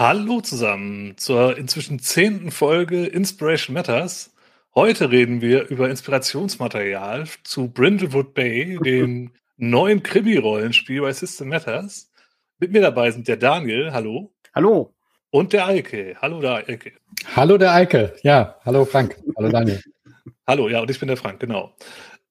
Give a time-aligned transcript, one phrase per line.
[0.00, 4.34] Hallo zusammen zur inzwischen zehnten Folge Inspiration Matters.
[4.74, 12.10] Heute reden wir über Inspirationsmaterial zu Brindlewood Bay, dem neuen Krimi-Rollenspiel bei System Matters.
[12.58, 14.32] Mit mir dabei sind der Daniel, hallo.
[14.54, 14.94] Hallo.
[15.28, 16.16] Und der Eike.
[16.22, 16.92] Hallo der Eike.
[17.36, 18.14] Hallo der Eike.
[18.22, 19.18] Ja, hallo Frank.
[19.36, 19.82] Hallo Daniel.
[20.46, 21.76] hallo, ja, und ich bin der Frank, genau.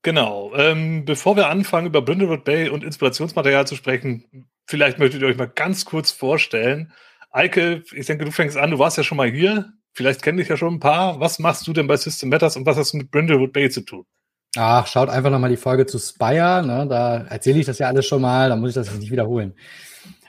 [0.01, 0.55] Genau.
[0.55, 5.37] Ähm, bevor wir anfangen, über Brindlewood Bay und Inspirationsmaterial zu sprechen, vielleicht möchtet ihr euch
[5.37, 6.91] mal ganz kurz vorstellen,
[7.31, 9.73] Eike, ich denke, du fängst an, du warst ja schon mal hier.
[9.93, 11.19] Vielleicht kenne ich ja schon ein paar.
[11.19, 13.81] Was machst du denn bei System Matters und was hast du mit Brindlewood Bay zu
[13.81, 14.05] tun?
[14.57, 16.63] Ach, schaut einfach nochmal die Folge zu Spire.
[16.65, 16.87] Ne?
[16.89, 19.53] Da erzähle ich das ja alles schon mal, da muss ich das nicht wiederholen.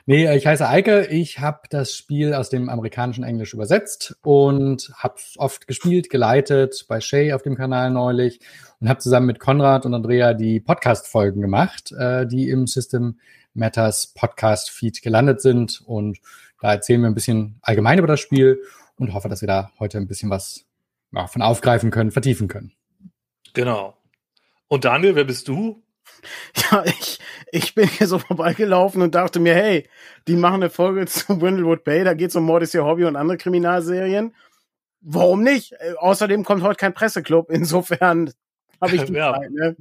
[0.06, 1.06] Nee, ich heiße Eike.
[1.06, 6.86] Ich habe das Spiel aus dem amerikanischen Englisch übersetzt und habe es oft gespielt, geleitet,
[6.88, 8.41] bei Shay auf dem Kanal neulich
[8.80, 13.20] und habe zusammen mit Konrad und Andrea die Podcast-Folgen gemacht, äh, die im System
[13.55, 15.80] Matters Podcast-Feed gelandet sind.
[15.86, 16.19] Und
[16.61, 18.62] da erzählen wir ein bisschen allgemein über das Spiel
[18.97, 20.66] und hoffe, dass wir da heute ein bisschen was
[21.12, 22.72] ja, von aufgreifen können, vertiefen können.
[23.55, 23.97] Genau.
[24.69, 25.83] Und Daniel, wer bist du?
[26.70, 27.19] Ja, ich,
[27.50, 29.88] ich bin hier so vorbeigelaufen und dachte mir, hey,
[30.28, 33.05] die machen eine Folge zu Brindlewood Bay, da geht es um Mord ist ihr Hobby
[33.05, 34.34] und andere Kriminalserien.
[35.00, 35.72] Warum nicht?
[35.72, 38.33] Äh, außerdem kommt heute kein Presseclub, insofern
[38.83, 39.77] habe ich die ja, Zeit, ne?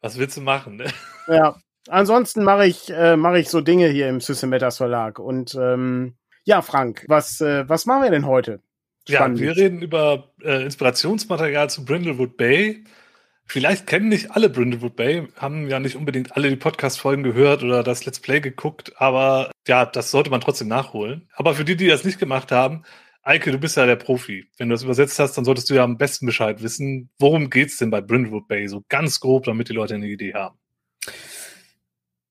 [0.00, 0.86] Was willst du machen, ne?
[1.28, 1.56] Ja.
[1.88, 6.14] Ansonsten mache ich, äh, mache ich so Dinge hier im System Matters Verlag und ähm,
[6.44, 8.60] ja, Frank, was, äh, was machen wir denn heute?
[9.08, 9.38] Spannend.
[9.38, 12.84] Ja, wir reden über äh, Inspirationsmaterial zu Brindlewood Bay.
[13.46, 17.82] Vielleicht kennen nicht alle Brindlewood Bay, haben ja nicht unbedingt alle die Podcast-Folgen gehört oder
[17.82, 21.28] das Let's Play geguckt, aber ja, das sollte man trotzdem nachholen.
[21.34, 22.84] Aber für die, die das nicht gemacht haben,
[23.22, 24.50] Eike, du bist ja der Profi.
[24.56, 27.10] Wenn du das übersetzt hast, dann solltest du ja am besten Bescheid wissen.
[27.18, 28.66] Worum geht's denn bei Brindlewood Bay?
[28.68, 30.58] So ganz grob, damit die Leute eine Idee haben.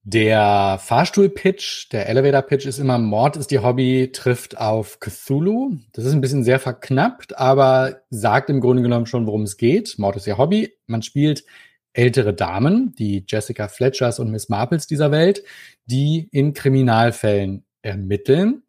[0.05, 5.77] Der Fahrstuhl-Pitch, der Elevator-Pitch ist immer Mord ist ihr Hobby, trifft auf Cthulhu.
[5.93, 9.95] Das ist ein bisschen sehr verknappt, aber sagt im Grunde genommen schon, worum es geht.
[9.97, 10.73] Mord ist ihr Hobby.
[10.87, 11.45] Man spielt
[11.93, 15.43] ältere Damen, die Jessica Fletchers und Miss Marples dieser Welt,
[15.85, 18.63] die in Kriminalfällen ermitteln.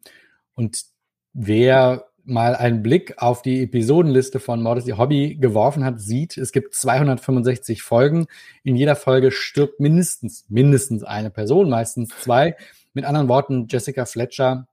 [0.53, 0.83] Und
[1.33, 6.51] wer mal einen Blick auf die Episodenliste von Mord ihr Hobby geworfen hat, sieht, es
[6.51, 8.27] gibt 265 Folgen.
[8.63, 12.55] In jeder Folge stirbt mindestens, mindestens eine Person, meistens zwei.
[12.93, 14.67] Mit anderen Worten, Jessica Fletcher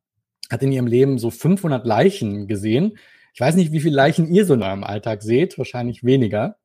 [0.50, 2.98] hat in ihrem Leben so 500 Leichen gesehen.
[3.34, 6.56] Ich weiß nicht, wie viele Leichen ihr so in eurem Alltag seht, wahrscheinlich weniger.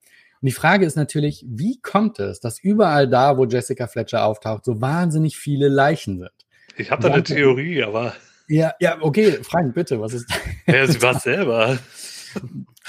[0.41, 4.65] Und die Frage ist natürlich, wie kommt es, dass überall da, wo Jessica Fletcher auftaucht,
[4.65, 6.31] so wahnsinnig viele Leichen sind?
[6.77, 8.13] Ich habe da eine Theorie, aber
[8.47, 10.27] ja, ja, okay, Frank, bitte, was ist
[10.67, 11.77] Ja, sie war selber.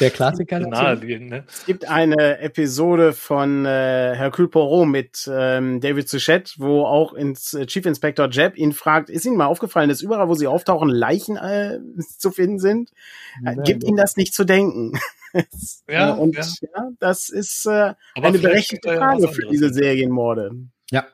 [0.01, 0.61] Der Klassiker.
[0.61, 1.45] Ne?
[1.49, 7.55] Es gibt eine Episode von äh, Hercule Poirot mit ähm, David Suchet, wo auch ins,
[7.55, 10.89] äh, Chief Inspector Jeb ihn fragt, ist Ihnen mal aufgefallen, dass überall, wo Sie auftauchen,
[10.89, 11.79] Leichen äh,
[12.19, 12.93] zu finden sind?
[13.45, 14.99] Äh, gibt Ihnen das nicht zu denken?
[15.89, 16.45] ja, und ja.
[16.63, 16.91] ja.
[17.01, 20.53] das ist äh, eine berechtigte Frage für diese Serienmorde.
[20.91, 21.07] Ja,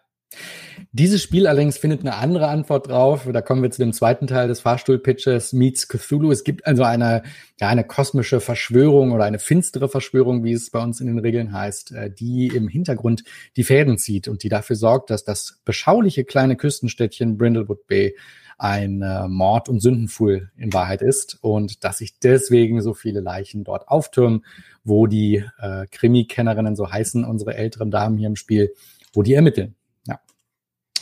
[0.96, 3.28] dieses Spiel allerdings findet eine andere Antwort drauf.
[3.32, 6.30] Da kommen wir zu dem zweiten Teil des Fahrstuhl-Pitches, Meets Cthulhu.
[6.30, 7.24] Es gibt also eine,
[7.60, 11.52] ja, eine kosmische Verschwörung oder eine finstere Verschwörung, wie es bei uns in den Regeln
[11.52, 13.24] heißt, äh, die im Hintergrund
[13.56, 18.14] die Fäden zieht und die dafür sorgt, dass das beschauliche kleine Küstenstädtchen Brindlewood Bay
[18.56, 23.64] ein äh, Mord- und Sündenfuhl in Wahrheit ist und dass sich deswegen so viele Leichen
[23.64, 24.44] dort auftürmen,
[24.84, 28.72] wo die äh, Krimi-Kennerinnen, so heißen unsere älteren Damen hier im Spiel,
[29.12, 29.74] wo die ermitteln.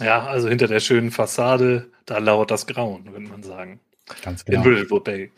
[0.03, 3.81] Ja, also hinter der schönen Fassade, da lauert das Grauen, würde man sagen.
[4.23, 4.63] Ganz genau.
[4.63, 5.31] In Riddlewood Bay.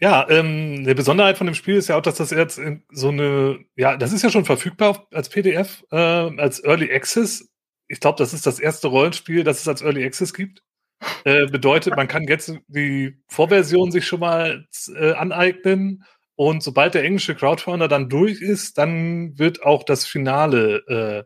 [0.00, 3.58] Ja, ähm, eine Besonderheit von dem Spiel ist ja auch, dass das jetzt so eine,
[3.76, 7.48] ja, das ist ja schon verfügbar als PDF, äh, als Early Access.
[7.88, 10.62] Ich glaube, das ist das erste Rollenspiel, das es als Early Access gibt.
[11.24, 16.04] Äh, bedeutet, man kann jetzt die Vorversion sich schon mal äh, aneignen
[16.36, 21.24] und sobald der englische Crowdfunder dann durch ist, dann wird auch das Finale äh,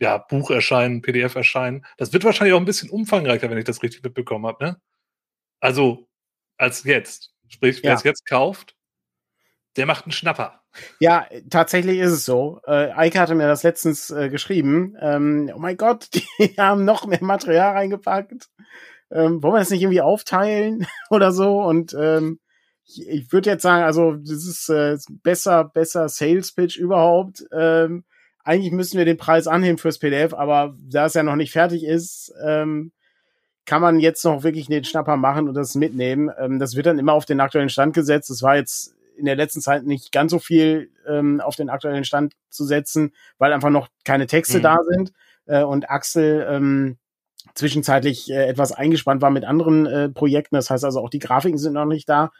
[0.00, 1.84] ja, Buch erscheinen, PDF erscheinen.
[1.96, 4.80] Das wird wahrscheinlich auch ein bisschen umfangreicher, wenn ich das richtig mitbekommen habe, ne?
[5.60, 6.08] Also,
[6.56, 7.34] als jetzt.
[7.48, 7.96] Sprich, wer ja.
[7.96, 8.76] es jetzt kauft,
[9.76, 10.60] der macht einen Schnapper.
[11.00, 12.60] Ja, tatsächlich ist es so.
[12.66, 14.94] Äh, Eike hatte mir das letztens äh, geschrieben.
[15.00, 16.08] Ähm, oh mein Gott,
[16.38, 18.48] die haben noch mehr Material reingepackt.
[19.10, 21.62] Ähm, wollen wir das nicht irgendwie aufteilen oder so?
[21.62, 22.40] Und ähm,
[22.84, 27.44] ich, ich würde jetzt sagen, also das ist äh, besser, besser Sales Pitch überhaupt.
[27.52, 28.04] Ähm,
[28.48, 31.84] eigentlich müssen wir den Preis anheben fürs PDF, aber da es ja noch nicht fertig
[31.84, 32.92] ist, ähm,
[33.66, 36.30] kann man jetzt noch wirklich den Schnapper machen und das mitnehmen.
[36.38, 38.30] Ähm, das wird dann immer auf den aktuellen Stand gesetzt.
[38.30, 42.04] Das war jetzt in der letzten Zeit nicht ganz so viel ähm, auf den aktuellen
[42.04, 44.62] Stand zu setzen, weil einfach noch keine Texte mhm.
[44.62, 45.12] da sind.
[45.44, 46.96] Äh, und Axel ähm,
[47.54, 50.54] zwischenzeitlich äh, etwas eingespannt war mit anderen äh, Projekten.
[50.54, 52.32] Das heißt also auch die Grafiken sind noch nicht da.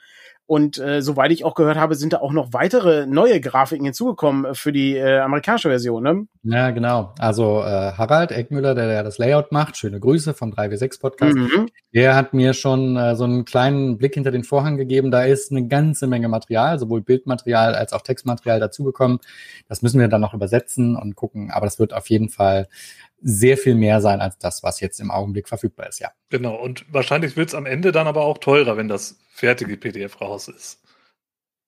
[0.49, 4.47] Und äh, soweit ich auch gehört habe, sind da auch noch weitere neue Grafiken hinzugekommen
[4.47, 6.27] äh, für die äh, amerikanische Version, ne?
[6.43, 7.13] Ja, genau.
[7.19, 11.69] Also äh, Harald Eckmüller, der, der das Layout macht, schöne Grüße vom 3W6 Podcast, mhm.
[11.93, 15.11] der hat mir schon äh, so einen kleinen Blick hinter den Vorhang gegeben.
[15.11, 19.19] Da ist eine ganze Menge Material, sowohl Bildmaterial als auch Textmaterial dazugekommen.
[19.69, 21.51] Das müssen wir dann noch übersetzen und gucken.
[21.51, 22.69] Aber das wird auf jeden Fall
[23.21, 26.11] sehr viel mehr sein als das, was jetzt im Augenblick verfügbar ist, ja.
[26.29, 30.21] Genau, und wahrscheinlich wird es am Ende dann aber auch teurer, wenn das fertige PDF
[30.21, 30.81] raus ist.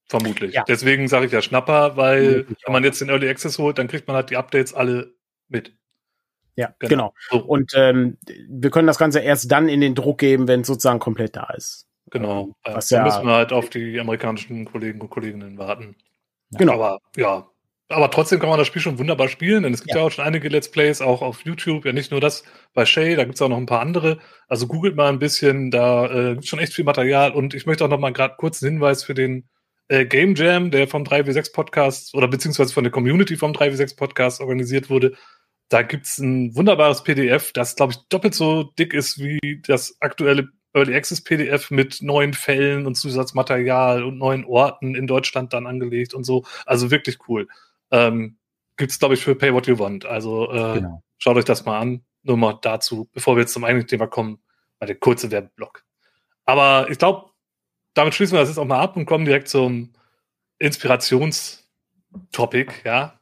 [0.09, 0.55] Vermutlich.
[0.55, 0.65] Ja.
[0.67, 3.87] Deswegen sage ich ja Schnapper, weil ja, wenn man jetzt den Early Access holt, dann
[3.87, 5.15] kriegt man halt die Updates alle
[5.49, 5.77] mit.
[6.57, 7.15] Ja, genau.
[7.31, 7.45] genau.
[7.45, 8.19] Und ähm,
[8.49, 11.53] wir können das Ganze erst dann in den Druck geben, wenn es sozusagen komplett da
[11.57, 11.87] ist.
[12.11, 12.57] Genau.
[12.65, 15.97] Ähm, was ja, müssen wir halt auf die amerikanischen Kollegen und Kolleginnen warten.
[16.51, 16.75] Genau.
[16.75, 17.49] Aber ja,
[17.91, 20.11] aber trotzdem kann man das Spiel schon wunderbar spielen, denn es gibt ja, ja auch
[20.11, 21.85] schon einige Let's Plays, auch auf YouTube.
[21.85, 24.19] Ja, nicht nur das bei Shay, da gibt es auch noch ein paar andere.
[24.49, 27.33] Also googelt mal ein bisschen, da äh, gibt schon echt viel Material.
[27.33, 29.49] Und ich möchte auch noch mal gerade kurz einen Hinweis für den
[29.89, 34.41] äh, Game Jam, der vom 3W6 Podcast oder beziehungsweise von der Community vom 3W6 Podcast
[34.41, 35.15] organisiert wurde.
[35.69, 40.49] Da gibt's ein wunderbares PDF, das, glaube ich, doppelt so dick ist wie das aktuelle
[40.73, 46.15] Early Access PDF mit neuen Fällen und Zusatzmaterial und neuen Orten in Deutschland dann angelegt
[46.15, 46.45] und so.
[46.67, 47.49] Also wirklich cool.
[47.91, 48.37] Ähm,
[48.77, 50.07] Gibt es, glaube ich, für Pay What You Want.
[50.07, 51.03] Also äh, genau.
[51.19, 52.05] schaut euch das mal an.
[52.23, 54.43] Nur mal dazu, bevor wir jetzt zum eigentlichen Thema kommen,
[54.79, 55.85] mal der kurze Werbeblock.
[56.45, 57.31] Aber ich glaube,
[57.95, 59.93] damit schließen wir das jetzt auch mal ab und kommen direkt zum
[60.59, 63.19] Inspirationstopic, ja.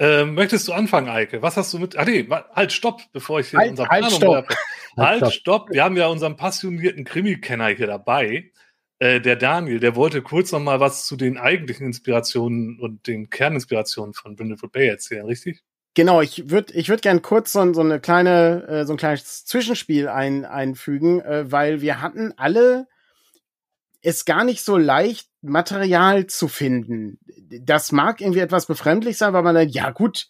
[0.00, 1.42] Ähm, möchtest du anfangen, Eike?
[1.42, 1.96] Was hast du mit.
[1.96, 4.48] Ah, nee, halt, stopp, bevor ich hier halt, unseren halt, stopp.
[4.96, 5.70] Halt, halt, stopp.
[5.70, 8.52] Wir haben ja unseren passionierten Krimi-Kenner hier dabei
[9.00, 13.30] äh, der Daniel, der wollte kurz noch mal was zu den eigentlichen Inspirationen und den
[13.30, 15.62] Kerninspirationen von Brindlewood Bay erzählen, richtig?
[15.94, 19.44] Genau, ich würde ich würd gern kurz so, so eine kleine, äh, so ein kleines
[19.44, 22.86] Zwischenspiel ein, einfügen, äh, weil wir hatten alle
[24.00, 27.18] es gar nicht so leicht, Material zu finden.
[27.62, 30.28] Das mag irgendwie etwas befremdlich sein, weil man dann, ja gut,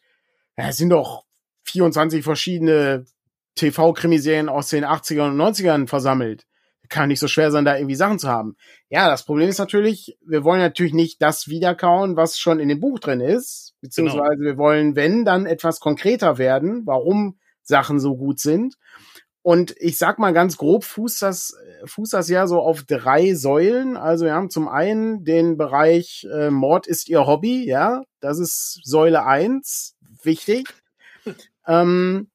[0.56, 1.24] es sind doch
[1.64, 3.06] 24 verschiedene
[3.54, 6.47] TV-Krimiserien aus den 80ern und 90ern versammelt
[6.88, 8.56] kann nicht so schwer sein, da irgendwie Sachen zu haben.
[8.88, 12.80] Ja, das Problem ist natürlich, wir wollen natürlich nicht das wiederkauen, was schon in dem
[12.80, 14.44] Buch drin ist, beziehungsweise genau.
[14.44, 18.74] wir wollen, wenn, dann etwas konkreter werden, warum Sachen so gut sind.
[19.42, 21.54] Und ich sag mal ganz grob, fußt das,
[21.86, 23.96] fußt das ja so auf drei Säulen.
[23.96, 28.80] Also wir haben zum einen den Bereich äh, Mord ist ihr Hobby, ja, das ist
[28.84, 30.68] Säule eins, wichtig.
[31.66, 32.30] ähm,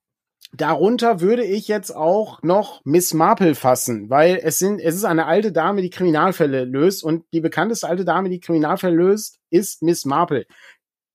[0.55, 5.25] Darunter würde ich jetzt auch noch Miss Marple fassen, weil es sind, es ist eine
[5.25, 10.05] alte Dame, die Kriminalfälle löst und die bekannteste alte Dame, die Kriminalfälle löst, ist Miss
[10.05, 10.45] Marple.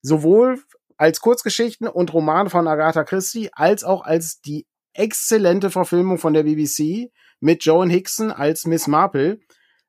[0.02, 0.61] Sowohl
[0.96, 6.43] als Kurzgeschichten und Romane von Agatha Christie, als auch als die exzellente Verfilmung von der
[6.43, 9.38] BBC mit Joan Hickson als Miss Marple,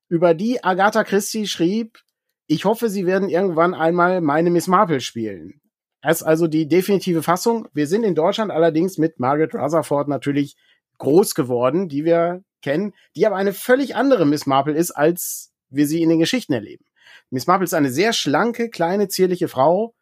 [0.09, 1.97] über die Agatha Christie schrieb,
[2.45, 5.58] ich hoffe, Sie werden irgendwann einmal meine Miss Marple spielen.
[6.01, 7.67] Das ist also die definitive Fassung.
[7.73, 10.55] Wir sind in Deutschland allerdings mit Margaret Rutherford natürlich
[10.97, 15.87] groß geworden, die wir kennen, die aber eine völlig andere Miss Marple ist, als wir
[15.87, 16.85] sie in den Geschichten erleben.
[17.29, 19.93] Miss Marple ist eine sehr schlanke, kleine, zierliche Frau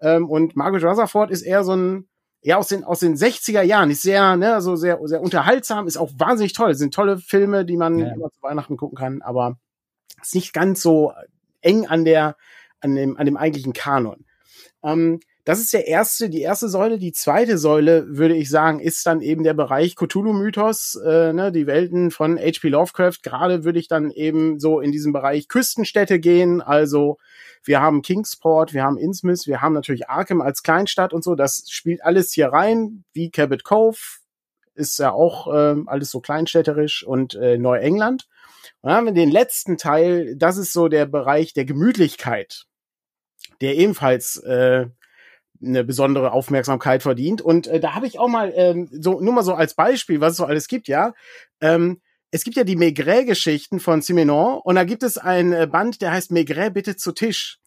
[0.00, 2.08] ähm, und Margaret Rutherford ist eher so ein
[2.40, 5.96] eher aus den aus den 60er Jahren, ist sehr ne, so sehr sehr unterhaltsam, ist
[5.96, 6.70] auch wahnsinnig toll.
[6.70, 8.12] Das sind tolle Filme, die man ja.
[8.12, 9.58] immer zu Weihnachten gucken kann, aber
[10.20, 11.12] ist nicht ganz so
[11.62, 12.36] eng an der
[12.80, 14.26] an dem an dem eigentlichen Kanon.
[14.82, 16.98] Ähm, das ist der erste, die erste Säule.
[16.98, 21.66] Die zweite Säule, würde ich sagen, ist dann eben der Bereich Cthulhu-Mythos, äh, ne, die
[21.66, 22.68] Welten von H.P.
[22.68, 23.22] Lovecraft.
[23.22, 26.62] Gerade würde ich dann eben so in diesem Bereich Küstenstädte gehen.
[26.62, 27.18] Also
[27.62, 31.34] wir haben Kingsport, wir haben Innsmouth, wir haben natürlich Arkham als Kleinstadt und so.
[31.34, 33.98] Das spielt alles hier rein, wie Cabot Cove.
[34.74, 38.28] Ist ja auch äh, alles so kleinstädterisch und äh, Neuengland.
[38.80, 42.64] Und dann haben wir den letzten Teil, das ist so der Bereich der Gemütlichkeit,
[43.60, 44.86] der ebenfalls äh,
[45.64, 47.42] eine besondere Aufmerksamkeit verdient.
[47.42, 50.32] Und äh, da habe ich auch mal, ähm, so nur mal so als Beispiel, was
[50.32, 51.14] es so alles gibt, ja.
[51.60, 56.02] Ähm, es gibt ja die Maigret-Geschichten von Simenon und da gibt es ein äh, Band,
[56.02, 57.58] der heißt Maigret bitte zu Tisch.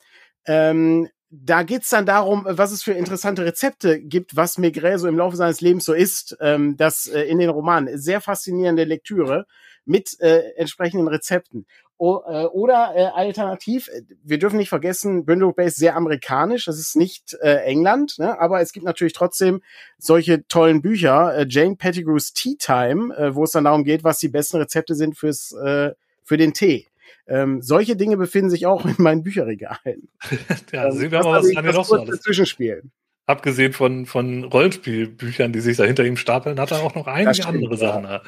[0.45, 5.17] Ähm, da geht's dann darum, was es für interessante Rezepte gibt, was Maigret so im
[5.17, 6.37] Laufe seines Lebens so ist.
[6.39, 9.45] Ähm, das äh, in den Romanen sehr faszinierende Lektüre
[9.85, 11.65] mit äh, entsprechenden Rezepten.
[11.99, 16.95] Äh, oder äh, alternativ, äh, wir dürfen nicht vergessen, Bay ist sehr amerikanisch, das ist
[16.95, 18.39] nicht äh, England, ne?
[18.39, 19.61] aber es gibt natürlich trotzdem
[19.97, 24.19] solche tollen Bücher, äh, Jane Pettigrew's Tea Time, äh, wo es dann darum geht, was
[24.19, 26.87] die besten Rezepte sind fürs äh, für den Tee.
[27.27, 30.09] Ähm, solche Dinge befinden sich auch in meinen Bücherregalen.
[30.71, 32.21] ja, ähm, sehen wir mal, was Daniel noch so alles.
[32.21, 32.83] Zwischenspiel.
[33.25, 37.45] abgesehen von, von Rollenspielbüchern, die sich da hinter ihm stapeln, hat er auch noch einige
[37.47, 38.03] andere Sachen.
[38.03, 38.21] Ja.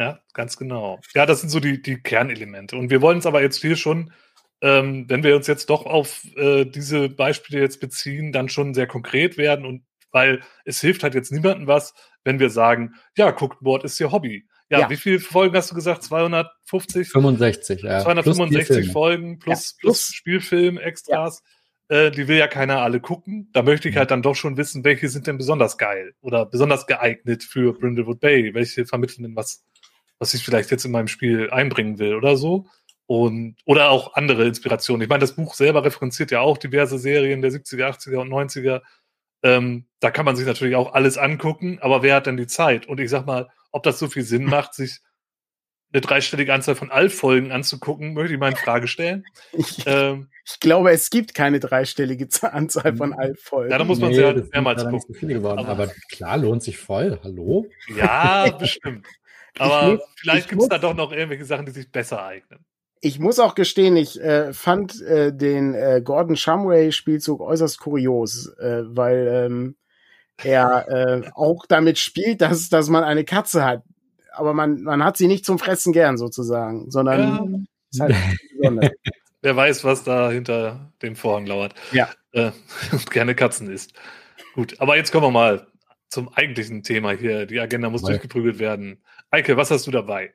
[0.00, 0.98] Ja, ganz genau.
[1.14, 2.74] Ja, das sind so die, die Kernelemente.
[2.74, 4.14] Und wir wollen es aber jetzt hier schon,
[4.62, 8.86] ähm, wenn wir uns jetzt doch auf äh, diese Beispiele jetzt beziehen, dann schon sehr
[8.86, 11.92] konkret werden und weil es hilft halt jetzt niemandem was,
[12.24, 14.48] wenn wir sagen, ja, Mord ist ihr Hobby.
[14.70, 16.02] Ja, ja, wie viele Folgen hast du gesagt?
[16.02, 17.10] 250?
[17.10, 18.00] 65, ja.
[18.00, 21.42] 265 plus Folgen plus, ja, plus, plus Spielfilm, Extras.
[21.90, 21.96] Ja.
[21.96, 23.50] Äh, die will ja keiner alle gucken.
[23.52, 23.98] Da möchte ich mhm.
[23.98, 28.20] halt dann doch schon wissen, welche sind denn besonders geil oder besonders geeignet für Brindlewood
[28.20, 28.54] Bay.
[28.54, 29.64] Welche vermitteln denn was,
[30.20, 32.66] was ich vielleicht jetzt in meinem Spiel einbringen will oder so.
[33.06, 35.02] Und, oder auch andere Inspirationen.
[35.02, 38.82] Ich meine, das Buch selber referenziert ja auch diverse Serien der 70er, 80er und 90er.
[39.42, 42.86] Ähm, da kann man sich natürlich auch alles angucken, aber wer hat denn die Zeit?
[42.86, 45.00] Und ich sag mal, ob das so viel Sinn macht, sich
[45.92, 49.24] eine dreistellige Anzahl von Allfolgen anzugucken, möchte ich mal in Frage stellen.
[49.52, 53.72] Ich, ähm, ich glaube, es gibt keine dreistellige Anzahl von Allfolgen.
[53.72, 55.16] Ja, da muss man nee, sehr mehrmals gucken.
[55.20, 57.18] So geworden, aber, aber, klar, lohnt sich voll.
[57.24, 57.66] Hallo?
[57.96, 59.04] Ja, bestimmt.
[59.58, 62.64] Aber muss, vielleicht gibt es da doch noch irgendwelche Sachen, die sich besser eignen.
[63.02, 68.82] Ich muss auch gestehen, ich äh, fand äh, den äh, Gordon Shumway-Spielzug äußerst kurios, äh,
[68.84, 69.76] weil ähm,
[70.42, 73.82] er äh, auch damit spielt, dass, dass man eine Katze hat.
[74.32, 78.06] Aber man, man hat sie nicht zum Fressen gern sozusagen, sondern ja.
[78.06, 78.16] halt
[79.42, 81.74] Wer weiß, was da hinter dem Vorhang lauert.
[81.92, 82.10] Ja.
[82.32, 82.50] Äh,
[82.92, 83.94] und gerne Katzen isst.
[84.54, 85.66] Gut, aber jetzt kommen wir mal
[86.08, 87.46] zum eigentlichen Thema hier.
[87.46, 88.10] Die Agenda muss Mal.
[88.10, 89.02] durchgeprügelt werden.
[89.30, 90.34] Eike, was hast du dabei?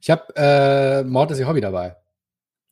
[0.00, 1.96] Ich habe äh, Mord ist ihr Hobby dabei.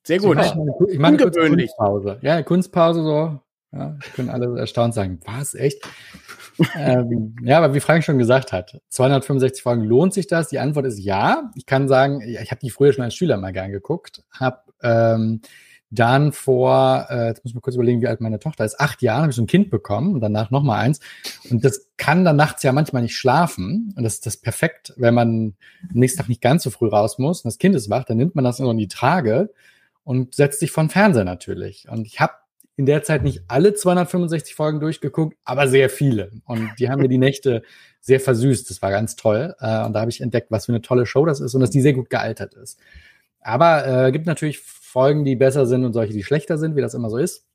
[0.04, 0.38] Sehr gut.
[0.40, 2.19] Ich meine, ich meine Kunstpause.
[2.23, 3.40] Ja, Kunstpause so.
[3.73, 5.83] Ja, können alle erstaunt sagen, was, echt?
[6.76, 10.49] ähm, ja, aber wie Frank schon gesagt hat, 265 Folgen, lohnt sich das?
[10.49, 11.50] Die Antwort ist ja.
[11.54, 15.40] Ich kann sagen, ich habe die früher schon als Schüler mal gern geguckt, habe ähm,
[15.95, 19.23] dann vor, äh, jetzt muss mal kurz überlegen, wie alt meine Tochter ist, acht Jahren
[19.23, 21.01] habe ich so ein Kind bekommen und danach noch mal eins.
[21.51, 23.93] Und das kann dann nachts ja manchmal nicht schlafen.
[23.95, 27.19] Und das ist das perfekt, wenn man am nächsten Tag nicht ganz so früh raus
[27.19, 29.51] muss und das Kind ist wach, dann nimmt man das in die Trage
[30.03, 31.87] und setzt sich von Fernseher natürlich.
[31.91, 32.33] Und ich habe
[32.77, 36.31] in der Zeit nicht alle 265 Folgen durchgeguckt, aber sehr viele.
[36.47, 37.63] Und die haben mir die Nächte
[38.01, 38.71] sehr versüßt.
[38.71, 39.55] Das war ganz toll.
[39.61, 41.71] Äh, und da habe ich entdeckt, was für eine tolle Show das ist und dass
[41.71, 42.79] die sehr gut gealtert ist.
[43.43, 44.61] Aber äh, gibt natürlich
[44.93, 47.47] Folgen, die besser sind und solche, die schlechter sind, wie das immer so ist.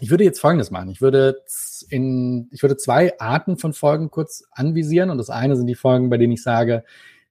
[0.00, 0.90] Ich würde jetzt Folgendes machen.
[0.90, 1.42] Ich würde
[1.88, 5.10] in, ich würde zwei Arten von Folgen kurz anvisieren.
[5.10, 6.84] Und das eine sind die Folgen, bei denen ich sage,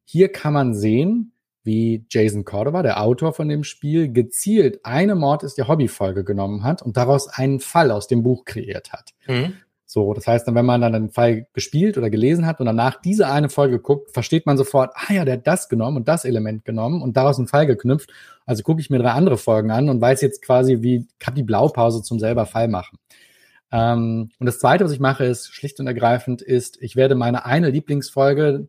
[0.04, 1.32] hier kann man sehen,
[1.64, 6.64] wie Jason Cordova, der Autor von dem Spiel, gezielt eine Mord ist der Hobbyfolge genommen
[6.64, 9.14] hat und daraus einen Fall aus dem Buch kreiert hat.
[9.28, 9.54] Mhm.
[9.88, 13.27] So, das heißt, wenn man dann einen Fall gespielt oder gelesen hat und danach diese
[13.27, 16.65] eine Folge guckt, versteht man sofort, ah ja, der hat das genommen und das Element
[16.65, 18.12] genommen und daraus einen Fall geknüpft.
[18.46, 21.44] Also gucke ich mir drei andere Folgen an und weiß jetzt quasi, wie kann die
[21.44, 22.98] Blaupause zum selber Fall machen.
[23.72, 27.46] Ähm, und das zweite, was ich mache, ist schlicht und ergreifend, ist, ich werde meine
[27.46, 28.68] eine Lieblingsfolge,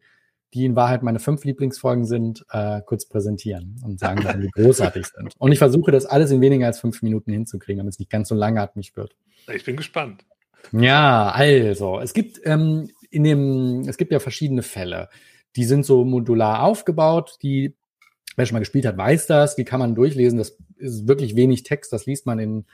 [0.53, 5.07] die in Wahrheit meine fünf Lieblingsfolgen sind, äh, kurz präsentieren und sagen, dass die großartig
[5.15, 5.35] sind.
[5.39, 8.29] Und ich versuche das alles in weniger als fünf Minuten hinzukriegen, damit es nicht ganz
[8.29, 9.15] so langatmig wird.
[9.55, 10.25] Ich bin gespannt.
[10.73, 15.09] Ja, also, es gibt ähm, in dem, es gibt ja verschiedene Fälle.
[15.57, 17.75] Die sind so modular aufgebaut, die,
[18.37, 20.39] wer schon mal gespielt hat, weiß das, die kann man durchlesen.
[20.39, 22.67] Das ist wirklich wenig Text, das liest man in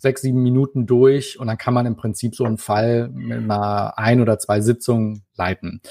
[0.00, 3.98] sechs, sieben Minuten durch und dann kann man im Prinzip so einen Fall mit einer
[3.98, 5.82] ein oder zwei Sitzungen leiten.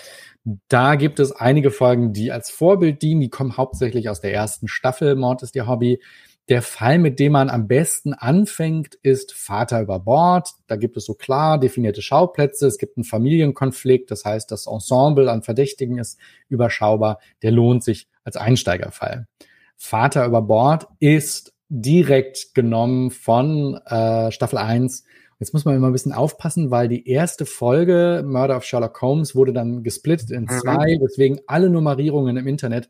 [0.68, 3.22] Da gibt es einige Folgen, die als Vorbild dienen.
[3.22, 6.02] Die kommen hauptsächlich aus der ersten Staffel Mord ist ihr Hobby.
[6.50, 10.50] Der Fall, mit dem man am besten anfängt, ist Vater über Bord.
[10.66, 12.66] Da gibt es so klar definierte Schauplätze.
[12.66, 14.10] Es gibt einen Familienkonflikt.
[14.10, 17.20] Das heißt, das Ensemble an Verdächtigen ist überschaubar.
[17.44, 19.28] Der lohnt sich als Einsteigerfall.
[19.78, 25.04] Vater über Bord ist direkt genommen von äh, Staffel 1
[25.40, 29.36] Jetzt muss man immer ein bisschen aufpassen, weil die erste Folge Murder of Sherlock Holmes
[29.36, 30.50] wurde dann gesplittet in mhm.
[30.50, 32.90] zwei, weswegen alle Nummerierungen im Internet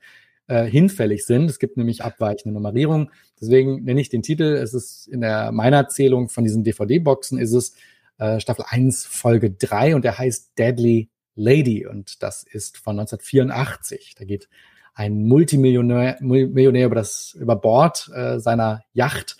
[0.49, 1.49] äh, hinfällig sind.
[1.49, 3.11] Es gibt nämlich abweichende Nummerierungen.
[3.39, 4.43] Deswegen nenne ich den Titel.
[4.43, 7.75] Es ist in der meiner Zählung von diesen DVD-Boxen ist es
[8.17, 14.15] äh, Staffel 1, Folge 3 und der heißt Deadly Lady und das ist von 1984.
[14.17, 14.49] Da geht
[14.93, 19.37] ein Multimillionär Millionär über das über Bord äh, seiner Yacht.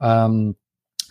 [0.00, 0.56] Ähm,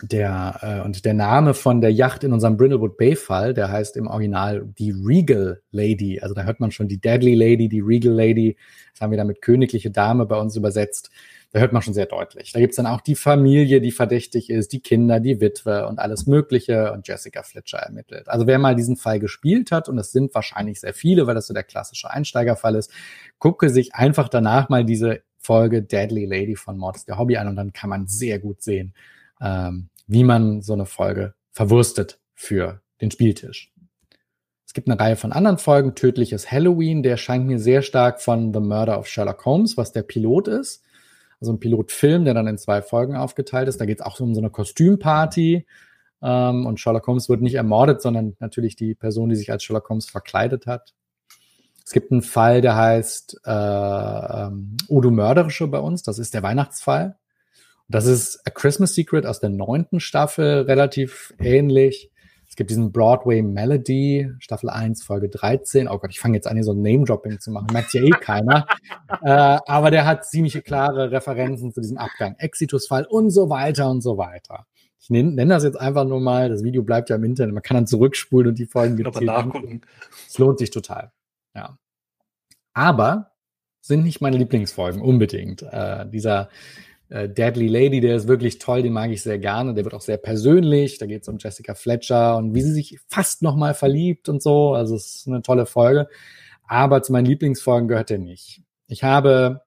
[0.02, 3.96] der äh, und der Name von der Yacht in unserem Brindlewood Bay Fall, der heißt
[3.96, 6.20] im Original die Regal Lady.
[6.20, 8.56] Also da hört man schon die Deadly Lady, die Regal Lady.
[8.92, 11.10] Das haben wir damit königliche Dame bei uns übersetzt.
[11.50, 12.52] Da hört man schon sehr deutlich.
[12.52, 16.26] Da gibt's dann auch die Familie, die verdächtig ist, die Kinder, die Witwe und alles
[16.26, 18.28] Mögliche und Jessica Fletcher ermittelt.
[18.28, 21.46] Also wer mal diesen Fall gespielt hat, und es sind wahrscheinlich sehr viele, weil das
[21.46, 22.92] so der klassische Einsteigerfall ist,
[23.38, 27.56] gucke sich einfach danach mal diese Folge Deadly Lady von Mords der Hobby an und
[27.56, 28.92] dann kann man sehr gut sehen,
[29.40, 33.72] ähm, wie man so eine Folge verwurstet für den Spieltisch.
[34.66, 35.94] Es gibt eine Reihe von anderen Folgen.
[35.94, 40.02] Tödliches Halloween, der scheint mir sehr stark von The Murder of Sherlock Holmes, was der
[40.02, 40.84] Pilot ist.
[41.40, 43.80] Also ein Pilotfilm, der dann in zwei Folgen aufgeteilt ist.
[43.80, 45.66] Da geht es auch um so eine Kostümparty.
[46.20, 49.88] Ähm, und Sherlock Holmes wird nicht ermordet, sondern natürlich die Person, die sich als Sherlock
[49.88, 50.94] Holmes verkleidet hat.
[51.84, 56.02] Es gibt einen Fall, der heißt äh, ähm, Mörderische bei uns.
[56.02, 57.16] Das ist der Weihnachtsfall.
[57.88, 62.10] Das ist A Christmas Secret aus der neunten Staffel, relativ ähnlich.
[62.46, 65.88] Es gibt diesen Broadway Melody, Staffel 1, Folge 13.
[65.88, 67.68] Oh Gott, ich fange jetzt an, hier so ein Name-Dropping zu machen.
[67.72, 68.66] Merkt ja eh keiner.
[69.22, 72.36] äh, aber der hat ziemlich klare Referenzen zu diesem Abgang.
[72.38, 74.66] Exitusfall und so weiter und so weiter.
[75.00, 76.48] Ich nenne nenn das jetzt einfach nur mal.
[76.50, 77.54] Das Video bleibt ja im Internet.
[77.54, 79.82] Man kann dann zurückspulen und die Folgen Aber nachgucken.
[80.26, 81.12] Es lohnt sich total.
[81.54, 81.78] Ja.
[82.74, 83.32] Aber
[83.80, 85.62] sind nicht meine Lieblingsfolgen unbedingt.
[85.62, 86.48] Äh, dieser
[87.10, 89.74] äh, Deadly Lady, der ist wirklich toll, den mag ich sehr gerne.
[89.74, 90.98] Der wird auch sehr persönlich.
[90.98, 94.74] Da geht es um Jessica Fletcher und wie sie sich fast nochmal verliebt und so.
[94.74, 96.08] Also es ist eine tolle Folge.
[96.66, 98.62] Aber zu meinen Lieblingsfolgen gehört er nicht.
[98.88, 99.62] Ich habe,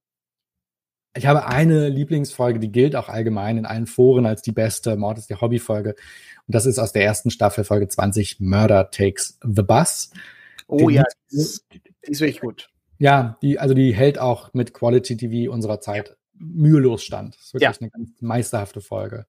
[1.15, 5.17] ich habe eine Lieblingsfolge, die gilt auch allgemein in allen Foren als die beste Mord
[5.17, 5.95] ist die Hobbyfolge.
[6.47, 10.11] Und das ist aus der ersten Staffel, Folge 20, Murder Takes the Bus.
[10.67, 12.69] Oh Den ja, die ist, die ist wirklich gut.
[12.99, 17.35] Ja, die, also die hält auch mit Quality TV unserer Zeit mühelos stand.
[17.35, 17.81] Das ist wirklich ja.
[17.81, 19.25] eine ganz meisterhafte Folge.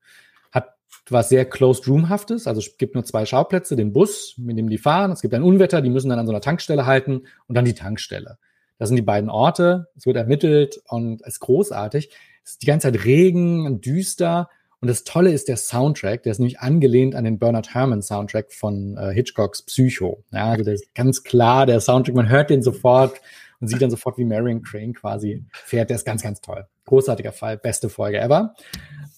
[0.51, 0.77] Hat
[1.09, 4.79] was sehr closed roomhaftes, also es gibt nur zwei Schauplätze, den Bus, mit dem die
[4.79, 7.65] fahren, es gibt ein Unwetter, die müssen dann an so einer Tankstelle halten und dann
[7.65, 8.39] die Tankstelle.
[8.79, 12.11] Das sind die beiden Orte, es wird ermittelt und es ist großartig.
[12.45, 14.49] Es ist die ganze Zeit Regen und düster
[14.83, 18.53] und das Tolle ist der Soundtrack, der ist nämlich angelehnt an den Bernard Herrmann Soundtrack
[18.53, 20.25] von äh, Hitchcocks Psycho.
[20.33, 23.21] Ja, also der ist ganz klar, der Soundtrack, man hört den sofort
[23.63, 25.89] und sieht dann sofort, wie Marion Crane quasi fährt.
[25.89, 26.67] Der ist ganz, ganz toll.
[26.85, 28.55] Großartiger Fall, beste Folge ever.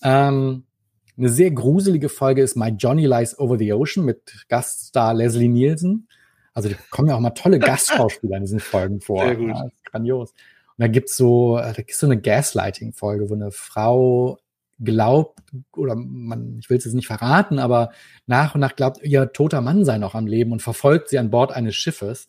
[0.03, 0.65] Ähm,
[1.17, 6.09] eine sehr gruselige Folge ist My Johnny Lies Over the Ocean mit Gaststar Leslie Nielsen.
[6.53, 9.25] Also da kommen ja auch mal tolle Gastschauspieler in diesen Folgen vor.
[9.25, 9.49] Sehr gut.
[9.49, 10.31] Ja, grandios.
[10.31, 14.39] Und da gibt's so, da gibt's so eine Gaslighting-Folge, wo eine Frau
[14.81, 15.39] glaubt,
[15.77, 17.91] oder man, ich will es jetzt nicht verraten, aber
[18.27, 21.31] nach und nach glaubt, ihr toter Mann sei noch am Leben und verfolgt sie an
[21.31, 22.27] Bord eines Schiffes.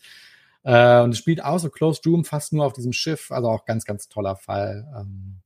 [0.65, 3.65] Äh, und es spielt auch so Closed Room fast nur auf diesem Schiff, also auch
[3.65, 4.87] ganz, ganz toller Fall.
[4.99, 5.41] Ähm,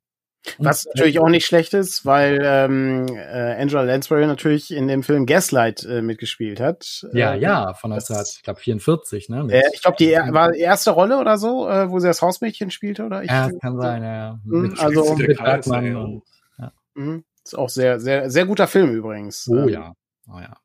[0.58, 5.26] was natürlich auch nicht schlecht ist, weil ähm, äh, Angela Lansbury natürlich in dem Film
[5.26, 7.06] Gaslight äh, mitgespielt hat.
[7.12, 9.48] Ja, äh, ja, von 1944, ne?
[9.52, 12.72] Äh, ich glaube, die war die erste Rolle oder so, äh, wo sie das Hausmädchen
[12.72, 13.22] spielte, oder?
[13.24, 14.40] Ich, ja, das kann sein, ja.
[14.46, 16.24] Mh, mit also mit Bergmann und,
[16.58, 16.72] ja.
[16.96, 19.48] Mh, ist auch sehr, sehr, sehr guter Film übrigens.
[19.52, 19.94] Oh ähm, ja,
[20.30, 20.58] oh ja.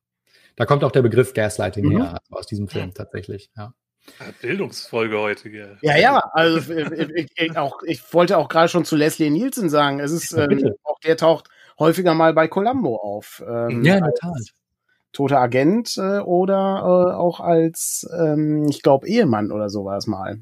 [0.55, 2.03] Da kommt auch der Begriff Gaslighting mhm.
[2.03, 3.75] her, aus diesem Film tatsächlich, ja.
[4.41, 5.79] Bildungsfolge heute, gell?
[5.83, 10.01] Ja, ja, also ich, ich, auch, ich wollte auch gerade schon zu Leslie Nielsen sagen,
[10.01, 13.43] es ist, ähm, auch der taucht häufiger mal bei Columbo auf.
[13.47, 14.55] Ähm, ja, in der Tat.
[15.13, 20.07] Toter Agent äh, oder äh, auch als, ähm, ich glaube, Ehemann oder so war es
[20.07, 20.41] mal.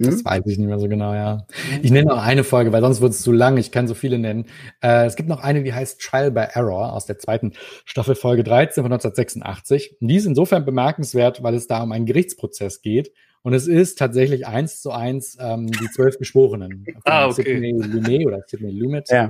[0.00, 0.24] Das hm?
[0.24, 1.46] weiß ich nicht mehr so genau, ja.
[1.82, 3.58] Ich nenne noch eine Folge, weil sonst wird es zu lang.
[3.58, 4.46] Ich kann so viele nennen.
[4.82, 7.52] Äh, es gibt noch eine, die heißt Trial by Error aus der zweiten
[7.84, 9.96] Staffel Folge 13 von 1986.
[10.00, 13.12] Und die ist insofern bemerkenswert, weil es da um einen Gerichtsprozess geht.
[13.42, 16.86] Und es ist tatsächlich eins zu eins ähm, die zwölf Geschworenen.
[17.04, 17.42] ah, okay.
[17.42, 19.28] Sidney Lumet oder Sidney Lumet, ja.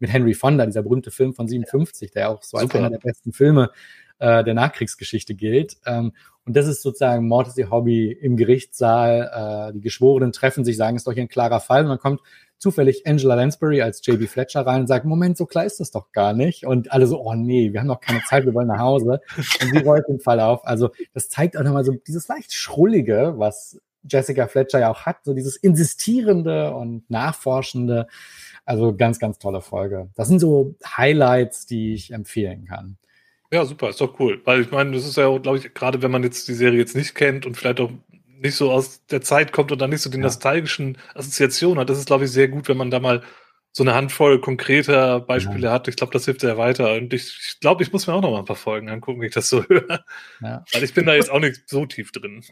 [0.00, 3.32] mit Henry Fonda, dieser berühmte Film von 57, der auch so als einer der besten
[3.32, 3.70] Filme
[4.18, 5.76] äh, der Nachkriegsgeschichte gilt.
[5.86, 6.12] Ähm,
[6.48, 9.68] und das ist sozusagen Mord ist ihr Hobby im Gerichtssaal.
[9.68, 11.82] Äh, die Geschworenen treffen sich, sagen, ist doch hier ein klarer Fall.
[11.82, 12.22] Und dann kommt
[12.56, 16.10] zufällig Angela Lansbury als JB Fletcher rein und sagt, Moment, so klar ist das doch
[16.10, 16.64] gar nicht.
[16.64, 19.20] Und alle so, oh nee, wir haben noch keine Zeit, wir wollen nach Hause.
[19.36, 20.66] Und sie rollt den Fall auf.
[20.66, 23.78] Also das zeigt auch nochmal so dieses leicht Schrullige, was
[24.10, 28.06] Jessica Fletcher ja auch hat, so dieses Insistierende und Nachforschende.
[28.64, 30.08] Also ganz, ganz tolle Folge.
[30.14, 32.96] Das sind so Highlights, die ich empfehlen kann.
[33.52, 34.40] Ja, super, ist doch cool.
[34.44, 36.96] Weil ich meine, das ist ja, glaube ich, gerade wenn man jetzt die Serie jetzt
[36.96, 37.90] nicht kennt und vielleicht auch
[38.40, 40.22] nicht so aus der Zeit kommt und dann nicht so die ja.
[40.22, 43.22] nostalgischen Assoziationen hat, das ist, glaube ich, sehr gut, wenn man da mal
[43.72, 45.72] so eine Handvoll konkreter Beispiele ja.
[45.72, 45.88] hat.
[45.88, 46.94] Ich glaube, das hilft sehr weiter.
[46.94, 49.26] Und ich, ich glaube, ich muss mir auch noch mal ein paar Folgen angucken, wie
[49.26, 50.04] ich das so höre.
[50.42, 50.64] Ja.
[50.72, 52.42] Weil ich bin da jetzt auch nicht so tief drin.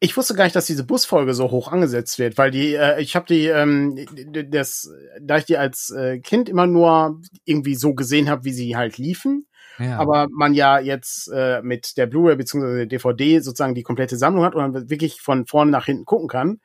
[0.00, 3.16] Ich wusste gar nicht, dass diese Busfolge so hoch angesetzt wird, weil die, äh, ich
[3.16, 4.04] habe die, ähm,
[4.50, 8.76] das, da ich die als äh, Kind immer nur irgendwie so gesehen habe, wie sie
[8.76, 9.46] halt liefen,
[9.78, 9.98] ja.
[9.98, 12.86] aber man ja jetzt äh, mit der Blu-ray bzw.
[12.86, 16.60] DVD sozusagen die komplette Sammlung hat und dann wirklich von vorne nach hinten gucken kann.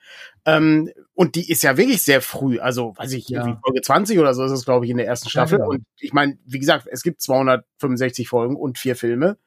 [0.46, 3.60] Ähm, und die ist ja wirklich sehr früh, also weiß ich, ja.
[3.64, 5.60] Folge 20 oder so ist es, glaube ich, in der ersten Staffel.
[5.60, 5.76] Ja, genau.
[5.76, 9.38] Und ich meine, wie gesagt, es gibt 265 Folgen und vier Filme.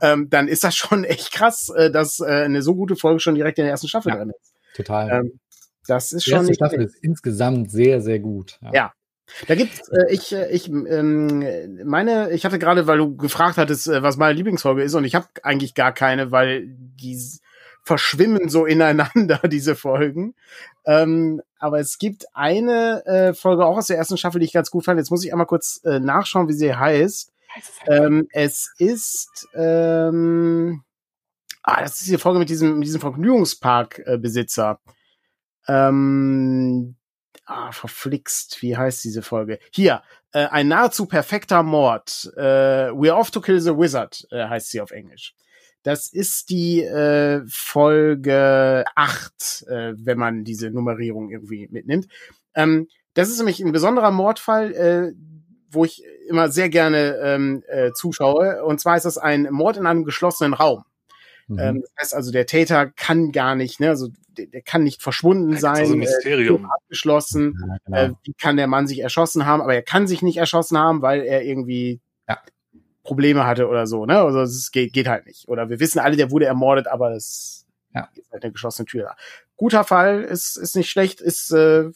[0.00, 3.34] Ähm, dann ist das schon echt krass, äh, dass äh, eine so gute Folge schon
[3.34, 4.54] direkt in der ersten Staffel drin ist.
[4.74, 5.10] Total.
[5.10, 5.40] Ähm,
[5.86, 6.46] das ist die schon.
[6.46, 8.58] Die Staffel ist insgesamt sehr, sehr gut.
[8.72, 8.92] ja.
[9.46, 13.88] Da gibt's, äh, ich, äh, ich ähm, meine, ich hatte gerade, weil du gefragt hattest,
[13.88, 17.18] äh, was meine Lieblingsfolge ist, und ich habe eigentlich gar keine, weil die
[17.82, 20.34] verschwimmen so ineinander, diese Folgen.
[20.84, 24.70] Ähm, aber es gibt eine äh, Folge auch aus der ersten Staffel, die ich ganz
[24.70, 24.98] gut fand.
[24.98, 27.32] Jetzt muss ich einmal kurz äh, nachschauen, wie sie heißt.
[27.86, 30.84] Ähm, es ist ähm,
[31.68, 34.80] ah, das ist die Folge mit diesem, mit diesem Vergnügungspark-Besitzer.
[35.66, 36.96] Ähm,
[37.48, 39.58] ah, verflixt, wie heißt diese Folge?
[39.72, 42.32] Hier, äh, ein nahezu perfekter Mord.
[42.36, 45.34] Äh, We're off to kill the wizard, äh, heißt sie auf Englisch.
[45.82, 52.08] Das ist die äh, Folge 8, äh, wenn man diese Nummerierung irgendwie mitnimmt.
[52.54, 55.12] Ähm, das ist nämlich ein besonderer Mordfall, äh,
[55.70, 58.64] wo ich immer sehr gerne ähm, äh, zuschaue.
[58.64, 60.84] Und zwar ist das ein Mord in einem geschlossenen Raum.
[61.48, 61.58] Mhm.
[61.58, 65.02] Ähm, das heißt also, der Täter kann gar nicht, ne, also der, der kann nicht
[65.02, 66.64] verschwunden sein, also Mysterium.
[66.64, 67.54] Äh, abgeschlossen.
[67.60, 67.98] Ja, genau.
[67.98, 69.62] äh, wie kann der Mann sich erschossen haben?
[69.62, 72.38] Aber er kann sich nicht erschossen haben, weil er irgendwie ja.
[73.02, 74.20] Probleme hatte oder so, ne?
[74.20, 75.48] Also es geht, geht halt nicht.
[75.48, 78.08] Oder wir wissen alle, der wurde ermordet, aber es ja.
[78.14, 79.16] ist halt eine geschlossene Tür da.
[79.56, 81.90] Guter Fall, ist, ist nicht schlecht, ist äh,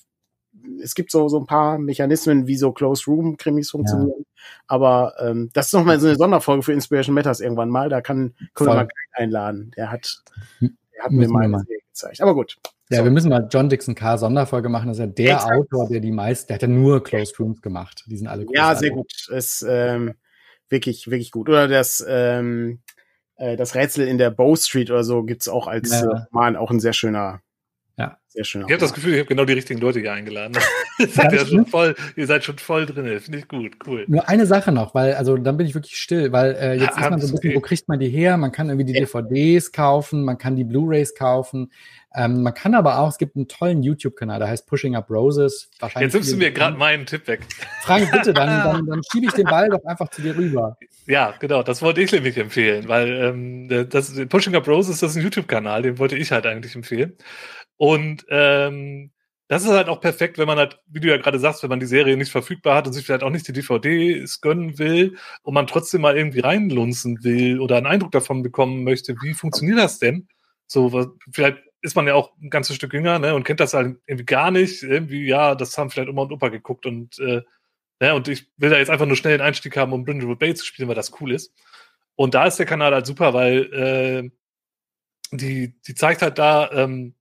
[0.83, 4.13] es gibt so, so ein paar Mechanismen, wie so Closed Room Krimis funktionieren.
[4.19, 4.25] Ja.
[4.67, 7.89] Aber ähm, das ist nochmal so eine Sonderfolge für Inspiration Matters irgendwann mal.
[7.89, 9.73] Da kann, können wir mal einladen.
[9.77, 10.23] Der hat,
[10.59, 10.77] hm.
[10.95, 12.21] der hat mir mal eine Serie gezeigt.
[12.21, 12.59] Aber gut.
[12.91, 13.05] Ja, so.
[13.05, 14.19] wir müssen mal John Dixon K.
[14.19, 14.89] Sonderfolge machen.
[14.89, 15.53] Das ist ja der Exakt.
[15.53, 18.05] Autor, der die meisten, der hat ja nur Closed Rooms gemacht.
[18.07, 18.59] Die sind alle großartig.
[18.59, 19.13] Ja, sehr gut.
[19.31, 20.15] Ist ähm,
[20.69, 21.49] wirklich, wirklich gut.
[21.49, 22.81] Oder das, ähm,
[23.37, 26.27] äh, das Rätsel in der Bow Street oder so gibt's auch als ja.
[26.33, 27.41] Roman, auch ein sehr schöner.
[28.33, 28.63] Sehr schön.
[28.63, 30.57] Ich habe das Gefühl, ich habe genau die richtigen Leute hier eingeladen.
[30.99, 33.21] ihr, seid ja schon voll, ihr seid schon voll drin.
[33.21, 34.07] Finde ich gut, cool.
[34.09, 37.05] Nur eine Sache noch, weil, also dann bin ich wirklich still, weil äh, jetzt ja,
[37.05, 37.57] ist man so ein bisschen, okay.
[37.57, 38.39] wo kriegt man die her?
[38.39, 39.05] Man kann irgendwie die ja.
[39.05, 41.71] DVDs kaufen, man kann die Blu-Rays kaufen.
[42.15, 45.71] Ähm, man kann aber auch, es gibt einen tollen YouTube-Kanal, der heißt Pushing Up Roses.
[45.99, 47.41] Jetzt nimmst du mir gerade meinen Tipp weg.
[47.83, 50.77] Frank, bitte, dann, dann, dann schiebe ich den Ball doch einfach zu dir rüber.
[51.07, 55.17] Ja, genau, das wollte ich nämlich empfehlen, weil ähm, das, Pushing Up Roses, das ist
[55.17, 57.15] ein YouTube-Kanal, den wollte ich halt eigentlich empfehlen.
[57.77, 59.13] Und ähm,
[59.49, 61.81] das ist halt auch perfekt, wenn man halt, wie du ja gerade sagst, wenn man
[61.81, 65.53] die Serie nicht verfügbar hat und sich vielleicht auch nicht die DVDs gönnen will und
[65.53, 69.99] man trotzdem mal irgendwie reinlunzen will oder einen Eindruck davon bekommen möchte, wie funktioniert das
[69.99, 70.27] denn?
[70.67, 73.99] So, vielleicht ist man ja auch ein ganzes Stück jünger, ne, und kennt das halt
[74.07, 74.83] irgendwie gar nicht.
[74.85, 77.43] Irgendwie, ja, das haben vielleicht Oma und Opa geguckt und, äh,
[78.01, 80.55] ne, und ich will da jetzt einfach nur schnell einen Einstieg haben, um Brindlewood Bay
[80.55, 81.53] zu spielen, weil das cool ist.
[82.15, 84.31] Und da ist der Kanal halt super, weil äh,
[85.33, 87.15] die, die zeigt halt da, ähm,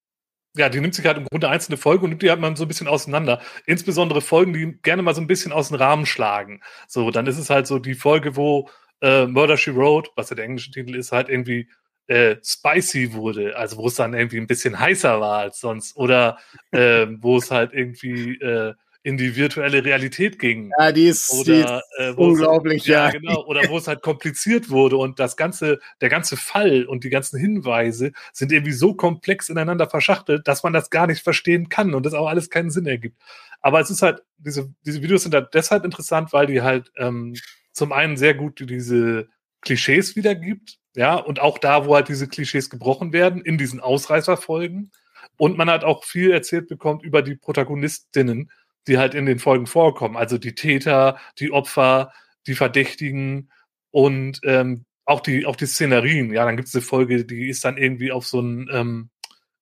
[0.55, 2.65] ja, die nimmt sich halt im Grunde einzelne Folgen und nimmt die halt mal so
[2.65, 3.41] ein bisschen auseinander.
[3.65, 6.61] Insbesondere Folgen, die gerne mal so ein bisschen aus dem Rahmen schlagen.
[6.87, 8.69] So, dann ist es halt so die Folge, wo
[9.01, 11.69] äh, Murder She Wrote, was ja der englische Titel ist, halt irgendwie
[12.07, 16.37] äh, spicy wurde, also wo es dann irgendwie ein bisschen heißer war als sonst oder
[16.71, 20.71] äh, wo es halt irgendwie äh, in die virtuelle Realität ging.
[20.77, 23.05] Ja, die ist, oder, die ist äh, unglaublich, halt, ja.
[23.05, 23.11] ja.
[23.11, 23.45] genau.
[23.45, 27.39] Oder wo es halt kompliziert wurde und das ganze, der ganze Fall und die ganzen
[27.39, 32.05] Hinweise sind irgendwie so komplex ineinander verschachtelt, dass man das gar nicht verstehen kann und
[32.05, 33.19] das auch alles keinen Sinn ergibt.
[33.61, 37.35] Aber es ist halt, diese, diese Videos sind halt deshalb interessant, weil die halt ähm,
[37.71, 39.29] zum einen sehr gut diese
[39.61, 44.91] Klischees wiedergibt, ja, und auch da, wo halt diese Klischees gebrochen werden, in diesen Ausreißerfolgen.
[45.37, 48.51] Und man hat auch viel erzählt bekommt über die Protagonistinnen,
[48.87, 50.17] die halt in den Folgen vorkommen.
[50.17, 52.13] Also die Täter, die Opfer,
[52.47, 53.51] die Verdächtigen
[53.91, 56.33] und ähm, auch die, auch die Szenerien.
[56.33, 59.09] Ja, dann gibt es eine Folge, die ist dann irgendwie auf so ein, ähm,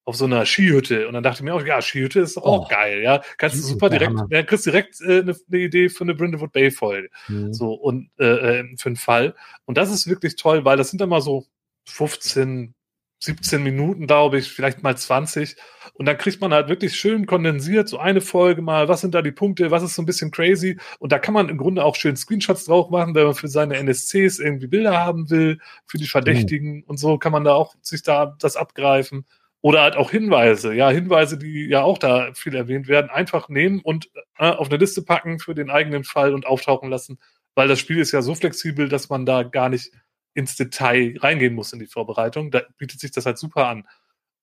[0.06, 1.08] auf so einer Skihütte.
[1.08, 3.22] Und dann dachte ich mir auch, ja, Skihütte ist doch auch oh, geil, ja.
[3.38, 6.72] Kannst du super direkt, ja, kriegst direkt äh, eine, eine, Idee für eine Brindlewood Bay
[6.72, 7.10] Folge.
[7.28, 7.54] Mhm.
[7.54, 9.36] So, und äh, äh, für einen Fall.
[9.66, 11.46] Und das ist wirklich toll, weil das sind dann mal so
[11.86, 12.74] 15,
[13.20, 15.56] 17 Minuten, glaube ich, vielleicht mal 20.
[15.94, 19.22] Und dann kriegt man halt wirklich schön kondensiert so eine Folge mal, was sind da
[19.22, 20.78] die Punkte, was ist so ein bisschen crazy.
[21.00, 23.76] Und da kann man im Grunde auch schön Screenshots drauf machen, wenn man für seine
[23.76, 26.84] NSCs irgendwie Bilder haben will, für die Verdächtigen mhm.
[26.88, 29.26] und so kann man da auch sich da das abgreifen.
[29.62, 33.82] Oder halt auch Hinweise, ja, Hinweise, die ja auch da viel erwähnt werden, einfach nehmen
[33.82, 37.20] und äh, auf eine Liste packen für den eigenen Fall und auftauchen lassen,
[37.56, 39.92] weil das Spiel ist ja so flexibel, dass man da gar nicht
[40.40, 42.52] ins Detail reingehen muss in die Vorbereitung.
[42.52, 43.88] Da bietet sich das halt super an.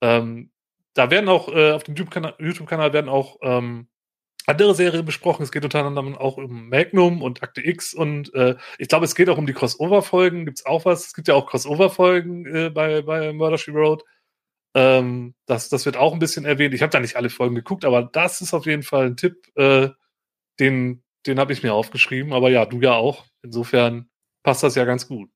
[0.00, 0.50] Ähm,
[0.94, 3.88] da werden auch äh, auf dem YouTube-Kanal YouTube werden auch ähm,
[4.46, 5.42] andere Serien besprochen.
[5.42, 9.14] Es geht unter anderem auch um Magnum und Akte X und äh, ich glaube, es
[9.14, 10.46] geht auch um die Crossover-Folgen.
[10.46, 11.06] Gibt es auch was?
[11.06, 14.04] Es gibt ja auch Crossover-Folgen äh, bei, bei Murder She Wrote.
[14.74, 16.74] Ähm, das, das wird auch ein bisschen erwähnt.
[16.74, 19.48] Ich habe da nicht alle Folgen geguckt, aber das ist auf jeden Fall ein Tipp,
[19.56, 19.88] äh,
[20.60, 22.32] den, den habe ich mir aufgeschrieben.
[22.32, 23.26] Aber ja, du ja auch.
[23.42, 24.08] Insofern
[24.42, 25.30] passt das ja ganz gut.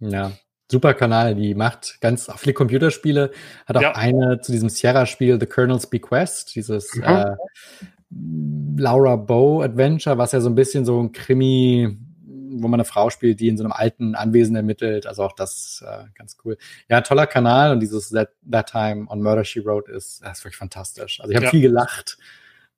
[0.00, 0.32] Ja,
[0.70, 1.34] super Kanal.
[1.34, 3.30] Die macht ganz auch viele Computerspiele.
[3.66, 3.92] Hat auch ja.
[3.92, 7.04] eine zu diesem Sierra-Spiel The Colonel's Bequest, dieses mhm.
[7.04, 7.36] äh,
[8.76, 13.10] Laura Bow Adventure, was ja so ein bisschen so ein Krimi, wo man eine Frau
[13.10, 15.06] spielt, die in so einem alten Anwesen ermittelt.
[15.06, 16.56] Also auch das äh, ganz cool.
[16.88, 20.56] Ja, toller Kanal und dieses That, That Time on Murder She Wrote ist, ist wirklich
[20.56, 21.20] fantastisch.
[21.20, 21.50] Also ich habe ja.
[21.50, 22.18] viel gelacht,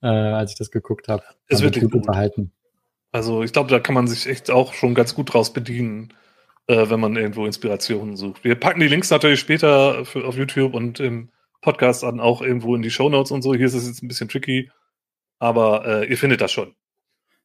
[0.02, 1.22] äh, als ich das geguckt habe.
[1.48, 2.52] Es wird gut unterhalten.
[3.12, 6.12] Also ich glaube, da kann man sich echt auch schon ganz gut draus bedienen,
[6.66, 8.44] äh, wenn man irgendwo Inspirationen sucht.
[8.44, 11.30] Wir packen die Links natürlich später für, auf YouTube und im
[11.62, 13.54] Podcast an, auch irgendwo in die Show Notes und so.
[13.54, 14.70] Hier ist es jetzt ein bisschen tricky,
[15.38, 16.74] aber äh, ihr findet das schon.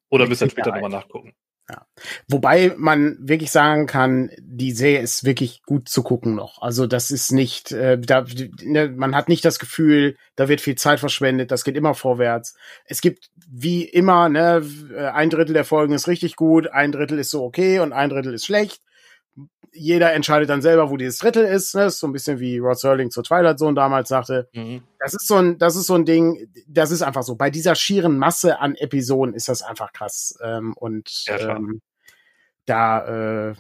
[0.10, 1.34] Oder müsst dann später nochmal nachgucken.
[1.70, 1.86] Ja.
[2.28, 6.62] Wobei man wirklich sagen kann, die Serie ist wirklich gut zu gucken noch.
[6.62, 8.26] Also das ist nicht, äh, da,
[8.62, 12.56] ne, man hat nicht das Gefühl, da wird viel Zeit verschwendet, das geht immer vorwärts.
[12.84, 14.66] Es gibt wie immer, ne,
[15.14, 18.34] ein Drittel der Folgen ist richtig gut, ein Drittel ist so okay und ein Drittel
[18.34, 18.82] ist schlecht
[19.74, 21.76] jeder entscheidet dann selber, wo dieses Drittel ist.
[21.76, 21.82] Ne?
[21.82, 24.50] Das ist so ein bisschen wie Rod Serling zur Twilight Zone damals sagte.
[24.54, 24.84] Mhm.
[25.00, 27.36] Das ist so ein, das ist so ein Ding, das ist einfach so.
[27.36, 30.38] Bei dieser schieren Masse an Episoden ist das einfach krass.
[30.44, 31.82] Ähm, und ja, ähm,
[32.66, 33.56] da äh,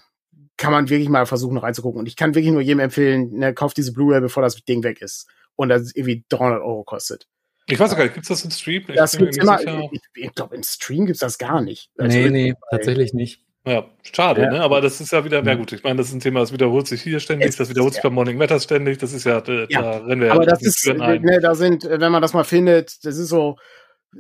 [0.58, 2.00] kann man wirklich mal versuchen reinzugucken.
[2.00, 5.02] Und ich kann wirklich nur jedem empfehlen, ne, kauft diese Blu-ray, bevor das Ding weg
[5.02, 5.28] ist.
[5.56, 7.28] Und das irgendwie 300 Euro kostet.
[7.68, 8.84] Ich weiß gar nicht, gibt's das im Stream?
[8.88, 11.90] Ich das gibt's immer, ich, ich glaube, im Stream gibt's das gar nicht.
[11.98, 13.44] Also nee, nee, tatsächlich nicht.
[13.66, 14.52] Ja, schade, ja.
[14.52, 14.62] ne?
[14.62, 16.88] Aber das ist ja wieder, ja gut, ich meine, das ist ein Thema, das wiederholt
[16.88, 18.10] sich hier ständig, es das wiederholt sich ja.
[18.10, 19.82] bei Morning Matters ständig, das ist ja, da, ja.
[19.82, 23.06] da rennen wir Aber ja das ist, ne, da sind, wenn man das mal findet,
[23.06, 23.58] das ist so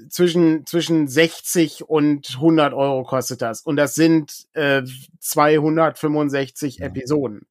[0.09, 3.61] zwischen, zwischen 60 und 100 Euro kostet das.
[3.61, 4.83] Und das sind äh,
[5.19, 7.41] 265 Episoden.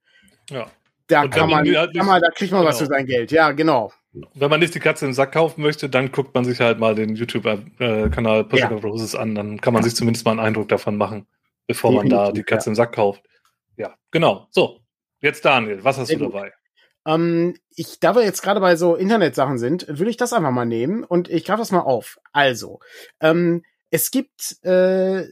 [0.49, 0.67] Ja.
[1.07, 2.71] Da kann man, halt kann man, da kriegt man genau.
[2.71, 3.33] was für sein Geld.
[3.33, 3.93] Ja, genau.
[4.35, 6.95] Wenn man nicht die Katze im Sack kaufen möchte, dann guckt man sich halt mal
[6.95, 8.77] den YouTube-Kanal Pushing ja.
[8.77, 11.27] Roses an, dann kann man sich zumindest mal einen Eindruck davon machen
[11.71, 12.73] bevor man da die Katze ja.
[12.73, 13.23] im Sack kauft.
[13.77, 14.49] Ja, genau.
[14.51, 14.81] So,
[15.21, 16.35] jetzt Daniel, was hast Sehr du gut.
[16.35, 16.53] dabei?
[17.07, 20.67] Ähm, ich, da wir jetzt gerade bei so Internetsachen sind, würde ich das einfach mal
[20.67, 22.19] nehmen und ich greife das mal auf.
[22.33, 22.81] Also,
[23.21, 25.27] ähm, es gibt äh,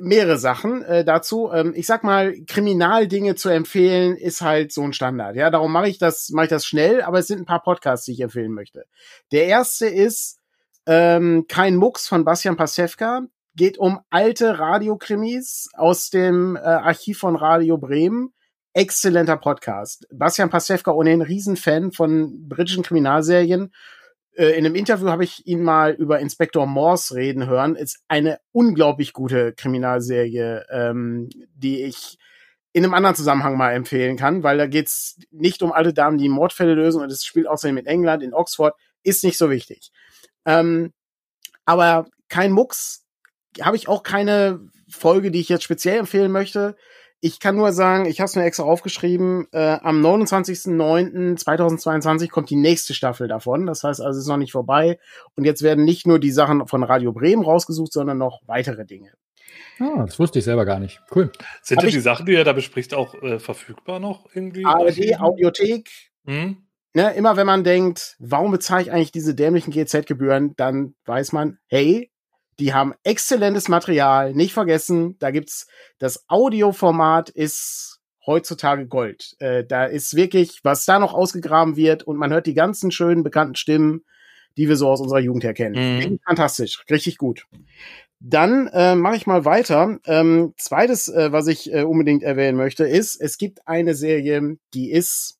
[0.00, 1.50] mehrere Sachen äh, dazu.
[1.52, 5.36] Ähm, ich sag mal, Kriminaldinge zu empfehlen ist halt so ein Standard.
[5.36, 7.02] Ja, darum mache ich das, mache ich das schnell.
[7.02, 8.86] Aber es sind ein paar Podcasts, die ich empfehlen möchte.
[9.32, 10.38] Der erste ist
[10.86, 17.36] ähm, kein Mucks von Bastian Pasewka geht um alte Radiokrimis aus dem äh, Archiv von
[17.36, 18.32] Radio Bremen.
[18.76, 20.06] Exzellenter Podcast.
[20.12, 23.72] Bastian Pastewka ohnehin Riesenfan von britischen Kriminalserien.
[24.36, 27.76] Äh, in einem Interview habe ich ihn mal über Inspektor Morse reden hören.
[27.76, 32.18] Ist eine unglaublich gute Kriminalserie, ähm, die ich
[32.72, 36.28] in einem anderen Zusammenhang mal empfehlen kann, weil da geht's nicht um alte Damen, die
[36.28, 39.92] Mordfälle lösen und es spielt außerdem in England, in Oxford, ist nicht so wichtig.
[40.44, 40.92] Ähm,
[41.64, 43.03] aber kein Mucks,
[43.62, 46.76] habe ich auch keine Folge, die ich jetzt speziell empfehlen möchte.
[47.20, 52.56] Ich kann nur sagen, ich habe es mir extra aufgeschrieben, äh, am 29.09.2022 kommt die
[52.56, 53.64] nächste Staffel davon.
[53.64, 54.98] Das heißt also, es ist noch nicht vorbei.
[55.34, 59.12] Und jetzt werden nicht nur die Sachen von Radio Bremen rausgesucht, sondern noch weitere Dinge.
[59.78, 61.00] Ah, das wusste ich selber gar nicht.
[61.14, 61.30] Cool.
[61.62, 64.64] Sind denn die Sachen, die er da bespricht, auch äh, verfügbar noch irgendwie?
[64.64, 65.88] ARD, Audiothek.
[66.26, 66.58] Hm?
[66.96, 71.58] Ne, immer wenn man denkt, warum bezahle ich eigentlich diese dämlichen GZ-Gebühren, dann weiß man,
[71.66, 72.12] hey,
[72.58, 75.16] die haben exzellentes Material, nicht vergessen.
[75.18, 75.66] Da gibt's
[75.98, 79.34] das Audioformat ist heutzutage Gold.
[79.38, 83.22] Äh, da ist wirklich, was da noch ausgegraben wird und man hört die ganzen schönen
[83.22, 84.04] bekannten Stimmen,
[84.56, 85.98] die wir so aus unserer Jugend her kennen.
[85.98, 86.20] Mhm.
[86.24, 87.46] Fantastisch, richtig gut.
[88.20, 89.98] Dann äh, mache ich mal weiter.
[90.06, 94.90] Ähm, zweites, äh, was ich äh, unbedingt erwähnen möchte, ist, es gibt eine Serie, die
[94.90, 95.38] ist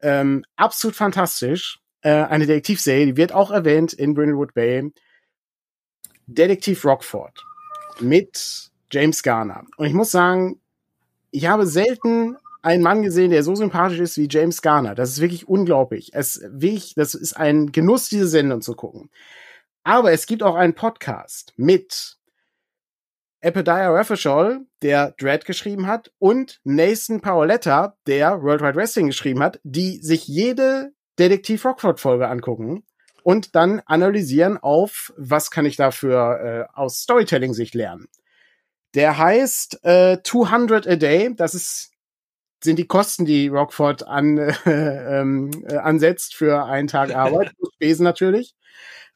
[0.00, 1.80] ähm, absolut fantastisch.
[2.02, 4.90] Äh, eine Detektivserie, die wird auch erwähnt in Brindlewood Bay.
[6.34, 7.44] Detektiv Rockford
[8.00, 9.64] mit James Garner.
[9.76, 10.60] Und ich muss sagen,
[11.30, 14.94] ich habe selten einen Mann gesehen, der so sympathisch ist wie James Garner.
[14.94, 16.10] Das ist wirklich unglaublich.
[16.12, 19.10] Es wirklich, das ist ein Genuss, diese Sendung zu gucken.
[19.82, 22.18] Aber es gibt auch einen Podcast mit
[23.40, 29.58] Epediah Raffishall, der Dread geschrieben hat, und Nathan Paoletta, der World Wide Wrestling geschrieben hat,
[29.64, 32.84] die sich jede Detektiv Rockford Folge angucken
[33.22, 38.08] und dann analysieren auf, was kann ich dafür äh, aus Storytelling-Sicht lernen.
[38.94, 41.34] Der heißt äh, 200 a day.
[41.34, 41.90] Das ist
[42.62, 48.54] sind die Kosten, die Rockford an, äh, äh, ansetzt für einen Tag Arbeit, Spesen natürlich.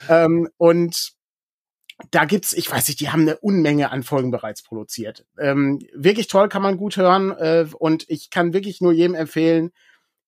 [0.09, 1.13] Ähm, und
[2.11, 5.25] da gibt's, ich weiß nicht, die haben eine Unmenge an Folgen bereits produziert.
[5.39, 9.71] Ähm, wirklich toll, kann man gut hören äh, und ich kann wirklich nur jedem empfehlen,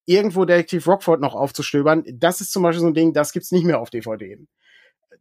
[0.07, 2.05] irgendwo Detektiv Rockford noch aufzustöbern.
[2.15, 4.39] Das ist zum Beispiel so ein Ding, das gibt's nicht mehr auf DVD.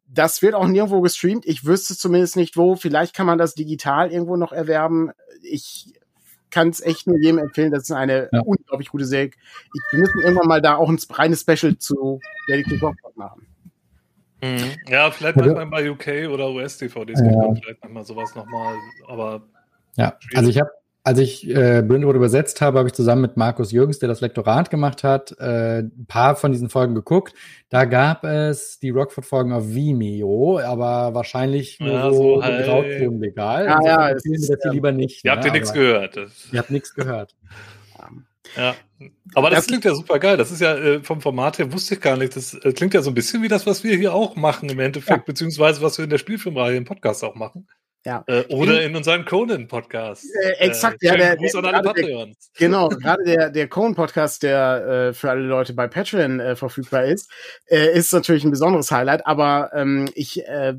[0.07, 1.45] Das wird auch nirgendwo gestreamt.
[1.45, 2.75] Ich wüsste zumindest nicht wo.
[2.75, 5.11] Vielleicht kann man das digital irgendwo noch erwerben.
[5.41, 5.93] Ich
[6.51, 7.71] kann es echt nur jedem empfehlen.
[7.71, 8.41] Das ist eine ja.
[8.41, 9.31] unglaublich gute Serie.
[9.73, 13.47] Ich, wir müssen irgendwann mal da auch ein reines Special zu Detektiv Rockford machen.
[14.41, 14.75] Mhm.
[14.87, 17.53] Ja, vielleicht also, manchmal bei UK oder US-DVDs ja.
[17.55, 18.75] vielleicht manchmal sowas nochmal,
[19.07, 19.41] aber.
[19.97, 20.69] Ja, also ich habe
[21.05, 24.71] als ich äh, Brindlewood übersetzt habe, habe ich zusammen mit Markus Jürgens, der das Lektorat
[24.71, 27.35] gemacht hat, äh, ein paar von diesen Folgen geguckt.
[27.69, 33.21] Da gab es die Rockford-Folgen auf Vimeo, aber wahrscheinlich nur ja, so, so halt.
[33.21, 33.65] legal.
[33.65, 35.23] Ja, also ja, das ist, das lieber nicht.
[35.23, 35.37] Ihr ne?
[35.37, 36.15] habt ja nichts gehört.
[36.51, 37.35] Ihr habt nichts gehört.
[38.57, 38.75] Ja,
[39.33, 40.37] aber das, das klingt ja super geil.
[40.37, 42.35] Das ist ja äh, vom Format her wusste ich gar nicht.
[42.35, 44.79] Das äh, klingt ja so ein bisschen wie das, was wir hier auch machen im
[44.79, 45.23] Endeffekt, ja.
[45.25, 47.67] beziehungsweise was wir in der Spielfilmreihe im Podcast auch machen.
[48.05, 48.23] Ja.
[48.27, 50.25] Äh, oder in unserem Conan-Podcast.
[50.43, 51.17] Äh, exakt, äh, ja.
[51.17, 52.51] Der, Gruß an alle Patreons.
[52.51, 57.05] Der, genau, gerade der, der Conan-Podcast, der äh, für alle Leute bei Patreon äh, verfügbar
[57.05, 57.31] ist,
[57.65, 59.25] äh, ist natürlich ein besonderes Highlight.
[59.25, 60.75] Aber ähm, ich, äh,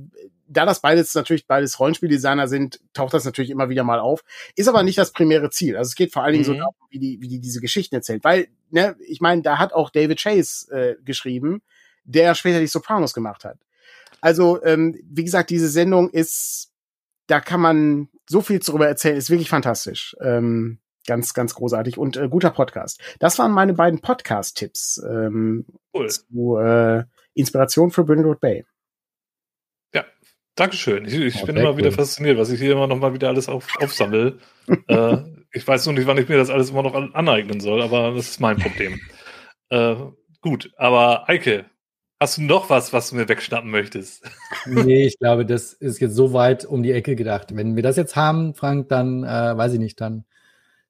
[0.47, 4.23] da das beides natürlich beides Rollenspieldesigner sind, taucht das natürlich immer wieder mal auf.
[4.55, 5.77] Ist aber nicht das primäre Ziel.
[5.77, 6.53] Also es geht vor allen Dingen mhm.
[6.53, 8.23] so darum, wie die, wie die diese Geschichten erzählt.
[8.23, 11.63] Weil, ne, ich meine, da hat auch David Chase äh, geschrieben,
[12.05, 13.59] der später die Sopranos gemacht hat.
[14.21, 16.71] Also, ähm, wie gesagt, diese Sendung ist
[17.27, 20.17] da kann man so viel darüber erzählen, ist wirklich fantastisch.
[20.21, 23.01] Ähm, ganz, ganz großartig und äh, guter Podcast.
[23.21, 26.09] Das waren meine beiden Podcast-Tipps ähm, cool.
[26.09, 28.65] zu äh, Inspiration für Brindlewood Bay.
[29.95, 30.05] Ja,
[30.57, 31.05] Dankeschön.
[31.05, 31.79] Ich, ich oh, bin immer cool.
[31.79, 34.39] wieder fasziniert, was ich hier immer noch mal wieder alles auf, aufsammle.
[34.89, 35.19] äh,
[35.53, 38.29] ich weiß nur nicht, wann ich mir das alles immer noch aneignen soll, aber das
[38.31, 39.01] ist mein Problem.
[39.71, 39.97] äh,
[40.41, 41.67] gut, aber Eike,
[42.19, 44.25] Hast du noch was, was du mir wegschnappen möchtest?
[44.67, 47.55] nee, ich glaube, das ist jetzt so weit um die Ecke gedacht.
[47.55, 50.25] Wenn wir das jetzt haben, Frank, dann äh, weiß ich nicht, dann,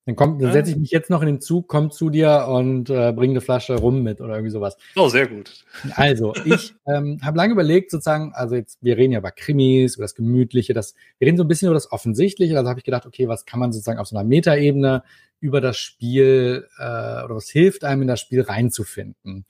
[0.04, 2.90] dann kommt, dann setze ich mich jetzt noch in den Zug, komm zu dir und
[2.90, 4.76] äh, bring eine Flasche rum mit oder irgendwie sowas.
[4.94, 5.64] Oh, sehr gut.
[5.96, 10.04] Also, ich ähm, habe lange überlegt, sozusagen, also jetzt, wir reden ja über Krimis, über
[10.04, 12.56] das Gemütliche, das, wir reden so ein bisschen über das Offensichtliche.
[12.56, 15.02] Also habe ich gedacht, okay, was kann man sozusagen auf so einer Metaebene
[15.40, 19.44] über das Spiel äh, oder was hilft einem in das Spiel reinzufinden?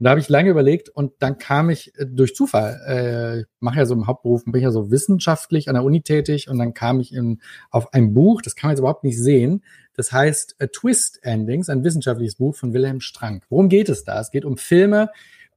[0.00, 3.80] Und da habe ich lange überlegt und dann kam ich äh, durch Zufall, äh, mache
[3.80, 7.00] ja so im Hauptberuf, bin ja so wissenschaftlich an der Uni tätig und dann kam
[7.00, 9.62] ich in, auf ein Buch, das kann man jetzt überhaupt nicht sehen,
[9.94, 13.44] das heißt A Twist Endings, ein wissenschaftliches Buch von Wilhelm Strank.
[13.50, 14.18] Worum geht es da?
[14.18, 15.10] Es geht um Filme,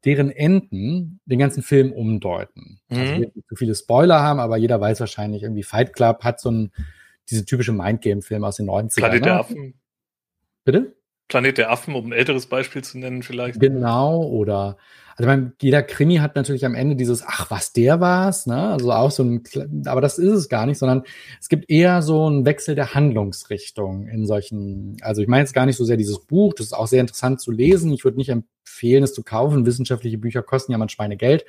[0.03, 2.81] deren Enden den ganzen Film umdeuten.
[2.89, 2.97] Mhm.
[2.97, 6.51] Also wir zu viele Spoiler haben, aber jeder weiß wahrscheinlich, irgendwie Fight Club hat so
[6.51, 6.71] ein,
[7.29, 8.95] diese typische Mindgame-Film aus den 90ern.
[8.95, 9.73] Planet Affen.
[10.65, 10.97] Bitte?
[11.33, 13.59] Planet der Affen, um ein älteres Beispiel zu nennen, vielleicht.
[13.59, 14.77] Genau, oder
[15.15, 18.69] also mein, jeder Krimi hat natürlich am Ende dieses, ach, was der war's, ne?
[18.69, 19.43] Also auch so ein,
[19.87, 21.01] aber das ist es gar nicht, sondern
[21.41, 25.65] es gibt eher so einen Wechsel der Handlungsrichtung in solchen, also ich meine jetzt gar
[25.65, 27.91] nicht so sehr dieses Buch, das ist auch sehr interessant zu lesen.
[27.93, 29.65] Ich würde nicht empfehlen, es zu kaufen.
[29.65, 31.45] Wissenschaftliche Bücher kosten ja manchmal Geld.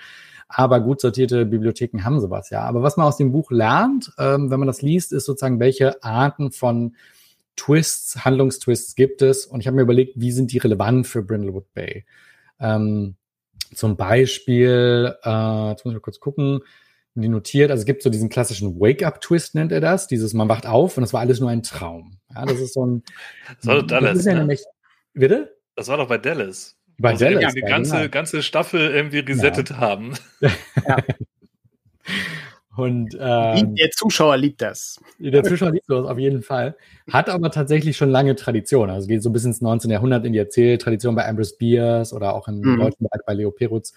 [0.49, 2.63] Aber gut sortierte Bibliotheken haben sowas, ja.
[2.63, 6.03] Aber was man aus dem Buch lernt, ähm, wenn man das liest, ist sozusagen, welche
[6.03, 6.97] Arten von
[7.57, 9.47] Twists, Handlungstwists gibt es.
[9.47, 12.05] Und ich habe mir überlegt, wie sind die relevant für Brindlewood Bay?
[12.61, 13.17] Ähm,
[13.75, 16.61] zum Beispiel, äh, jetzt muss ich mal kurz gucken,
[17.17, 20.67] die notiert, also es gibt so diesen klassischen Wake-up-Twist, nennt er das, dieses, man wacht
[20.67, 22.19] auf und es war alles nur ein Traum.
[22.35, 23.03] Ja, das ist so ein.
[23.57, 24.25] Das war doch Dallas.
[24.25, 24.41] Ja ne?
[24.41, 24.65] nämlich,
[25.13, 25.57] bitte?
[25.77, 26.77] Das war doch bei Dallas.
[26.99, 27.55] Bei also Dallas.
[27.55, 28.09] Die ganze, genau.
[28.09, 29.79] ganze Staffel irgendwie resettet ja.
[29.79, 30.15] haben.
[30.87, 30.97] Ja.
[32.77, 35.01] Und ähm, der Zuschauer liebt das.
[35.19, 36.77] Der Zuschauer liebt das auf jeden Fall.
[37.11, 38.91] Hat aber tatsächlich schon lange Tradition.
[38.91, 39.91] Also geht so bis ins 19.
[39.91, 42.79] Jahrhundert in die Erzähltradition bei Ambrose Bierce oder auch im mhm.
[42.79, 43.93] deutschen Bereich bei Leo Perutz.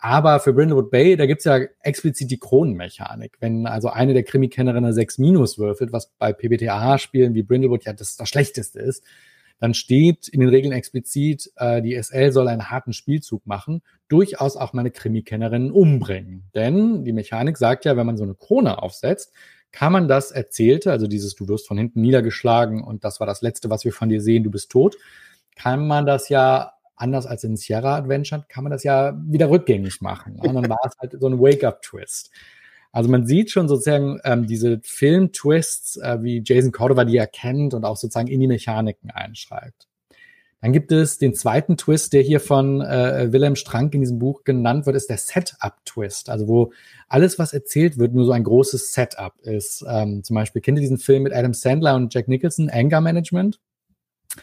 [0.00, 3.36] Aber für Brindlewood Bay, da gibt's ja explizit die Kronenmechanik.
[3.40, 8.16] Wenn also eine der Krimi-Kennerinnen 6 Minus würfelt, was bei PBTA-Spielen wie Brindlewood ja das,
[8.16, 9.04] das Schlechteste ist,
[9.60, 14.56] dann steht in den Regeln explizit, äh, die SL soll einen harten Spielzug machen, durchaus
[14.56, 16.44] auch meine Krimi-Kennerinnen umbringen.
[16.54, 19.32] Denn die Mechanik sagt ja, wenn man so eine Krone aufsetzt,
[19.72, 23.42] kann man das Erzählte, also dieses du wirst von hinten niedergeschlagen und das war das
[23.42, 24.96] Letzte, was wir von dir sehen, du bist tot,
[25.56, 30.00] kann man das ja anders als in Sierra Adventure, kann man das ja wieder rückgängig
[30.00, 30.36] machen.
[30.40, 32.30] Und dann war es halt so ein Wake-up-Twist.
[32.92, 37.74] Also man sieht schon sozusagen ähm, diese Film-Twists, äh, wie Jason Cordova die er kennt
[37.74, 39.88] und auch sozusagen in die Mechaniken einschreibt.
[40.60, 44.42] Dann gibt es den zweiten Twist, der hier von äh, Wilhelm Strank in diesem Buch
[44.42, 46.30] genannt wird, ist der Setup-Twist.
[46.30, 46.72] Also wo
[47.06, 49.84] alles, was erzählt wird, nur so ein großes Setup ist.
[49.88, 53.60] Ähm, zum Beispiel, kennt ihr diesen Film mit Adam Sandler und Jack Nicholson, Anger Management?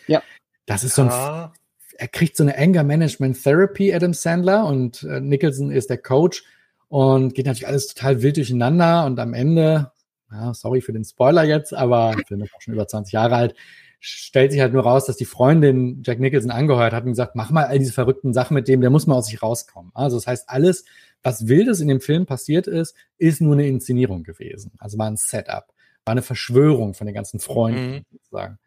[0.07, 0.23] Ja.
[0.65, 1.53] Das ist so ein, ah.
[1.97, 6.43] er kriegt so eine Anger Management Therapy, Adam Sandler, und äh, Nicholson ist der Coach
[6.87, 9.91] und geht natürlich alles total wild durcheinander und am Ende,
[10.31, 13.35] ja, sorry für den Spoiler jetzt, aber der Film ist auch schon über 20 Jahre
[13.35, 13.55] alt,
[13.99, 17.49] stellt sich halt nur raus, dass die Freundin Jack Nicholson angeheuert hat und gesagt, mach
[17.49, 19.91] mal all diese verrückten Sachen mit dem, der muss mal aus sich rauskommen.
[19.95, 20.85] Also das heißt, alles,
[21.23, 24.73] was Wildes in dem Film passiert ist, ist nur eine Inszenierung gewesen.
[24.77, 25.73] Also war ein Setup,
[26.05, 28.05] war eine Verschwörung von den ganzen Freunden mhm.
[28.11, 28.59] sozusagen.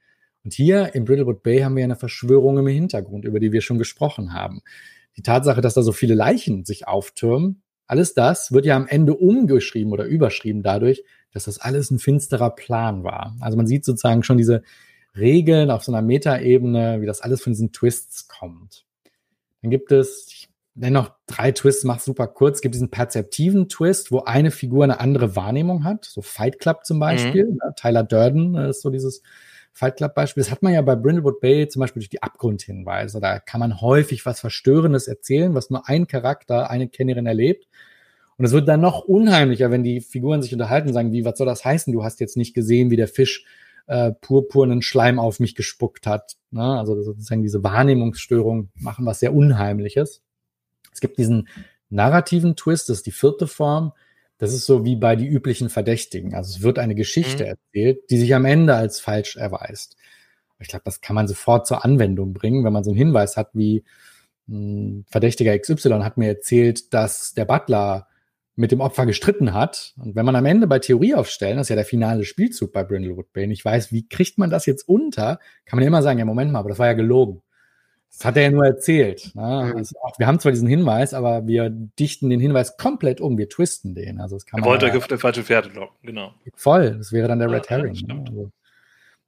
[0.44, 3.78] Und hier im Brittlewood Bay haben wir eine Verschwörung im Hintergrund, über die wir schon
[3.78, 4.62] gesprochen haben.
[5.16, 9.14] Die Tatsache, dass da so viele Leichen sich auftürmen, Alles das wird ja am Ende
[9.14, 13.34] umgeschrieben oder überschrieben dadurch, dass das alles ein finsterer Plan war.
[13.41, 14.62] Also man sieht sozusagen schon diese
[15.16, 18.84] Regeln auf so einer Metaebene, wie das alles von diesen Twists kommt.
[19.62, 23.68] Dann gibt es, ich nenne noch drei Twists, mach super kurz, es gibt diesen perzeptiven
[23.68, 27.47] Twist, wo eine Figur eine andere Wahrnehmung hat, so Fight Club zum Beispiel.
[27.47, 27.59] Mhm.
[27.74, 29.22] Tyler Durden ist so dieses
[29.79, 30.43] Fight Club Beispiel.
[30.43, 33.20] Das hat man ja bei Brindlewood Bay zum Beispiel durch die Abgrundhinweise.
[33.20, 37.68] Da kann man häufig was Verstörendes erzählen, was nur ein Charakter, eine Kennerin erlebt.
[38.37, 41.39] Und es wird dann noch unheimlicher, wenn die Figuren sich unterhalten und sagen, wie, was
[41.39, 41.93] soll das heißen?
[41.93, 43.45] Du hast jetzt nicht gesehen, wie der Fisch
[43.87, 46.37] äh, purpurnen Schleim auf mich gespuckt hat.
[46.51, 46.62] Ne?
[46.62, 50.22] Also sozusagen diese Wahrnehmungsstörung machen was sehr Unheimliches.
[50.93, 51.49] Es gibt diesen
[51.89, 53.93] narrativen Twist, das ist die vierte Form.
[54.39, 56.34] Das ist so wie bei die üblichen Verdächtigen.
[56.34, 57.51] Also es wird eine Geschichte mhm.
[57.51, 59.97] erzählt, die sich am Ende als falsch erweist.
[60.61, 63.51] Ich glaube, das kann man sofort zur Anwendung bringen, wenn man so einen Hinweis hat
[63.53, 63.84] wie
[64.47, 68.09] mh, hm, Verdächtiger XY hat mir erzählt, dass der Butler
[68.57, 69.95] mit dem Opfer gestritten hat.
[69.99, 72.82] Und wenn man am Ende bei Theorie aufstellen, das ist ja der finale Spielzug bei
[72.82, 76.18] Brindlewood Bay, ich weiß, wie kriegt man das jetzt unter, kann man ja immer sagen,
[76.18, 77.43] ja, Moment mal, aber das war ja gelogen.
[78.11, 79.32] Das hat er ja nur erzählt.
[79.34, 79.74] Ne?
[79.76, 83.48] Also auch, wir haben zwar diesen Hinweis, aber wir dichten den Hinweis komplett um, wir
[83.48, 84.20] twisten den.
[84.20, 86.32] Also das kann er wollte ja, auf der falsche Pferde locken, genau.
[86.54, 87.94] Voll, das wäre dann der Red Herring.
[87.94, 88.24] Ja, ne?
[88.26, 88.50] also,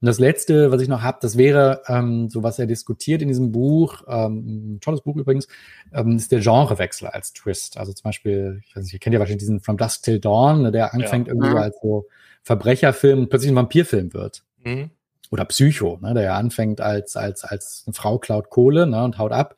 [0.03, 3.28] und das letzte, was ich noch habe, das wäre, ähm, so was er diskutiert in
[3.28, 5.47] diesem Buch, ähm, ein tolles Buch übrigens,
[5.93, 7.76] ähm, ist der Genrewechsel als Twist.
[7.76, 10.62] Also zum Beispiel, ich weiß nicht, ihr kennt ja wahrscheinlich diesen From Dusk Till Dawn,
[10.62, 11.35] ne, der anfängt ja.
[11.35, 11.57] irgendwie mhm.
[11.59, 12.07] als so
[12.43, 14.43] Verbrecherfilm plötzlich ein Vampirfilm wird.
[14.64, 14.91] Mhm.
[15.31, 19.18] Oder Psycho, ne, der ja anfängt als, als, als eine Frau klaut Kohle ne, und
[19.18, 19.57] haut ab.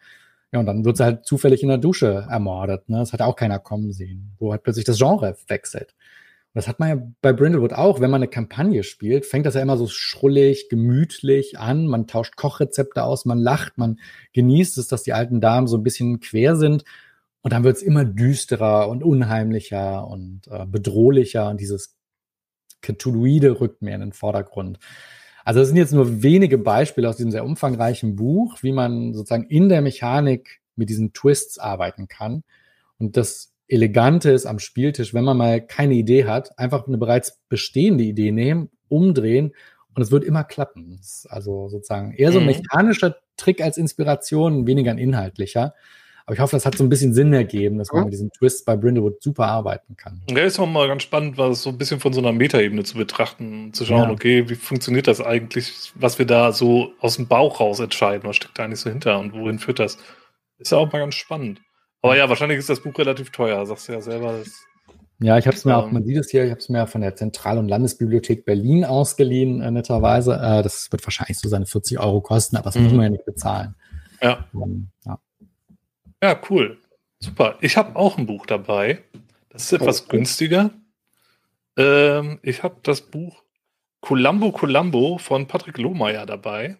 [0.53, 2.89] Ja, und dann wird sie halt zufällig in der Dusche ermordet.
[2.91, 2.99] Ne?
[2.99, 5.95] Das hat auch keiner kommen sehen, wo halt plötzlich das Genre wechselt.
[6.55, 9.55] Und das hat man ja bei Brindlewood auch, wenn man eine Kampagne spielt, fängt das
[9.55, 11.87] ja immer so schrullig, gemütlich an.
[11.87, 13.99] Man tauscht Kochrezepte aus, man lacht, man
[14.35, 16.85] genießt es, dass die alten Damen so ein bisschen quer sind.
[17.41, 21.97] Und dann wird es immer düsterer und unheimlicher und äh, bedrohlicher und dieses
[22.83, 24.79] Cthulhuide rückt mehr in den Vordergrund.
[25.45, 29.45] Also das sind jetzt nur wenige Beispiele aus diesem sehr umfangreichen Buch, wie man sozusagen
[29.45, 32.45] in der Mechanik mit diesen Twists arbeiten kann.
[32.99, 37.41] Und das Elegante ist am Spieltisch, wenn man mal keine Idee hat, einfach eine bereits
[37.49, 39.53] bestehende Idee nehmen, umdrehen
[39.95, 41.01] und es wird immer klappen.
[41.29, 42.53] also sozusagen eher so ein mhm.
[42.53, 45.75] mechanischer Trick als Inspiration, weniger ein inhaltlicher.
[46.25, 48.65] Aber ich hoffe, das hat so ein bisschen Sinn ergeben, dass man mit diesem Twist
[48.65, 50.23] bei Brindlewood super arbeiten kann.
[50.29, 52.97] Ja, ist auch mal ganz spannend, was so ein bisschen von so einer Metaebene zu
[52.97, 54.11] betrachten, zu schauen, ja.
[54.11, 58.37] okay, wie funktioniert das eigentlich, was wir da so aus dem Bauch raus entscheiden, was
[58.37, 59.99] steckt da eigentlich so hinter und wohin führt das?
[60.59, 61.61] Ist ja auch mal ganz spannend.
[62.03, 64.39] Aber ja, wahrscheinlich ist das Buch relativ teuer, sagst du ja selber.
[64.39, 64.65] Das,
[65.21, 66.87] ja, ich habe es mir auch, ähm, man sieht es hier, ich habe es mir
[66.87, 70.35] von der Zentral- und Landesbibliothek Berlin ausgeliehen, äh, netterweise.
[70.35, 72.85] Äh, das wird wahrscheinlich so seine 40 Euro kosten, aber das mhm.
[72.85, 73.75] muss man ja nicht bezahlen.
[74.21, 74.45] Ja.
[74.53, 75.19] Um, ja.
[76.23, 76.41] Ja.
[76.51, 76.79] cool.
[77.19, 77.59] Super.
[77.61, 79.03] Ich habe auch ein Buch dabei.
[79.51, 80.71] Das ist etwas oh, günstiger.
[81.77, 83.43] Ähm, ich habe das Buch
[84.01, 86.79] Columbo Columbo von Patrick Lohmeier dabei.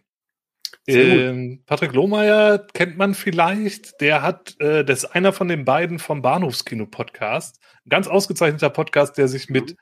[0.87, 4.01] Ähm, Patrick Lohmeier kennt man vielleicht.
[4.01, 7.61] Der hat, äh, das ist einer von den beiden vom Bahnhofskino-Podcast.
[7.85, 9.77] Ein ganz ausgezeichneter Podcast, der sich mit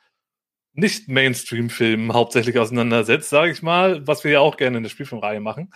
[0.73, 5.41] nicht Mainstream-Filmen hauptsächlich auseinandersetzt, sage ich mal, was wir ja auch gerne in der Spielfilmreihe
[5.41, 5.73] machen.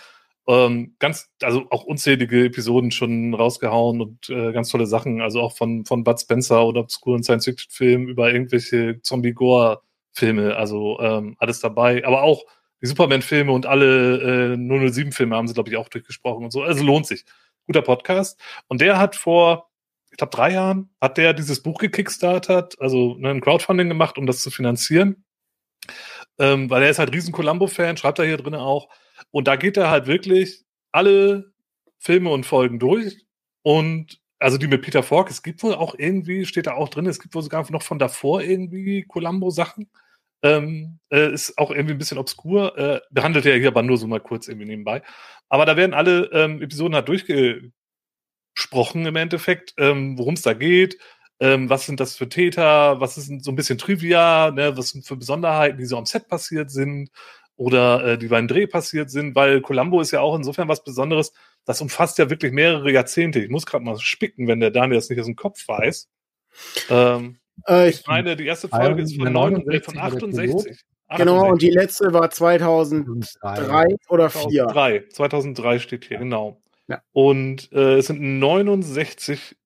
[0.47, 5.57] Ähm, ganz, also auch unzählige Episoden schon rausgehauen und äh, ganz tolle Sachen, also auch
[5.57, 12.23] von, von Bud Spencer oder obskuren Science-Fiction-Filmen über irgendwelche Zombie-Gore-Filme, also ähm, alles dabei, aber
[12.23, 12.45] auch
[12.83, 16.63] die Superman-Filme und alle äh, 007-Filme haben sie, glaube ich, auch durchgesprochen und so.
[16.63, 17.25] Also lohnt sich.
[17.67, 18.39] Guter Podcast.
[18.69, 19.71] Und der hat vor,
[20.11, 24.27] ich glaube, drei Jahren, hat der dieses Buch gekickstartet, also ne, ein Crowdfunding gemacht, um
[24.27, 25.25] das zu finanzieren.
[26.39, 28.91] Ähm, weil er ist halt riesen Columbo-Fan, schreibt er hier drin auch.
[29.31, 31.53] Und da geht er halt wirklich alle
[31.99, 33.25] Filme und Folgen durch.
[33.63, 37.07] Und also die mit Peter Falk, es gibt wohl auch irgendwie, steht da auch drin,
[37.07, 39.89] es gibt wohl sogar noch von davor irgendwie Columbo-Sachen.
[40.43, 42.77] Ähm, äh, ist auch irgendwie ein bisschen obskur.
[42.77, 45.03] Äh, behandelt er hier aber nur so mal kurz irgendwie nebenbei.
[45.49, 47.73] Aber da werden alle ähm, Episoden halt durchgesprochen
[49.07, 50.99] im Endeffekt, ähm, worum es da geht.
[51.41, 53.01] Ähm, was sind das für Täter?
[53.01, 54.51] Was ist so ein bisschen Trivia?
[54.51, 54.77] Ne?
[54.77, 57.11] Was sind für Besonderheiten, die so am Set passiert sind?
[57.57, 59.35] Oder äh, die beim Dreh passiert sind?
[59.35, 61.33] Weil Columbo ist ja auch insofern was Besonderes.
[61.65, 63.41] Das umfasst ja wirklich mehrere Jahrzehnte.
[63.41, 66.09] Ich muss gerade mal spicken, wenn der Daniel das nicht aus dem Kopf weiß.
[66.91, 67.39] Ähm,
[67.69, 70.85] äh, ich meine, die erste Folge ist von, 69, von 68.
[71.17, 74.65] Genau, und die letzte war 2003 oder 2004.
[74.65, 76.61] 2003, 2003 steht hier, genau.
[76.89, 77.03] Ja.
[77.13, 79.57] Und äh, es sind 69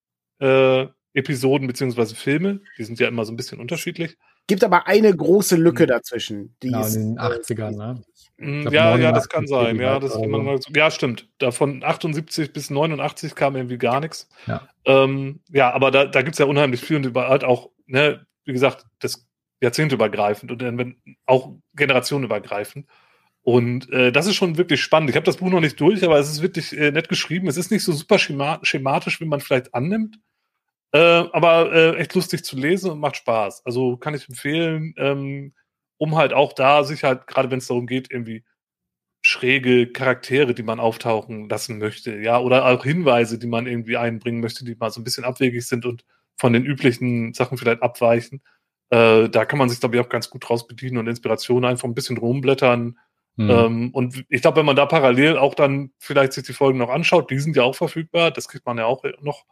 [0.41, 2.61] äh, Episoden beziehungsweise Filme.
[2.76, 4.18] Die sind ja immer so ein bisschen unterschiedlich.
[4.49, 5.88] Gibt aber eine große Lücke Mhm.
[5.88, 6.57] dazwischen.
[6.62, 8.03] Die Genau, ist, in den äh, 80ern, ne?
[8.38, 9.76] Mm, glaub, Ja, ja, 89 das kann sein.
[9.80, 10.46] Ja, das, oder wenn man so.
[10.46, 11.28] mal so, ja, stimmt.
[11.38, 14.28] Da von 78 bis 89 kam irgendwie gar nichts.
[14.46, 14.68] Ja.
[14.84, 18.53] Ähm, ja, aber da, da gibt's ja unheimlich viel und über halt auch, ne, wie
[18.53, 19.26] gesagt, das
[19.61, 20.96] jahrzehnteübergreifend und dann
[21.26, 22.86] auch generationenübergreifend.
[23.42, 25.11] Und äh, das ist schon wirklich spannend.
[25.11, 27.49] Ich habe das Buch noch nicht durch, aber es ist wirklich äh, nett geschrieben.
[27.49, 30.18] Es ist nicht so super schema schematisch, wie man vielleicht annimmt.
[30.93, 33.64] Äh, aber äh, echt lustig zu lesen und macht Spaß.
[33.66, 35.53] Also kann ich empfehlen, ähm,
[35.99, 38.45] um halt auch da sich halt, gerade wenn es darum geht, irgendwie
[39.20, 44.41] schräge Charaktere, die man auftauchen lassen möchte, ja, oder auch Hinweise, die man irgendwie einbringen
[44.41, 46.05] möchte, die mal so ein bisschen abwegig sind und
[46.36, 48.41] von den üblichen Sachen vielleicht abweichen.
[48.91, 51.86] Äh, da kann man sich, glaube ich, auch ganz gut draus bedienen und Inspiration einfach
[51.86, 52.99] ein bisschen rumblättern.
[53.36, 53.51] Hm.
[53.51, 56.89] Ähm, und ich glaube, wenn man da parallel auch dann vielleicht sich die Folgen noch
[56.89, 59.45] anschaut, die sind ja auch verfügbar, das kriegt man ja auch noch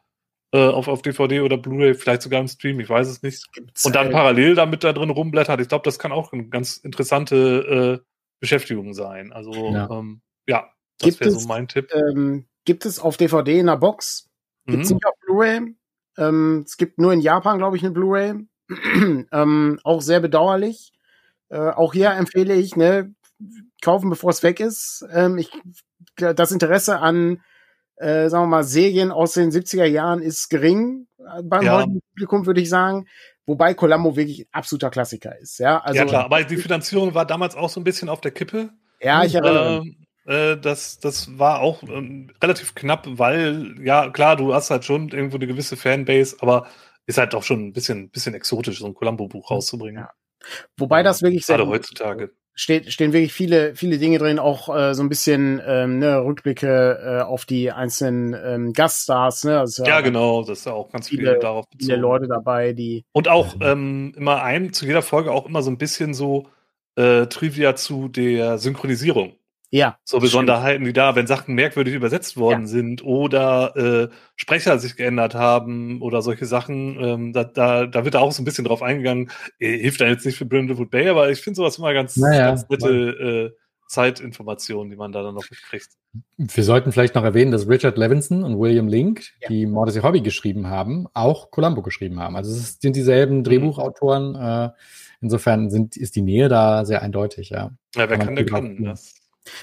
[0.53, 3.53] äh, auf, auf DVD oder Blu-ray, vielleicht sogar im Stream, ich weiß es nicht.
[3.53, 6.49] gibt's, Und dann äh, parallel damit da drin rumblättert, ich glaube, das kann auch eine
[6.49, 8.07] ganz interessante äh,
[8.40, 9.32] Beschäftigung sein.
[9.32, 9.88] Also Ja.
[9.90, 11.90] ähm, ja, das Gibt wäre so es- mein Tipp.
[11.92, 14.28] ähm, gibt es auf DVD in der Box.
[14.66, 14.97] Gibt es Mhm.
[14.97, 15.74] nicht auf Blu-ray.
[16.18, 18.34] Ähm, es gibt nur in Japan, glaube ich, eine Blu-ray.
[19.32, 20.92] ähm, auch sehr bedauerlich.
[21.49, 23.14] Äh, auch hier empfehle ich, ne,
[23.82, 25.05] kaufen, bevor es weg ist.
[25.12, 25.51] Ähm, ich,
[26.16, 27.42] das Interesse an,
[27.97, 31.78] äh, sagen wir mal, Serien aus den 70er Jahren ist gering äh, beim Ja.
[31.78, 33.07] heutigen Publikum, würde ich sagen.
[33.47, 35.59] Wobei Columbo wirklich ein absoluter Klassiker ist.
[35.59, 38.32] Ja, also, ja klar, aber die Finanzierung war damals auch so ein bisschen auf der
[38.32, 38.70] Kippe.
[39.01, 39.97] ja ich erinnere mich.
[40.26, 44.84] Äh, äh, das, das war auch ähm, relativ knapp, weil, ja, klar, du hast halt
[44.84, 46.66] schon irgendwo eine gewisse Fanbase, aber
[47.07, 50.03] ist halt auch schon ein bisschen, bisschen exotisch, so ein Columbo-Buch rauszubringen.
[50.03, 50.11] Ja.
[50.76, 52.32] Wobei das wirklich sehr Gerade heutzutage.
[52.57, 57.20] Steht, stehen wirklich viele, viele Dinge drin, auch äh, so ein bisschen ähm, ne, Rückblicke
[57.20, 59.44] äh, auf die einzelnen ähm, Gaststars.
[59.44, 59.61] Ne?
[59.61, 62.00] Also, Ja, genau, das ist ja auch ganz Viele- viel darauf Viele bezogen.
[62.00, 65.78] Leute dabei, die Und auch ähm, immer ein, zu jeder Folge auch immer so ein
[65.78, 66.48] bisschen so
[66.96, 69.34] äh, Trivia zu der Synchronisierung.
[69.76, 72.66] Ja So Besonderheiten, die da, wenn Sachen merkwürdig übersetzt worden Ja.
[72.66, 78.14] sind oder äh, Sprecher sich geändert haben oder solche Sachen, ähm, da, da, da wird
[78.14, 79.30] da auch so ein bisschen drauf eingegangen.
[79.58, 82.46] Äh, hilft dann jetzt nicht für Brindlewood Bay, aber ich finde sowas immer ganz, Naja,
[82.48, 83.56] ganz nette äh,
[83.88, 85.88] Zeitinformationen, die man da dann noch mitkriegt.
[86.38, 89.48] Wir sollten vielleicht noch erwähnen, dass Richard Levinson und William Link, Ja.
[89.48, 92.36] die Mordes Hobby geschrieben haben, auch Columbo geschrieben haben.
[92.36, 94.34] Also es sind dieselben Drehbuchautoren.
[94.34, 94.70] Äh,
[95.20, 97.70] insofern sind, ist die Nähe da sehr eindeutig, ja.
[97.94, 98.84] Ja, wer Kann der kann.
[98.84, 99.14] Das,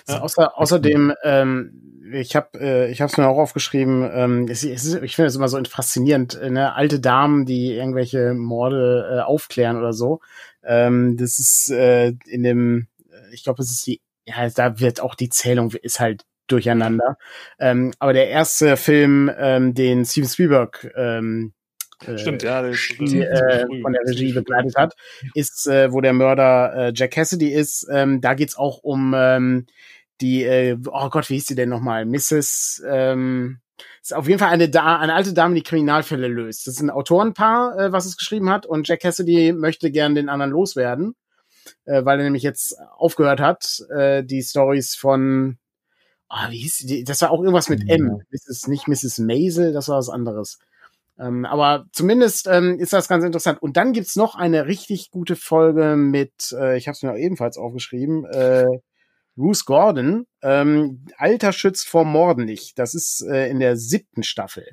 [0.07, 0.21] Ja.
[0.21, 5.01] Außer, außerdem, ähm, ich habe äh, ich hab's mir auch aufgeschrieben, ähm, es, es ist,
[5.01, 6.73] ich finde es immer so faszinierend, äh, ne?
[6.75, 10.19] alte Damen, die irgendwelche Morde äh, aufklären oder so.
[10.63, 15.01] Ähm, das ist äh, in dem, äh, ich glaube, es ist die, ja, da wird
[15.01, 17.17] auch die Zählung ist halt durcheinander.
[17.59, 21.62] Ähm, aber der erste Film, ähm, den Steven Spielberg ähm, äh,
[22.17, 22.61] Stimmt, ja.
[22.61, 24.95] Der ist, die, äh, früh, von der Regie begleitet hat,
[25.33, 27.87] ist, äh, wo der Mörder äh, Jack Cassidy ist.
[27.91, 29.65] Ähm, da geht's auch um ähm,
[30.21, 32.05] die, äh, oh Gott, wie hieß die denn nochmal?
[32.05, 32.83] Mrs.
[32.87, 33.59] Ähm,
[34.01, 36.67] ist auf jeden Fall eine, da eine alte Dame, die Kriminalfälle löst.
[36.67, 40.29] Das ist ein Autorenpaar, äh, was es geschrieben hat, und Jack Cassidy möchte gern den
[40.29, 41.15] anderen loswerden,
[41.85, 45.57] äh, weil er nämlich jetzt aufgehört hat, äh, die Stories von
[46.35, 47.03] Ah, wie hieß die?
[47.03, 48.19] Das war auch irgendwas mit M.
[48.31, 48.67] Mrs.
[48.67, 49.19] Nicht Mrs.
[49.19, 50.57] Maisel, das war was anderes.
[51.19, 53.61] Ähm, aber zumindest ähm, ist das ganz interessant.
[53.61, 57.17] Und dann gibt's noch eine richtig gute Folge mit, äh, ich habe es mir auch
[57.17, 58.65] ebenfalls aufgeschrieben, äh,
[59.35, 60.25] Bruce Gordon.
[60.41, 62.77] Ähm, Alter schützt vor Morden nicht.
[62.79, 64.65] Das ist äh, in der siebten Staffel.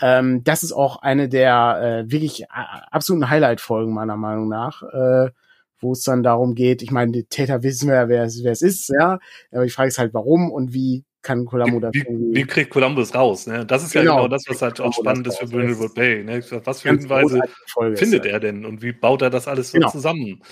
[0.00, 2.46] Ähm, das ist auch eine der äh, wirklich äh,
[2.90, 4.82] absoluten Highlight-Folgen meiner Meinung nach.
[4.82, 5.30] Äh,
[5.80, 8.88] wo es dann darum geht, ich meine, die Täter wissen wir, wer, es- es ist,
[8.88, 9.18] ja.
[9.50, 12.70] Aber die Frage ist halt, warum und wie kann Columbo das Wie, irgendwie wie kriegt
[12.70, 13.46] Columbus raus?
[13.46, 13.64] Ne?
[13.64, 14.16] Das ist ja Genau.
[14.16, 15.46] genau das, was halt auch spannend ist für.
[15.46, 16.24] Brindlewood Bay.
[16.24, 16.42] Ne?
[16.64, 17.40] Was für Hinweise
[17.94, 18.32] findet ja.
[18.32, 19.90] er denn und wie baut er das alles so Genau.
[19.90, 20.42] zusammen?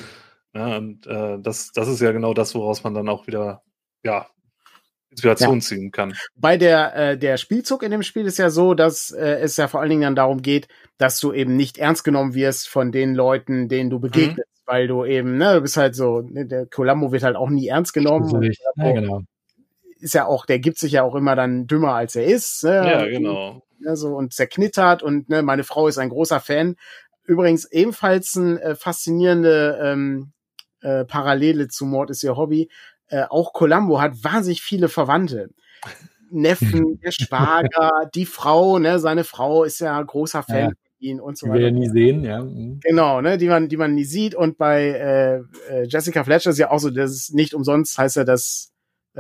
[0.54, 3.62] Ja, und äh, das, das ist ja genau das, woraus man dann auch wieder
[4.02, 4.26] ja,
[5.10, 6.14] Inspiration ziehen kann.
[6.36, 9.68] Bei der, äh, der Spielzug in dem Spiel ist ja so, dass äh, es ja
[9.68, 10.68] vor allen Dingen dann darum geht,
[10.98, 15.04] dass du eben nicht ernst genommen wirst von den Leuten, denen du begegnest, weil du
[15.04, 18.52] eben, ne, du bist halt so, ne, der Columbo wird halt auch nie ernst genommen.
[18.76, 19.22] Ja, genau.
[20.00, 22.64] Ist ja auch, der gibt sich ja auch immer dann dümmer als er ist.
[22.64, 22.74] Ne?
[22.74, 23.62] Ja, genau.
[23.78, 26.76] ne, so und zerknittert und ne, meine Frau ist ein großer Fan.
[27.24, 30.32] Übrigens ebenfalls ein äh, faszinierende ähm,
[30.80, 32.68] äh, Parallele zu Mord ist ihr Hobby.
[33.08, 35.50] Äh, auch Columbo hat wahnsinnig viele Verwandte.
[36.30, 40.66] Neffen, der Schwager, die Frau, ne, seine Frau ist ja großer Fan Ja.
[40.66, 41.76] von ihm und so Die wir ja weiter.
[41.78, 42.42] nie sehen, ja.
[42.42, 42.80] Mhm.
[42.82, 44.34] Genau, ne, die man, die man nie sieht.
[44.34, 44.82] Und bei
[45.68, 48.70] äh, äh, Jessica Fletcher ist ja auch so, das ist nicht umsonst heißt ja das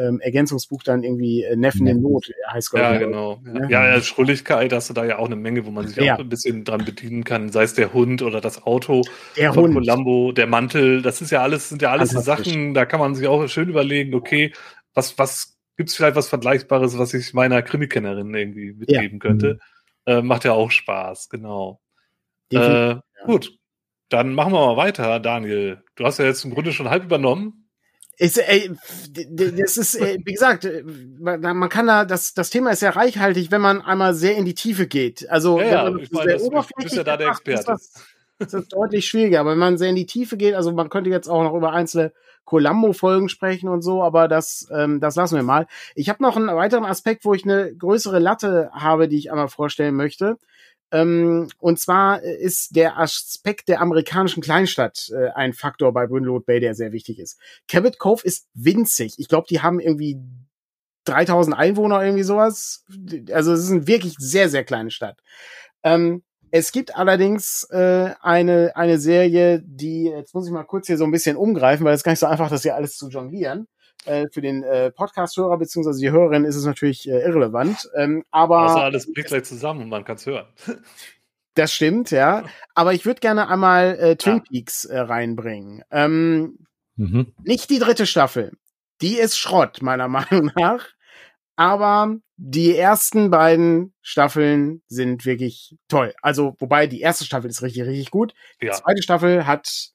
[0.00, 3.40] ähm, Ergänzungsbuch dann irgendwie äh, Neffen in Not heißt Ja, genau.
[3.44, 6.14] Ja, ja, ja Schrulligkeit hast du da ja auch eine Menge, wo man sich ja.
[6.14, 9.02] auch ein bisschen dran bedienen kann, sei es der Hund oder das Auto
[9.36, 9.74] der von Hund.
[9.74, 13.14] Columbo, der Mantel, das ist ja alles, sind ja alles so Sachen, da kann man
[13.14, 14.52] sich auch schön überlegen, okay,
[14.94, 19.18] was, was gibt's vielleicht was Vergleichbares, was ich meiner Krimikennerin irgendwie mitgeben ja.
[19.18, 19.54] könnte.
[20.06, 20.12] Mhm.
[20.12, 21.80] Äh, macht ja auch Spaß, genau.
[22.52, 23.56] Äh, gut,
[24.08, 25.84] dann machen wir mal weiter, Daniel.
[25.94, 27.59] Du hast ja jetzt im Grunde schon halb übernommen.
[28.20, 28.70] Ist, ey,
[29.30, 30.68] das ist, wie gesagt,
[31.18, 34.52] man kann da, das, das Thema ist sehr reichhaltig, wenn man einmal sehr in die
[34.52, 35.28] Tiefe geht.
[35.30, 37.60] Also, ja, wenn man ich meine, das, du bist ja da der Experte.
[37.60, 37.92] Ist das,
[38.38, 41.08] das ist deutlich schwieriger, aber wenn man sehr in die Tiefe geht, also man könnte
[41.08, 42.12] jetzt auch noch über einzelne
[42.44, 45.66] Columbo-Folgen sprechen und so, aber das, ähm, das lassen wir mal.
[45.94, 49.48] Ich habe noch einen weiteren Aspekt, wo ich eine größere Latte habe, die ich einmal
[49.48, 50.36] vorstellen möchte.
[50.92, 56.60] Ähm, und zwar ist der Aspekt der amerikanischen Kleinstadt äh, ein Faktor bei Brindlewood Bay,
[56.60, 57.38] der sehr wichtig ist.
[57.68, 59.14] Cabot Cove ist winzig.
[59.18, 60.18] Ich glaube, die haben irgendwie
[61.04, 62.84] 3000 Einwohner, irgendwie sowas.
[63.32, 65.18] Also es ist eine wirklich sehr, sehr kleine Stadt.
[65.82, 70.96] Ähm, es gibt allerdings äh, eine, eine Serie, die, jetzt muss ich mal kurz hier
[70.96, 73.68] so ein bisschen umgreifen, weil es gar nicht so einfach, das hier alles zu jonglieren.
[74.06, 76.00] Äh, für den äh, Podcast-Hörer bzw.
[76.00, 77.90] die Hörerin ist es natürlich äh, irrelevant.
[77.96, 80.46] Ähm, aber Außer alles bricht gleich zusammen und man kann es hören.
[81.54, 82.44] das stimmt, ja.
[82.74, 84.42] Aber ich würde gerne einmal äh, Twin ja.
[84.48, 85.82] Peaks äh, reinbringen.
[85.90, 87.34] Ähm, mhm.
[87.44, 88.52] Nicht die dritte Staffel.
[89.02, 90.88] Die ist Schrott, meiner Meinung nach.
[91.56, 96.14] Aber die ersten beiden Staffeln sind wirklich toll.
[96.22, 98.32] Also, wobei die erste Staffel ist richtig, richtig gut.
[98.62, 98.72] Die ja.
[98.72, 99.90] zweite Staffel hat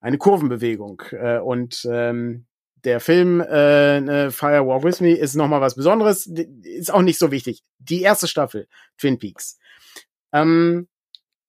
[0.00, 1.02] eine Kurvenbewegung.
[1.10, 2.46] Äh, und ähm,
[2.84, 6.26] der Film äh, ne, Fire Walk With Me ist nochmal was Besonderes.
[6.26, 7.62] Ist auch nicht so wichtig.
[7.78, 8.68] Die erste Staffel,
[8.98, 9.58] Twin Peaks.
[10.32, 10.88] Ähm,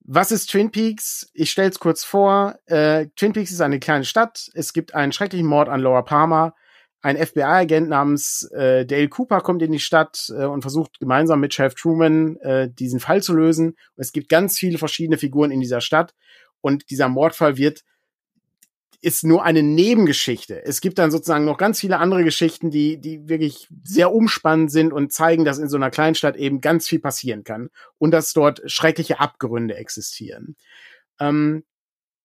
[0.06, 1.30] was ist Twin Peaks?
[1.34, 2.60] Ich stelle es kurz vor.
[2.66, 4.50] Äh, Twin Peaks ist eine kleine Stadt.
[4.54, 6.56] Es gibt einen schrecklichen Mord an Laura Palmer.
[7.02, 11.54] Ein FBI-Agent namens äh, Dale Cooper kommt in die Stadt äh, und versucht gemeinsam mit
[11.54, 13.76] Chef Truman äh, diesen Fall zu lösen.
[13.98, 16.14] Es gibt ganz viele verschiedene Figuren in dieser Stadt.
[16.62, 17.84] Und dieser Mordfall wird
[19.04, 20.64] ist nur eine Nebengeschichte.
[20.64, 24.94] Es gibt dann sozusagen noch ganz viele andere Geschichten, die, die wirklich sehr umspannend sind
[24.94, 28.62] und zeigen, dass in so einer Kleinstadt eben ganz viel passieren kann und dass dort
[28.66, 30.56] schreckliche Abgründe existieren.
[31.20, 31.66] Ähm,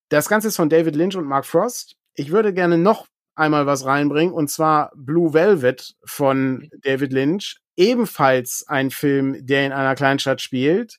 [0.08, 1.96] das Ganze ist von David Lynch und Mark Frost.
[2.14, 7.56] Ich würde gerne noch einmal was reinbringen und zwar Blue Velvet von David Lynch.
[7.76, 10.98] Ebenfalls ein Film, der in einer Kleinstadt spielt.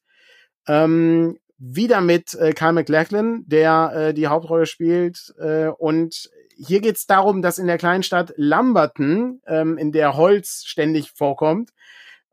[0.68, 5.34] Ähm, wieder mit äh, Kyle McLachlan, der äh, die Hauptrolle spielt.
[5.38, 10.16] Äh, und hier geht es darum, dass in der kleinen Stadt Lamberton, ähm, in der
[10.16, 11.72] Holz ständig vorkommt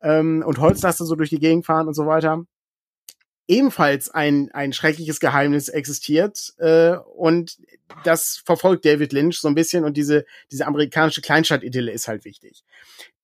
[0.01, 2.45] ähm, und Holzlaster so durch die Gegend fahren und so weiter,
[3.49, 6.55] ebenfalls ein, ein schreckliches Geheimnis existiert.
[6.59, 7.59] Äh, und
[8.05, 12.65] das verfolgt David Lynch so ein bisschen und diese, diese amerikanische Kleinstadt-Idylle ist halt wichtig.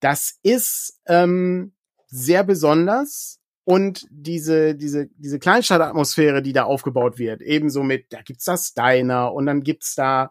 [0.00, 1.72] Das ist ähm,
[2.06, 8.44] sehr besonders und diese, diese, diese Kleinstadtatmosphäre, die da aufgebaut wird, ebenso mit, da gibt's
[8.44, 10.30] das Diner und dann gibt's da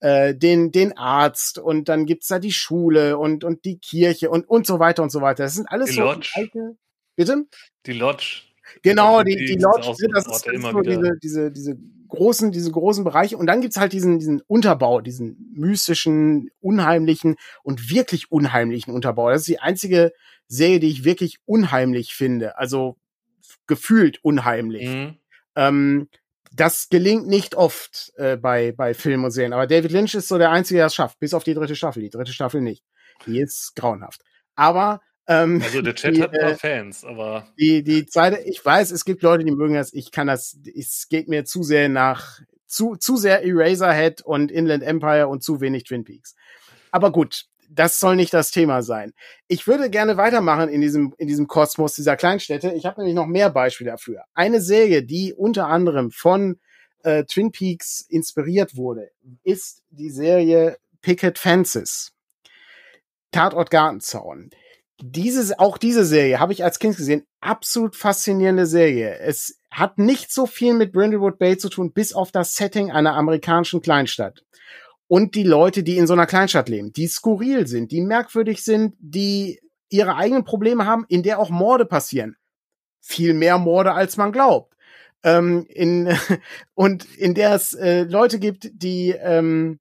[0.00, 4.48] äh, den, den Arzt und dann gibt's da die Schule und, und die Kirche und,
[4.48, 5.44] und so weiter und so weiter.
[5.44, 6.30] Das sind alles die so Lodge.
[6.34, 6.76] alte.
[7.16, 7.46] Bitte?
[7.86, 8.42] Die Lodge.
[8.82, 11.76] Genau, die, die Lodge, das ist, das ist so diese, diese, diese
[12.08, 13.36] großen, diese großen Bereiche.
[13.36, 19.30] Und dann gibt's halt diesen, diesen Unterbau, diesen mystischen, unheimlichen und wirklich unheimlichen Unterbau.
[19.30, 20.12] Das ist die einzige
[20.50, 22.58] Serie, die ich wirklich unheimlich finde.
[22.58, 22.96] Also
[23.66, 24.88] gefühlt unheimlich.
[24.88, 25.16] Mhm.
[25.56, 26.08] Ähm,
[26.52, 29.52] das gelingt nicht oft äh, bei, bei Filmen und Serien.
[29.52, 31.20] Aber David Lynch ist so der Einzige, der es schafft.
[31.20, 32.02] Bis auf die dritte Staffel.
[32.02, 32.84] Die dritte Staffel nicht.
[33.26, 34.22] Die ist grauenhaft.
[34.56, 38.40] Aber ähm, also der Chat die, hat ein paar äh, Fans, aber die die zweite,
[38.40, 39.92] ich weiß, es gibt Leute, die mögen das.
[39.92, 40.58] Ich kann das.
[40.74, 45.60] Es geht mir zu sehr nach zu zu sehr Eraserhead und Inland Empire und zu
[45.60, 46.34] wenig Twin Peaks.
[46.90, 49.12] Aber gut, das soll nicht das Thema sein.
[49.46, 52.72] Ich würde gerne weitermachen in diesem, in diesem Kosmos dieser Kleinstädte.
[52.72, 54.24] Ich habe nämlich noch mehr Beispiele dafür.
[54.34, 56.58] Eine Serie, die unter anderem von
[57.04, 59.10] äh, Twin Peaks inspiriert wurde,
[59.44, 62.12] ist die Serie Picket Fences.
[63.30, 64.50] Tatort Gartenzaun.
[65.00, 67.24] Dieses, auch diese Serie habe ich als Kind gesehen.
[67.40, 69.18] Absolut faszinierende Serie.
[69.20, 73.14] Es hat nicht so viel mit Brindlewood Bay zu tun, bis auf das Setting einer
[73.14, 74.44] amerikanischen Kleinstadt
[75.10, 78.94] und die Leute, die in so einer Kleinstadt leben, die skurril sind, die merkwürdig sind,
[79.00, 79.58] die
[79.88, 82.36] ihre eigenen Probleme haben, in der auch Morde passieren.
[83.00, 84.72] Viel mehr Morde, als man glaubt.
[85.24, 86.16] Ähm, in,
[86.74, 89.80] und in der es äh, Leute gibt, die ähm,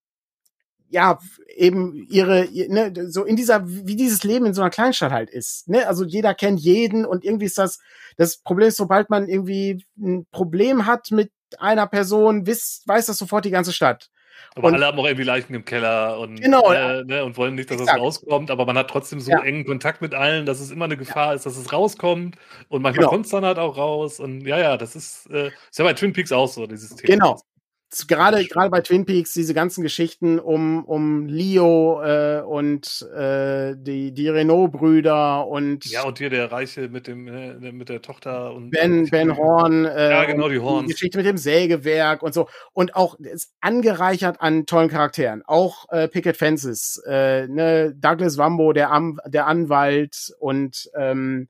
[0.90, 1.20] ja
[1.56, 5.70] eben ihre ne, so in dieser wie dieses Leben in so einer Kleinstadt halt ist
[5.70, 7.78] ne also jeder kennt jeden und irgendwie ist das
[8.18, 13.20] das Problem ist sobald man irgendwie ein Problem hat mit einer Person weiß weiß das
[13.20, 14.10] sofort die ganze Stadt
[14.56, 16.72] Aber Und- alle haben auch irgendwie Leichen im Keller und, Genau.
[16.72, 17.98] äh, ne, und wollen nicht, dass Exakt.
[17.98, 19.40] es rauskommt, aber man hat trotzdem so Ja.
[19.44, 22.36] engen Kontakt mit allen, dass es immer eine Gefahr ist, dass es rauskommt
[22.68, 23.10] und manchmal Genau.
[23.10, 25.94] kommt es dann halt auch raus und ja, ja, das ist, äh, ist ja bei
[25.94, 27.14] Twin Peaks auch so, dieses Thema.
[27.14, 27.42] Genau.
[28.08, 34.12] Gerade, gerade bei Twin Peaks, diese ganzen Geschichten um, um Leo äh, und äh, die,
[34.14, 38.70] die Renault-Brüder und, Ja, und hier der Reiche mit dem, äh, mit der Tochter und
[38.70, 39.86] Ben, Ben Horn.
[39.86, 40.92] Äh, Ja, genau, die Horns.
[40.92, 42.48] Geschichte mit dem Sägewerk und so.
[42.74, 45.42] Und auch ist angereichert an tollen Charakteren.
[45.46, 51.50] Auch äh, Picket Fences, äh, ne, Douglas Wambo, der, Am der Anwalt und ähm,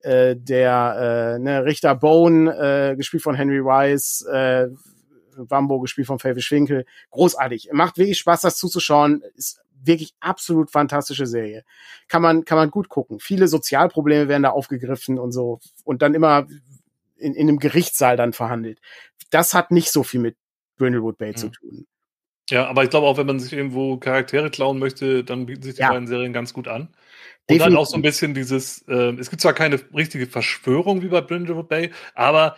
[0.00, 4.68] äh, der äh, ne, Richter Bone, äh, gespielt von Henry Rice, äh,
[5.48, 6.84] Wambo, gespielt von Fabius Schwinkel.
[7.10, 7.70] Großartig.
[7.72, 9.22] Macht wirklich Spaß, das zuzuschauen.
[9.34, 11.64] Ist wirklich absolut fantastische Serie.
[12.08, 13.20] Kann man, kann man gut gucken.
[13.20, 15.60] Viele Sozialprobleme werden da aufgegriffen und so.
[15.84, 16.46] Und dann immer
[17.16, 18.80] in, in einem Gerichtssaal dann verhandelt.
[19.30, 20.36] Das hat nicht so viel mit
[20.78, 21.52] Brindlewood Bay zu Mhm.
[21.52, 21.86] tun.
[22.50, 25.74] Ja, aber ich glaube auch, wenn man sich irgendwo Charaktere klauen möchte, dann bieten sich
[25.74, 25.90] die Ja.
[25.90, 26.82] beiden Serien ganz gut an.
[26.82, 26.94] Und
[27.50, 27.64] Definitiv.
[27.66, 31.20] dann auch so ein bisschen dieses, äh, es gibt zwar keine richtige Verschwörung wie bei
[31.20, 32.56] Brindlewood Bay, aber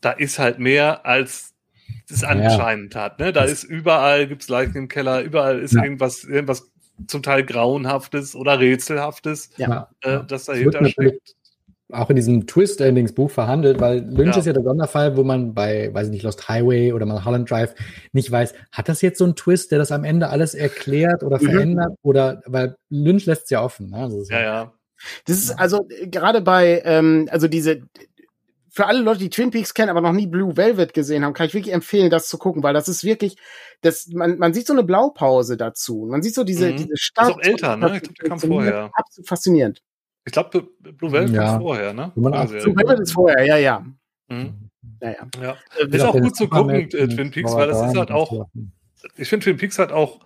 [0.00, 1.52] da ist halt mehr als
[2.10, 3.18] es anscheinend hat.
[3.18, 3.32] Ne?
[3.32, 5.82] Da Das- ist überall, gibt's Leichen im Keller, überall ist Ja.
[5.84, 6.70] irgendwas, irgendwas
[7.06, 9.90] zum Teil Grauenhaftes oder Rätselhaftes, Ja.
[10.02, 11.34] äh, das Es wird dahinter natürlich steckt.
[11.92, 14.38] auch in diesem Twist-Endings-Buch verhandelt, weil Lynch Ja.
[14.40, 17.74] ist ja der Sonderfall, wo man bei, weiß ich nicht, Lost Highway oder Mulholland Drive
[18.12, 21.40] nicht weiß, hat das jetzt so einen Twist, der das am Ende alles erklärt oder
[21.40, 21.44] Mhm.
[21.50, 21.92] verändert?
[22.02, 23.90] Oder, weil Lynch lässt es ja offen.
[23.90, 23.96] Ne?
[23.98, 24.72] Also es ist Ja, ja.
[25.26, 27.82] Das ist also äh, gerade bei, ähm, also diese,
[28.76, 31.46] für alle Leute, die Twin Peaks kennen, aber noch nie Blue Velvet gesehen haben, kann
[31.46, 33.36] ich wirklich empfehlen, das zu gucken, weil das ist wirklich,
[33.80, 36.06] das, man, man sieht so eine Blaupause dazu.
[36.10, 36.76] Man sieht so diese, Mhm.
[36.76, 37.32] diese Stadt.
[37.32, 37.96] auch älter, ne?
[37.96, 38.90] Ich glaub, der kam vorher.
[38.92, 39.82] Absolut faszinierend.
[40.26, 41.44] Ich glaube, Blue Velvet Ja.
[41.52, 42.12] kam vorher, ne?
[42.14, 42.48] 85.
[42.60, 42.74] Serie.
[42.74, 43.86] Blue Velvet ist vorher, ja, ja.
[44.28, 44.54] Mhm.
[45.00, 45.28] ja, ja.
[45.42, 45.56] Ja.
[45.86, 48.46] Ist auch gut zu gucken, äh, Twin Peaks, weil das ist halt auch,
[49.16, 50.20] ich finde Twin Peaks halt auch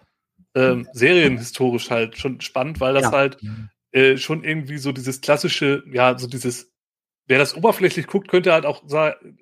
[0.56, 3.12] ähm, serienhistorisch halt schon spannend, weil das Ja.
[3.12, 3.38] halt
[3.92, 6.69] äh, schon irgendwie so dieses klassische, ja, so dieses,
[7.30, 8.82] wer das oberflächlich guckt, könnte halt auch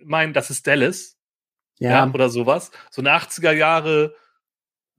[0.04, 1.16] meinen, das ist Dallas,
[1.80, 2.70] ja, Ja, oder sowas.
[2.90, 4.14] So eine 80er Jahre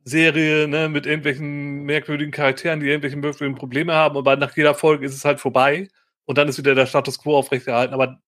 [0.04, 5.06] Serie, ne, mit irgendwelchen merkwürdigen Charakteren, die irgendwelche merkwürdigen Probleme haben, aber nach jeder Folge
[5.06, 5.88] ist es halt vorbei
[6.26, 7.94] und dann ist wieder der Status quo aufrechterhalten.
[7.94, 8.20] Aber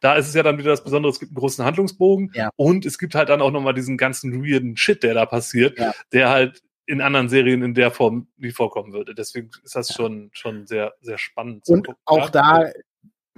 [0.00, 2.50] da ist es ja dann wieder das Besondere, es gibt einen großen Handlungsbogen Ja.
[2.56, 5.92] und es gibt halt dann auch nochmal diesen ganzen weirden Shit, der da passiert, Ja.
[6.12, 9.14] der halt in anderen Serien in der Form nie vorkommen würde.
[9.14, 11.68] Deswegen ist das schon, schon sehr, sehr spannend.
[11.68, 12.00] und gucken.
[12.06, 12.30] auch Ja.
[12.30, 12.70] da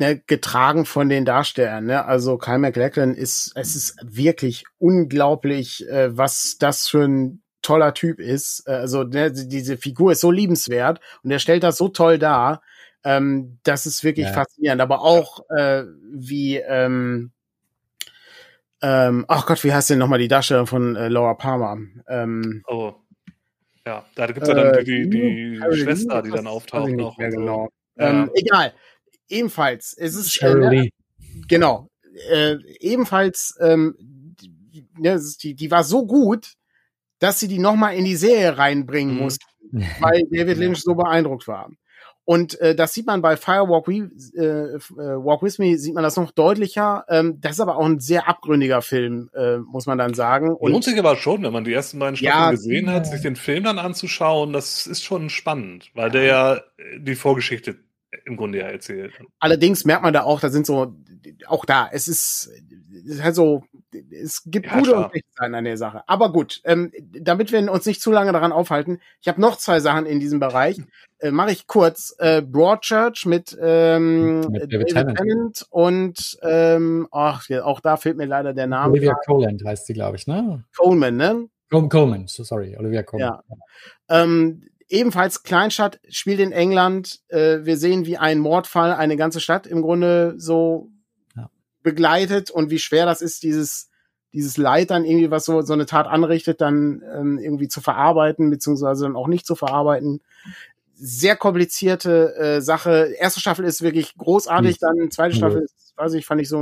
[0.00, 1.84] ne, getragen von den Darstellern.
[1.86, 2.04] Ne?
[2.04, 8.18] Also Kyle MacLachlan ist, es ist wirklich unglaublich, äh, was das für ein toller Typ
[8.18, 8.64] ist.
[8.66, 12.62] Äh, Also ne, diese Figur ist so liebenswert und er stellt das so toll dar.
[13.04, 14.32] Ähm, das ist wirklich Ja.
[14.32, 14.80] faszinierend.
[14.80, 17.30] Aber auch äh, wie ähm,
[18.82, 21.76] ähm, ach Gott, wie heißt denn nochmal die Darstellerin von äh, Laura Palmer?
[22.08, 22.94] Ähm, Oh.
[23.86, 27.18] Ja, da gibt's ja dann Äh, die, die, die Schwester, die dann auftaucht noch.
[27.18, 27.38] und so.
[27.38, 27.68] genau.
[27.96, 28.08] Ja.
[28.10, 28.72] Ähm, egal.
[29.30, 29.94] Ebenfalls.
[29.96, 30.88] Es ist äh, Cheryl ne,
[31.48, 31.88] genau.
[32.30, 36.54] Äh, ebenfalls, ähm, die, ne, die, die war so gut,
[37.18, 39.20] dass sie die nochmal in die Serie reinbringen Mhm.
[39.20, 39.46] mussten,
[40.00, 41.70] weil David Lynch so beeindruckt war.
[42.24, 44.78] Und äh, das sieht man bei Firewalk We, äh, äh,
[45.24, 47.04] Walk With Me, sieht man das noch deutlicher.
[47.08, 50.48] Ähm, das ist aber auch ein sehr abgründiger Film, äh, muss man dann sagen.
[50.48, 53.22] Lohnt Und sich aber schon, wenn man die ersten beiden Staffeln Ja, gesehen hat, sich
[53.22, 56.60] den Film dann anzuschauen, das ist schon spannend, weil der ja äh,
[57.00, 57.76] die Vorgeschichte
[58.24, 59.12] im Grunde ja erzählt.
[59.38, 60.94] allerdings merkt man da auch, da sind so,
[61.46, 62.50] auch da, es ist,
[63.04, 63.64] es ist halt so,
[64.10, 65.04] es gibt Ja, gute klar.
[65.04, 66.02] und schlechte Seiten an der Sache.
[66.08, 69.80] Aber gut, ähm, damit wir uns nicht zu lange daran aufhalten, ich habe noch zwei
[69.80, 70.78] Sachen in diesem Bereich.
[71.22, 72.14] Äh, Mache ich kurz.
[72.18, 75.18] Äh, Broadchurch mit, ähm, Mit David, David Tennant.
[75.18, 75.66] Tennant.
[75.68, 78.90] und ähm, ach, auch da fehlt mir leider der Name.
[78.92, 80.64] Olivia Coland heißt sie, glaube ich, ne?
[80.78, 81.46] Coleman, ne?
[81.70, 83.38] Col- Coleman, so sorry, Olivia Coleman.
[84.08, 84.22] Ja.
[84.22, 87.20] Ähm, ebenfalls Kleinstadt spielt in England.
[87.28, 90.88] Äh, wir sehen, wie ein Mordfall eine ganze Stadt im Grunde so
[91.36, 91.50] Ja.
[91.82, 93.88] begleitet und wie schwer das ist, dieses
[94.32, 98.48] dieses Leid dann irgendwie, was so so eine Tat anrichtet, dann ähm, irgendwie zu verarbeiten
[98.50, 100.20] beziehungsweise dann auch nicht zu verarbeiten.
[100.94, 103.12] Sehr komplizierte äh, Sache.
[103.18, 105.34] Erste Staffel ist wirklich großartig, dann zweite.
[105.34, 106.58] Staffel ist, weiß ich, fand ich so,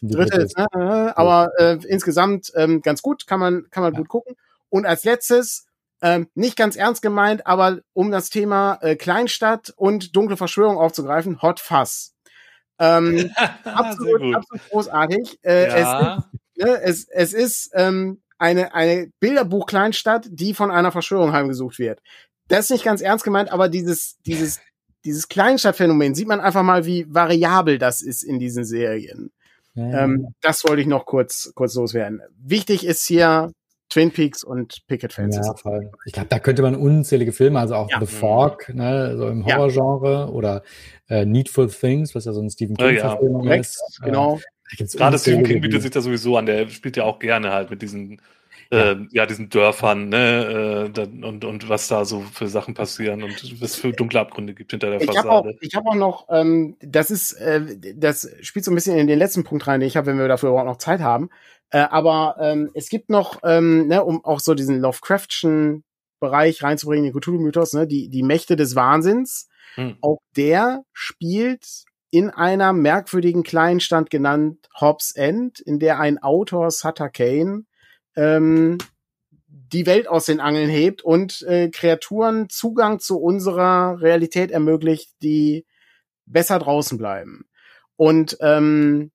[0.00, 3.92] Die dritte ist, ne, äh, aber äh, insgesamt ähm, ganz gut, kann man, kann man
[3.92, 3.98] Ja.
[4.00, 4.34] gut gucken.
[4.70, 5.67] Und als letztes,
[6.00, 11.42] ähm, nicht ganz ernst gemeint, aber um das Thema äh, Kleinstadt und dunkle Verschwörung aufzugreifen,
[11.42, 12.14] Hot Fuzz.
[12.78, 13.30] Ähm,
[13.64, 15.38] absolut, absolut großartig.
[15.42, 16.24] Äh, es, Ja,
[16.56, 22.00] ne, es, es ist ähm, eine, eine Bilderbuch-Kleinstadt, die von einer Verschwörung heimgesucht wird.
[22.46, 24.60] Das ist nicht ganz ernst gemeint, aber dieses, dieses,
[25.04, 29.32] dieses Kleinstadtphänomen sieht man einfach mal, wie variabel das ist in diesen Serien.
[29.74, 32.22] Ja, Ähm, das wollte ich noch kurz, kurz loswerden.
[32.36, 33.52] Wichtig ist hier
[33.90, 35.46] Twin Peaks und Picket Fences.
[35.46, 35.90] Ja, voll.
[36.04, 38.00] Ich glaube, da könnte man unzählige Filme, also auch Ja.
[38.00, 39.56] The Fork, ne, so im Ja.
[39.56, 40.62] Horrorgenre oder
[41.08, 43.54] äh, Needful Things, was ja so ein Stephen Ja, King ja.
[43.54, 44.00] Ist.
[44.02, 44.36] genau.
[44.36, 47.18] Äh, da gibt's Gerade Stephen King bietet sich da sowieso an, der spielt ja auch
[47.18, 48.20] gerne halt mit diesen,
[48.70, 53.22] ja, äh, ja diesen Dörfern, ne, äh, und, und was da so für Sachen passieren
[53.22, 55.58] und was für dunkle Abgründe gibt hinter der Ich habe auch, Fassade.
[55.60, 59.18] ich hab auch noch, ähm, das ist, äh, das spielt so ein bisschen in den
[59.18, 61.30] letzten Punkt rein, den ich habe, wenn wir dafür überhaupt noch Zeit haben.
[61.70, 65.84] Äh, aber ähm, es gibt noch, ähm, ne, um auch so diesen Lovecraftschen
[66.20, 69.48] Bereich reinzubringen, den Cthulhu-Mythos, ne, die, die Mächte des Wahnsinns.
[69.74, 69.96] Hm.
[70.00, 77.10] Auch der spielt in einer merkwürdigen Kleinstadt genannt Hobbs End, in der ein Autor, Sutter
[77.10, 77.64] Kane,
[78.18, 78.78] ähm,
[79.46, 85.66] die Welt aus den Angeln hebt und äh, Kreaturen Zugang zu unserer Realität ermöglicht, die
[86.26, 87.46] besser draußen bleiben.
[87.96, 89.10] Und ähm,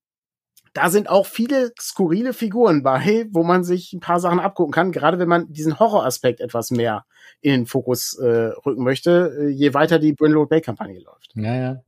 [0.74, 4.92] da sind auch viele skurrile Figuren bei, wo man sich ein paar Sachen abgucken kann,
[4.92, 7.06] gerade wenn man diesen Horroraspekt etwas mehr
[7.42, 11.32] in den Fokus äh, rücken möchte, äh, je weiter die Brindlewood Bay Kampagne läuft.
[11.36, 11.84] Ja, ja.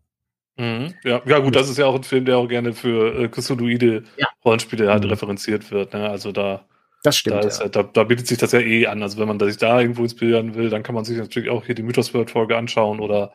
[0.57, 0.93] Mhm.
[1.03, 4.03] Ja, ja, gut, das ist ja auch ein Film, der auch gerne für äh, Cthulhuide
[4.17, 4.27] Ja.
[4.43, 5.09] Rollenspiele halt Mhm.
[5.09, 5.93] referenziert wird.
[5.93, 6.09] Ne?
[6.09, 6.65] Also da,
[7.05, 7.45] Das da, stimmt.
[7.45, 7.65] ist, ja.
[7.65, 9.01] ja, da, da bietet sich das ja eh an.
[9.03, 11.75] Also wenn man sich da irgendwo inspirieren will, dann kann man sich natürlich auch hier
[11.75, 13.33] die Mythos World Folge anschauen oder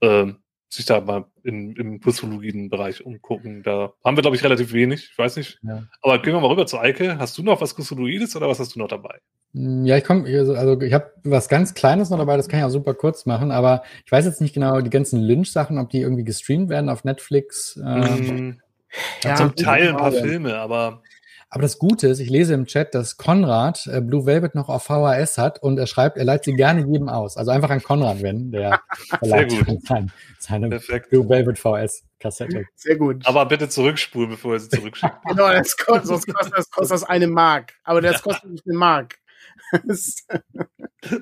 [0.00, 0.36] ähm,
[0.68, 3.62] sich da mal in, im cthulhuiden Bereich umgucken.
[3.62, 5.08] Da haben wir, glaube ich, relativ wenig.
[5.12, 5.58] Ich weiß nicht.
[5.62, 5.84] Ja.
[6.02, 7.18] Aber gehen wir mal rüber zu Eike.
[7.18, 9.18] Hast du noch was Cthulhuides oder was hast du noch dabei?
[9.52, 12.58] Mm, Ja, ich komme, also, also ich habe was ganz Kleines noch dabei, das kann
[12.58, 15.90] ich auch super kurz machen, aber ich weiß jetzt nicht genau, die ganzen Lynch-Sachen, ob
[15.90, 17.80] die irgendwie gestreamt werden auf Netflix.
[17.84, 18.60] Ähm, Mhm.
[19.24, 20.12] Ja, Zum Teil ein paar.
[20.12, 21.02] Filme, aber
[21.54, 24.82] aber das Gute ist, ich lese im Chat, dass Konrad äh, Blue Velvet noch auf
[24.82, 27.36] VHS hat und er schreibt, er leiht sie gerne jedem aus.
[27.36, 28.80] Also einfach an Konrad wenden, der
[29.20, 29.52] verleiht
[30.40, 31.10] seine perfekt.
[31.10, 32.64] Blue Velvet VHS-Kassette.
[32.74, 33.24] Sehr gut.
[33.24, 35.14] Aber bitte zurückspulen, bevor ihr sie zurückschickt.
[35.28, 37.74] genau, das kostet, sonst kostet das, kostet das eine Mark.
[37.84, 39.18] Aber das kostet nicht eine Mark.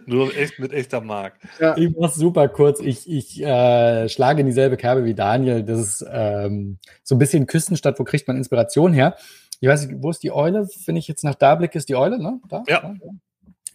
[0.06, 1.34] Nur echt mit echter Mark.
[1.60, 1.76] ja.
[1.76, 2.80] Ich mach's super kurz.
[2.80, 5.62] Ich, ich äh, schlage in dieselbe Kerbe wie Daniel.
[5.62, 7.98] Das ist ähm, so ein bisschen Küstenstadt.
[7.98, 9.16] Wo kriegt man Inspiration her?
[9.62, 10.68] Ich weiß nicht, wo ist die Eule?
[10.86, 12.40] Wenn ich jetzt nach da blicke, ist die Eule, ne?
[12.48, 12.64] Da?
[12.66, 12.80] Ja.
[12.80, 12.94] Da?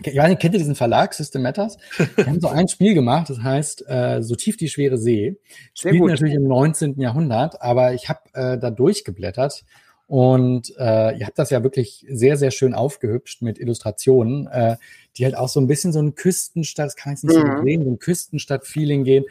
[0.03, 1.77] Ich weiß nicht, kennt ihr diesen Verlag, System Matters?
[2.17, 5.37] Die haben so ein Spiel gemacht, das heißt äh, So tief die schwere See.
[5.73, 6.11] Sehr Spielt gut.
[6.11, 6.99] natürlich im 19.
[6.99, 9.63] Jahrhundert, aber ich habe äh, da durchgeblättert
[10.07, 14.75] und äh, ihr habt das ja wirklich sehr, sehr schön aufgehübscht mit Illustrationen, äh,
[15.17, 17.57] die halt auch so ein bisschen so ein Küstenstadt, das kann ich jetzt nicht Mhm.
[17.59, 19.23] so sehen, so ein Küstenstadt-Feeling gehen.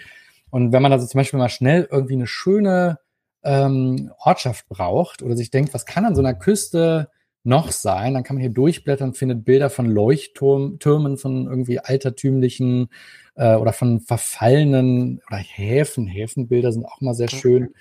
[0.51, 2.99] Und wenn man also zum Beispiel mal schnell irgendwie eine schöne
[3.47, 7.09] ähm, Ortschaft braucht oder sich denkt, was kann an so einer Küste
[7.45, 12.89] noch sein, dann kann man hier durchblättern, findet Bilder von Leuchttürmen, von irgendwie altertümlichen
[13.37, 16.09] äh, oder von verfallenen oder Häfen.
[16.09, 17.73] Häfenbilder sind auch mal sehr schön.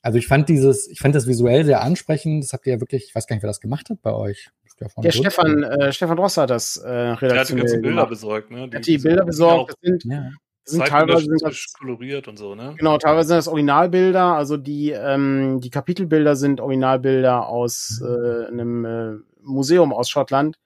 [0.00, 2.44] Also ich fand dieses, ich fand das visuell sehr ansprechend.
[2.44, 4.48] Das habt ihr ja wirklich, ich weiß gar nicht, wer das gemacht hat bei euch.
[4.64, 5.10] Stefan Der?
[5.12, 8.08] Stefan, äh, Stefan Dross hat das äh, Er hat die redaktionell ganzen Bilder gemacht.
[8.10, 8.68] besorgt, ne?
[8.70, 9.70] Er hat die Bilder besorgt.
[9.72, 10.30] Das sind, Ja.
[10.78, 12.74] Das sind teilweise sind das, koloriert und so, ne?
[12.78, 14.34] genau, teilweise sind das Originalbilder.
[14.34, 19.12] Also die, ähm, die Kapitelbilder sind Originalbilder aus äh, einem äh,
[19.42, 20.58] Museum aus Schottland,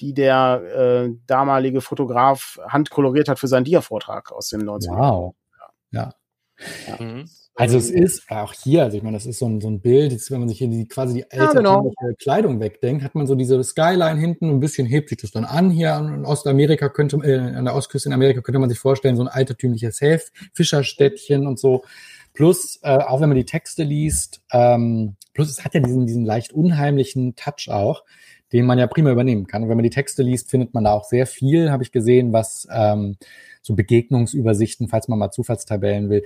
[0.00, 0.62] die der
[1.06, 4.92] äh, damalige Fotograf handkoloriert hat für seinen Dia-Vortrag aus dem 19.
[4.92, 5.34] Wow.
[5.90, 6.10] Ja.
[6.98, 7.28] Mhm.
[7.56, 10.12] Also es ist auch hier, also ich meine, das ist so ein, so ein Bild,
[10.12, 11.90] jetzt, wenn man sich hier die, quasi die Ja, genau.
[12.18, 15.70] Kleidung wegdenkt, hat man so diese Skyline hinten, ein bisschen hebt sich das dann an.
[15.70, 19.22] Hier in Ostamerika könnte, äh, an der Ostküste in Amerika könnte man sich vorstellen, so
[19.22, 21.82] ein altertümliches Häf, Fischerstädtchen und so.
[22.34, 26.26] Plus, äh, auch wenn man die Texte liest, ähm, plus es hat ja diesen, diesen
[26.26, 28.04] leicht unheimlichen Touch auch,
[28.52, 29.62] den man ja prima übernehmen kann.
[29.62, 32.34] Und wenn man die Texte liest, findet man da auch sehr viel, habe ich gesehen,
[32.34, 33.16] was ähm,
[33.62, 36.22] so Begegnungsübersichten, falls man mal Zufallstabellen will.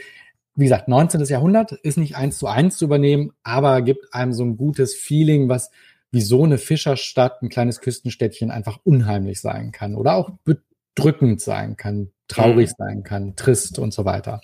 [0.61, 1.23] Wie gesagt, 19.
[1.25, 5.49] Jahrhundert ist nicht eins zu eins zu übernehmen, aber gibt einem so ein gutes Feeling,
[5.49, 5.71] was
[6.13, 11.77] wie so eine Fischerstadt, ein kleines Küstenstädtchen einfach unheimlich sein kann oder auch bedrückend sein
[11.77, 12.75] kann, traurig Mhm.
[12.79, 14.41] sein kann, trist und so weiter.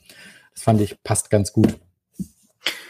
[0.55, 1.77] Das fand ich passt ganz gut.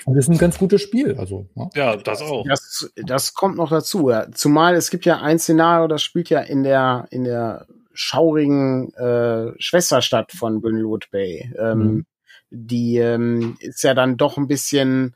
[0.04, 1.48] Und ist ein ganz gutes Spiel, also.
[1.56, 1.68] Ja.
[1.74, 2.44] Ja, das auch.
[2.46, 4.08] Das, das kommt noch dazu.
[4.10, 4.30] Ja.
[4.30, 9.52] Zumal es gibt ja ein Szenario, das spielt ja in der, in der schaurigen äh,
[9.58, 11.52] Schwesterstadt von Brindlewood Bay.
[11.58, 12.06] Ähm, Mhm.
[12.50, 15.14] Die ähm, ist ja dann doch ein bisschen,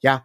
[0.00, 0.24] ja,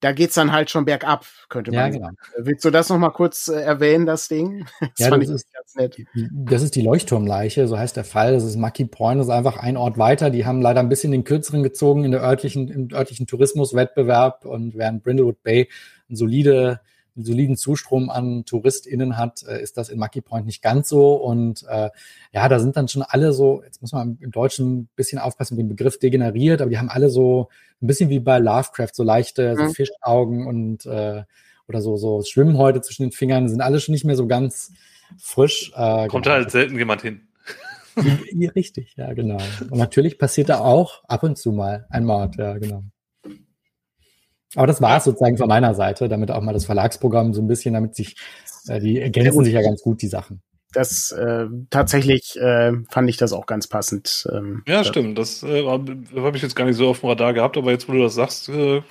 [0.00, 2.16] da geht's dann halt schon bergab, könnte man Ja, sagen.
[2.34, 2.44] genau.
[2.46, 4.66] Willst du das noch mal kurz äh, erwähnen, das Ding?
[4.80, 5.96] Das Ja, fand das ich ist- ganz nett.
[6.30, 8.32] Das ist die Leuchtturmleiche, so heißt der Fall.
[8.34, 10.30] Das ist Mucky Point, das ist einfach ein Ort weiter.
[10.30, 14.74] Die haben leider ein bisschen den kürzeren gezogen in der örtlichen, im örtlichen Tourismuswettbewerb und
[14.76, 15.68] während Brindlewood Bay
[16.10, 16.80] ein solide,
[17.14, 21.14] einen soliden Zustrom an TouristInnen hat, äh, ist das in Mucky Point nicht ganz so.
[21.14, 21.90] Und äh,
[22.32, 25.56] ja, da sind dann schon alle so, jetzt muss man im Deutschen ein bisschen aufpassen
[25.56, 27.48] mit dem Begriff degeneriert, aber die haben alle so
[27.82, 29.74] ein bisschen wie bei Lovecraft, so leichte so Mhm.
[29.74, 31.22] Fischaugen und äh,
[31.68, 34.72] oder so, so Schwimmhäute zwischen den Fingern, sind alle schon nicht mehr so ganz
[35.18, 35.72] frisch.
[35.74, 36.36] Äh, Kommt genau.
[36.36, 37.28] halt selten jemand hin.
[38.56, 39.38] Richtig, ja, genau.
[39.60, 42.84] Und natürlich passiert da auch ab und zu mal ein Mord, ja, genau.
[44.54, 47.48] Aber das war es sozusagen von meiner Seite, damit auch mal das Verlagsprogramm so ein
[47.48, 48.16] bisschen, damit sich,
[48.68, 50.42] äh, die ergänzen sich ja ganz gut, die Sachen
[50.72, 54.26] das äh, tatsächlich äh, fand ich das auch ganz passend.
[54.32, 55.18] Ähm, ja, stimmt.
[55.18, 57.92] Das äh, habe ich jetzt gar nicht so auf dem Radar gehabt, aber jetzt, wo
[57.92, 58.82] du das sagst, äh,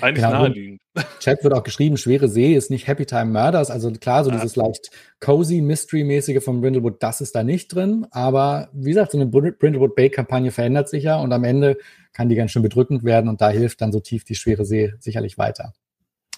[0.00, 0.80] eigentlich genau, naheliegend.
[1.20, 3.70] Chat wird auch geschrieben, Schwere See ist nicht Happy Time Murders.
[3.70, 4.36] Also klar, so ja.
[4.36, 4.90] dieses leicht
[5.20, 8.06] cozy, mystery-mäßige von Brindlewood, das ist da nicht drin.
[8.10, 11.78] Aber wie gesagt, so eine Brindlewood Bay-Kampagne verändert sich ja und am Ende
[12.14, 14.94] kann die ganz schön bedrückend werden und da hilft dann so tief die Schwere See
[15.00, 15.74] sicherlich weiter.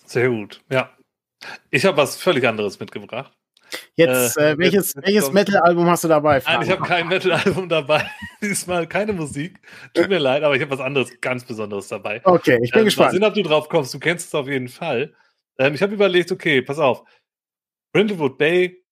[0.05, 0.91] Sehr gut, ja.
[1.70, 3.33] Ich habe was völlig anderes mitgebracht.
[3.95, 6.43] Jetzt, äh, äh welches, welches Metal-Album hast du dabei?
[6.45, 8.09] Nein, ich habe kein Metal-Album dabei.
[8.43, 9.61] Diesmal keine Musik.
[9.93, 12.20] Tut mir leid, aber ich habe was anderes, ganz Besonderes dabei.
[12.24, 13.12] Okay, ich bin ähm, gespannt.
[13.12, 13.93] Sehen, ob du drauf kommst.
[13.93, 15.14] Du kennst es auf jeden Fall.
[15.59, 17.05] Ähm, ich habe überlegt, okay, pass auf.
[17.93, 18.85] Brindlewood Bay,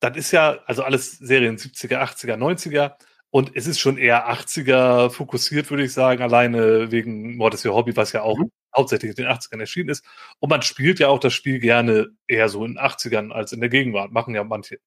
[0.00, 2.94] das ist ja, also alles Serien 70er, 80er, 90er.
[3.32, 7.74] Und es ist schon eher 80er fokussiert, würde ich sagen, alleine wegen Mord ist ihr
[7.74, 10.04] Hobby, was ja auch mhm hauptsächlich in den 80ern erschienen ist.
[10.40, 13.60] Und man spielt ja auch das Spiel gerne eher so in den 80ern als in
[13.60, 14.12] der Gegenwart.
[14.12, 14.78] Machen ja manche,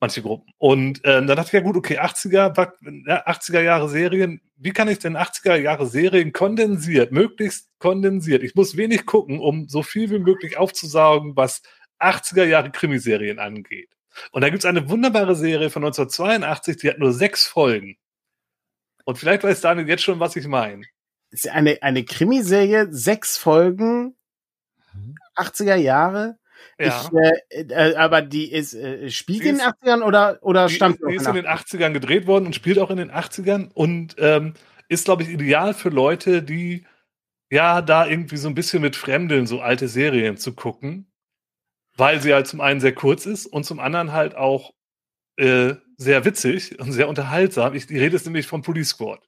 [0.00, 0.52] manche Gruppen.
[0.58, 4.98] Und äh, dann dachte ich ja gut, okay, 80er, 80er Jahre Serien, wie kann ich
[4.98, 8.42] denn 80er Jahre Serien kondensiert, möglichst kondensiert?
[8.42, 11.62] Ich muss wenig gucken, um so viel wie möglich aufzusaugen, was
[12.00, 13.95] 80er Jahre Krimiserien angeht.
[14.32, 17.96] Und da gibt es eine wunderbare Serie von 1982, die hat nur sechs Folgen.
[19.04, 20.82] Und vielleicht weiß Daniel jetzt schon, was ich meine
[21.30, 24.16] ist eine, eine Krimiserie, sechs Folgen,
[25.36, 26.38] 80er Jahre.
[26.78, 27.08] Ja.
[27.50, 30.98] Ich, äh, äh, aber die ist, äh, spielt die in den 80ern oder, oder stammt
[31.08, 34.54] Die ist in den 80ern gedreht worden und spielt auch in den 80ern und ähm,
[34.88, 36.86] ist, glaube ich, ideal für Leute, die
[37.50, 41.10] ja da irgendwie so ein bisschen mit Fremdeln so alte Serien zu gucken,
[41.96, 44.72] weil sie halt zum einen sehr kurz ist und zum anderen halt auch
[45.36, 47.74] äh, sehr witzig und sehr unterhaltsam.
[47.74, 49.20] Ich, die Rede ist nämlich vom Police Squad.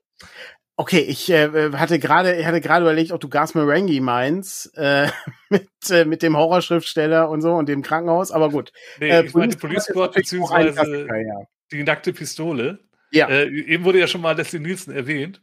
[0.77, 5.09] Okay, ich äh, hatte gerade hatte gerade überlegt, ob du Gas Marangi meinst äh,
[5.49, 8.73] mit äh, mit dem Horrorschriftsteller und so und dem Krankenhaus, aber gut.
[9.01, 11.47] Nee, äh, ich meine Police Squad beziehungsweise ja.
[11.73, 12.79] die nackte Pistole.
[13.11, 13.29] Ja.
[13.29, 15.43] Äh, eben wurde ja schon mal Leslie Nielsen erwähnt.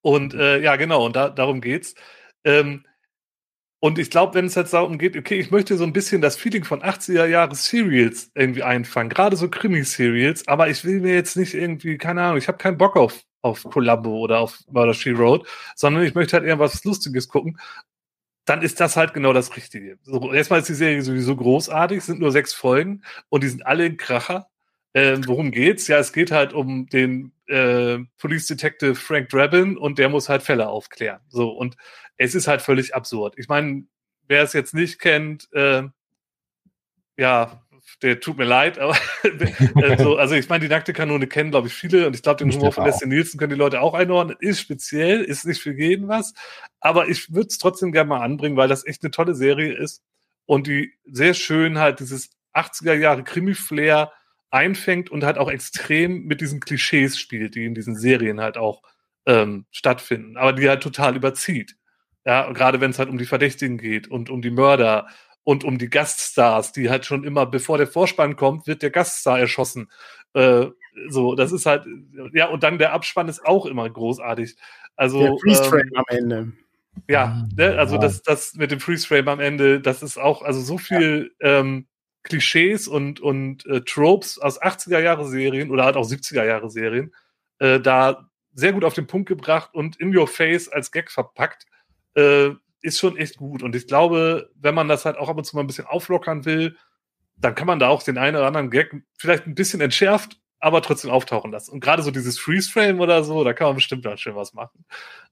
[0.00, 1.94] Und äh, ja, genau, und da, darum geht's.
[2.42, 2.84] Ähm,
[3.80, 6.36] und ich glaube, wenn es jetzt darum geht, okay, ich möchte so ein bisschen das
[6.36, 11.36] Feeling von 80er Jahre Serials irgendwie einfangen, gerade so Krimi-Serials, aber ich will mir jetzt
[11.36, 15.16] nicht irgendwie, keine Ahnung, ich habe keinen Bock auf auf Columbo oder auf Murder She
[15.16, 17.58] Wrote, sondern ich möchte halt eher was Lustiges gucken,
[18.44, 19.98] dann ist das halt genau das Richtige.
[20.02, 23.66] So, erstmal ist die Serie sowieso großartig, es sind nur sechs Folgen und die sind
[23.66, 24.49] alle in Kracher.
[24.92, 25.86] Ähm, worum geht's?
[25.86, 30.42] Ja, es geht halt um den äh, Police Detective Frank Drabin und der muss halt
[30.42, 31.20] Fälle aufklären.
[31.28, 31.76] So, und
[32.16, 33.34] es ist halt völlig absurd.
[33.38, 33.84] Ich meine,
[34.26, 35.84] wer es jetzt nicht kennt, äh,
[37.16, 37.62] ja,
[38.02, 38.96] der tut mir leid, aber
[39.74, 42.52] also, also ich meine, die nackte Kanone kennen, glaube ich, viele und ich glaube, den
[42.52, 44.36] Humor von Leslie Nielsen können die Leute auch einordnen.
[44.40, 46.34] Ist speziell, ist nicht für jeden was,
[46.80, 50.02] aber ich würde es trotzdem gerne mal anbringen, weil das echt eine tolle Serie ist
[50.46, 54.12] und die sehr schön halt dieses 80er Jahre Krimi-Flair
[54.50, 58.82] einfängt und halt auch extrem mit diesen Klischees spielt, die in diesen Serien halt auch
[59.26, 61.76] ähm, stattfinden, aber die halt total überzieht.
[62.24, 65.06] Ja, gerade wenn es halt um die Verdächtigen geht und um die Mörder
[65.44, 69.38] und um die Gaststars, die halt schon immer, bevor der Vorspann kommt, wird der Gaststar
[69.38, 69.90] erschossen.
[70.34, 70.66] Äh,
[71.08, 71.86] so, das ist halt,
[72.32, 74.56] ja, und dann der Abspann ist auch immer großartig.
[74.96, 76.52] Also, der Freeze-Frame ähm, am Ende.
[77.08, 78.00] Ja, ne, also ja.
[78.00, 81.60] das, das mit dem Freeze-Frame am Ende, das ist auch, also so viel ja.
[81.60, 81.86] ähm,
[82.22, 87.14] Klischees und, und äh, Tropes aus 80er-Jahre-Serien oder halt auch 70er-Jahre-Serien
[87.58, 91.66] äh, da sehr gut auf den Punkt gebracht und in your face als Gag verpackt.
[92.14, 92.50] Äh,
[92.82, 93.62] ist schon echt gut.
[93.62, 96.44] Und ich glaube, wenn man das halt auch ab und zu mal ein bisschen auflockern
[96.44, 96.76] will,
[97.36, 100.82] dann kann man da auch den einen oder anderen Gag vielleicht ein bisschen entschärft, aber
[100.82, 101.72] trotzdem auftauchen lassen.
[101.72, 104.84] Und gerade so dieses Freeze-Frame oder so, da kann man bestimmt dann schön was machen.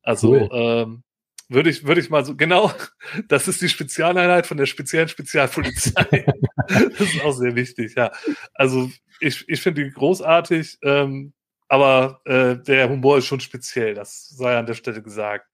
[0.03, 0.49] Also cool.
[0.53, 1.03] ähm,
[1.49, 2.73] würde ich, würde ich mal so, genau,
[3.29, 6.27] das ist die Spezialeinheit von der speziellen Spezialpolizei.
[6.69, 8.13] das ist auch sehr wichtig, ja.
[8.55, 8.91] Also
[9.21, 11.33] ich, ich finde die großartig, ähm,
[11.69, 15.47] aber äh, der Humor ist schon speziell, das sei an der Stelle gesagt.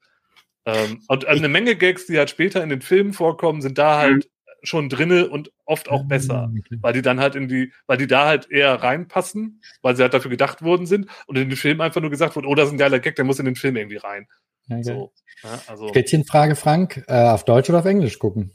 [0.66, 4.24] Ähm, und eine Menge Gags, die halt später in den Filmen vorkommen, sind da halt
[4.24, 4.50] mhm.
[4.62, 8.06] schon drinne und oft auch besser, mhm, weil die dann halt in die, weil die
[8.06, 11.80] da halt eher reinpassen, weil sie halt dafür gedacht worden sind und in den Filmen
[11.80, 13.76] einfach nur gesagt wurde, oh, das ist ein geiler Gag, der muss in den Film
[13.76, 14.26] irgendwie rein.
[14.70, 14.82] Okay.
[14.82, 15.12] So,
[15.42, 15.92] ja, also.
[16.26, 18.52] Frage, Frank, äh, auf Deutsch oder auf Englisch gucken?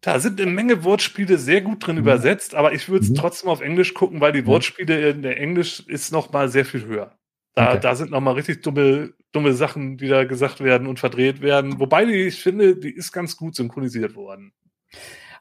[0.00, 2.02] Da sind eine Menge Wortspiele sehr gut drin mhm.
[2.02, 3.16] übersetzt, aber ich würde es mhm.
[3.16, 6.86] trotzdem auf Englisch gucken, weil die Wortspiele in der Englisch ist noch mal sehr viel
[6.86, 7.16] höher.
[7.54, 7.80] Da, okay.
[7.80, 11.78] da sind noch mal richtig dumme dumme Sachen, die da gesagt werden und verdreht werden.
[11.78, 14.52] Wobei die, ich finde, die ist ganz gut synchronisiert worden.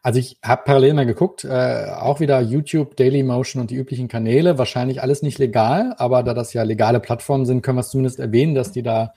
[0.02, 4.58] Also ich habe parallel mal geguckt, äh, auch wieder YouTube, Dailymotion und die üblichen Kanäle.
[4.58, 8.20] Wahrscheinlich alles nicht legal, aber da das ja legale Plattformen sind, können wir es zumindest
[8.20, 9.14] erwähnen, dass die da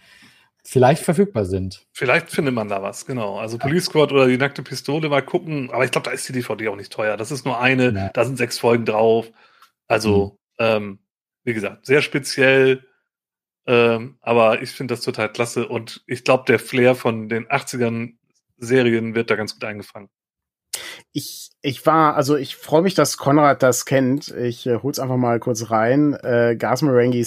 [0.65, 1.87] vielleicht verfügbar sind.
[1.93, 3.39] Vielleicht findet man da was, genau.
[3.39, 5.71] Also Police Squad oder die nackte Pistole mal gucken.
[5.71, 7.17] Aber ich glaube, da ist die DVD auch nicht teuer.
[7.17, 8.11] Das ist nur eine, ja.
[8.13, 9.31] da sind sechs Folgen drauf.
[9.89, 10.65] Also, mhm.
[10.65, 10.99] ähm,
[11.45, 12.85] wie gesagt, sehr speziell.
[13.67, 18.15] Ähm, aber ich finde das total klasse und ich glaube, der Flair von den 80ern
[18.59, 20.09] Serien wird da ganz gut eingefangen.
[21.15, 24.29] Ich, ich war, also ich freue mich, dass Konrad das kennt.
[24.29, 26.15] Ich äh, hol's einfach mal kurz rein.
[26.15, 26.83] Äh, Gas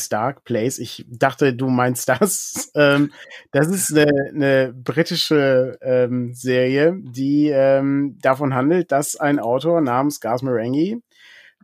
[0.09, 0.79] Dark Place.
[0.79, 2.71] Ich dachte, du meinst das.
[2.75, 3.11] ähm,
[3.51, 10.19] das ist eine, eine britische ähm, Serie, die ähm, davon handelt, dass ein Autor namens
[10.19, 11.01] Gas Marenghi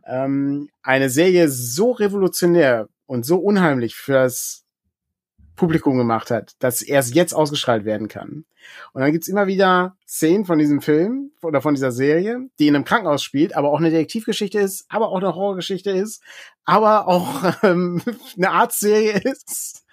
[0.06, 4.61] ähm, eine Serie so revolutionär und so unheimlich fürs
[5.56, 8.44] Publikum gemacht hat, dass erst jetzt ausgestrahlt werden kann.
[8.92, 12.76] Und dann gibt's immer wieder Szenen von diesem Film oder von dieser Serie, die in
[12.76, 16.22] einem Krankenhaus spielt, aber auch eine Detektivgeschichte ist, aber auch eine Horrorgeschichte ist,
[16.64, 18.02] aber auch ähm,
[18.36, 19.84] eine Arztserie ist.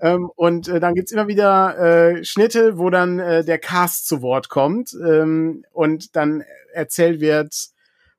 [0.00, 4.22] Ähm, und äh, dann gibt's immer wieder äh, Schnitte, wo dann äh, der Cast zu
[4.22, 7.71] Wort kommt ähm, und dann erzählt wird,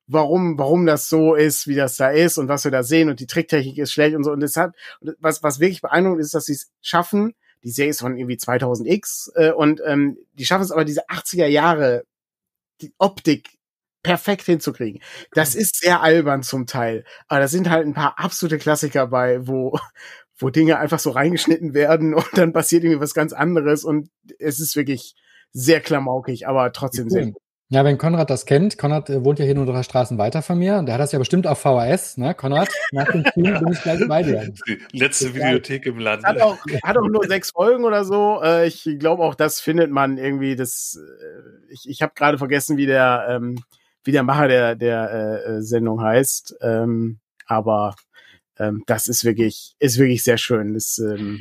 [0.07, 3.19] warum, warum das so ist, wie das da ist und was wir da sehen und
[3.19, 4.31] die Tricktechnik ist schlecht und so.
[4.31, 4.73] Und deshalb,
[5.19, 7.33] was, was wirklich beeindruckend ist, dass sie es schaffen,
[7.63, 11.47] die Serie ist von irgendwie 2000X äh, und ähm, die schaffen es aber diese 80er
[11.47, 12.03] Jahre,
[12.81, 13.49] die Optik
[14.03, 15.01] perfekt hinzukriegen.
[15.31, 19.47] Das ist sehr albern zum Teil, aber da sind halt ein paar absolute Klassiker bei,
[19.47, 19.79] wo
[20.37, 24.59] wo Dinge einfach so reingeschnitten werden und dann passiert irgendwie was ganz anderes und es
[24.59, 25.15] ist wirklich
[25.51, 27.11] sehr klamaukig, aber trotzdem cool.
[27.11, 27.42] sehr gut.
[27.73, 30.59] Ja, wenn Konrad das kennt, Konrad äh, wohnt ja hier nur drei Straßen weiter von
[30.59, 30.83] mir.
[30.83, 32.35] Der hat das ja bestimmt auf VHS, ne?
[32.35, 34.53] Konrad, nach dem Film bin ich gleich bei dir.
[34.67, 36.23] Die letzte Videothek im Land.
[36.23, 38.39] Hat auch, hat auch nur sechs Folgen oder so.
[38.43, 40.55] Äh, ich glaube auch, das findet man irgendwie.
[40.55, 43.63] Das, äh, ich ich habe gerade vergessen, wie der, ähm,
[44.03, 46.57] wie der Macher der, der äh, Sendung heißt.
[46.61, 47.17] Ähm,
[47.47, 47.95] aber
[48.59, 50.73] ähm, das ist wirklich, ist wirklich sehr schön.
[50.73, 51.39] Das ist ähm,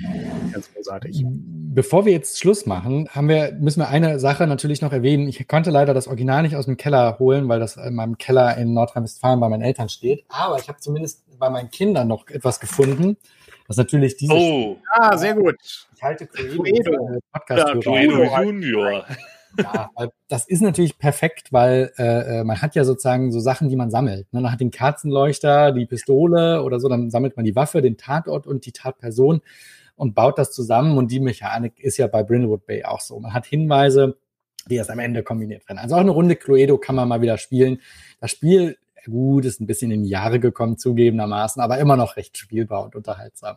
[0.52, 1.24] ganz großartig.
[1.26, 5.28] Bevor wir jetzt Schluss machen, haben wir, müssen wir eine Sache natürlich noch erwähnen.
[5.28, 8.56] Ich konnte leider das Original nicht aus dem Keller holen, weil das in meinem Keller
[8.56, 10.24] in Nordrhein-Westfalen bei meinen Eltern steht.
[10.28, 13.16] Aber ich habe zumindest bei meinen Kindern noch etwas gefunden.
[13.68, 14.32] Das natürlich diese.
[14.32, 15.56] Oh, ah, sehr gut.
[15.94, 19.06] Ich halte Cluedo, Podcast ja, Cluedo Junior.
[19.58, 19.90] Ja,
[20.28, 23.90] das ist natürlich perfekt, weil äh, äh, man hat ja sozusagen so Sachen, die man
[23.90, 24.32] sammelt.
[24.32, 24.40] Ne?
[24.40, 28.46] Man hat den Kerzenleuchter, die Pistole oder so, dann sammelt man die Waffe, den Tatort
[28.46, 29.40] und die Tatperson
[29.96, 30.96] und baut das zusammen.
[30.96, 33.18] Und die Mechanik ist ja bei Brindlewood Bay auch so.
[33.20, 34.16] Man hat Hinweise,
[34.68, 35.78] die erst am Ende kombiniert werden.
[35.78, 37.80] Also auch eine Runde Cluedo kann man mal wieder spielen.
[38.20, 42.38] Das Spiel, gut, ist ein bisschen in die Jahre gekommen, zugegebenermaßen, aber immer noch recht
[42.38, 43.56] spielbar und unterhaltsam.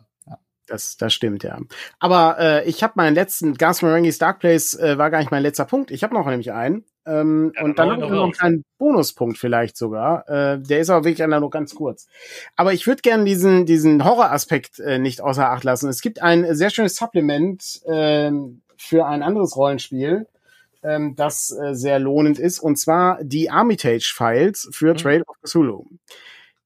[0.66, 1.58] Das, das stimmt, ja.
[2.00, 5.42] Aber äh, ich habe meinen letzten Gas Marenghi's Dark Place äh, war gar nicht mein
[5.42, 5.90] letzter Punkt.
[5.90, 6.84] Ich habe noch nämlich einen.
[7.06, 10.28] Ähm, ja, und dann habe ich noch einen kleinen Bonuspunkt vielleicht sogar.
[10.28, 12.08] Äh, der ist aber wirklich nur ganz kurz.
[12.56, 15.88] Aber ich würde gerne diesen, diesen Horroraspekt äh, nicht außer Acht lassen.
[15.88, 18.32] Es gibt ein sehr schönes Supplement äh,
[18.76, 20.26] für ein anderes Rollenspiel,
[20.82, 22.58] ähm, das äh, sehr lohnend ist.
[22.58, 24.96] Und zwar die Armitage Files für mhm.
[24.96, 25.86] Trail of Cthulhu.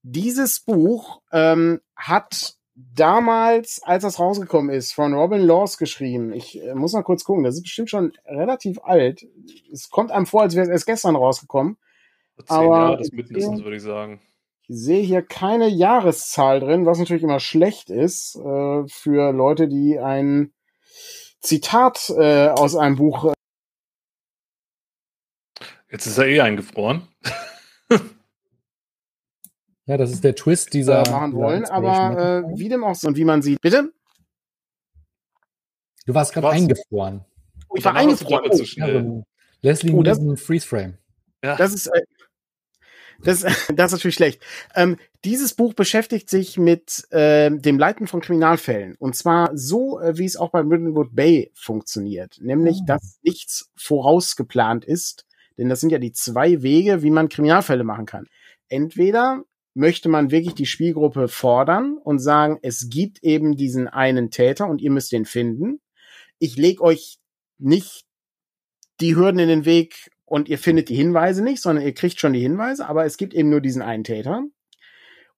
[0.01, 6.33] Dieses Buch ähm, hat damals, als das rausgekommen ist, von Robin Laws geschrieben.
[6.33, 9.25] Ich äh, muss mal kurz gucken, das ist bestimmt schon relativ alt.
[9.71, 11.77] Es kommt einem vor, als wäre es erst gestern rausgekommen.
[12.37, 14.21] Zehn aber Jahre das mindestens, würde ich sagen.
[14.67, 19.99] Ich sehe hier keine Jahreszahl drin, was natürlich immer schlecht ist äh, für Leute, die
[19.99, 20.53] ein
[21.41, 23.25] Zitat äh, aus einem Buch.
[23.25, 23.33] Äh
[25.89, 27.07] Jetzt ist er eh eingefroren.
[29.85, 31.05] Ja, das ist der Twist dieser.
[31.05, 33.61] Äh, machen wollen, aber äh, wie dem auch so und wie man sieht.
[33.61, 33.91] Bitte?
[36.05, 37.25] Du warst gerade eingefroren.
[37.69, 38.49] Oh, ich war eingefroren.
[38.51, 39.23] Oh, schnell.
[39.61, 40.97] Leslie oh, das, Freeze Frame.
[41.43, 41.55] Ja.
[41.55, 41.87] Das ist.
[41.87, 42.01] Äh,
[43.23, 43.41] das,
[43.75, 44.41] das ist natürlich schlecht.
[44.75, 48.95] Ähm, dieses Buch beschäftigt sich mit äh, dem Leiten von Kriminalfällen.
[48.97, 52.39] Und zwar so, äh, wie es auch bei Middenwood Bay funktioniert.
[52.41, 52.85] Nämlich, oh.
[52.87, 55.25] dass nichts vorausgeplant ist.
[55.57, 58.27] Denn das sind ja die zwei Wege, wie man Kriminalfälle machen kann.
[58.67, 64.67] Entweder möchte man wirklich die Spielgruppe fordern und sagen, es gibt eben diesen einen Täter
[64.67, 65.79] und ihr müsst den finden.
[66.39, 67.19] Ich leg euch
[67.57, 68.05] nicht
[68.99, 72.33] die Hürden in den Weg und ihr findet die Hinweise nicht, sondern ihr kriegt schon
[72.33, 74.43] die Hinweise, aber es gibt eben nur diesen einen Täter.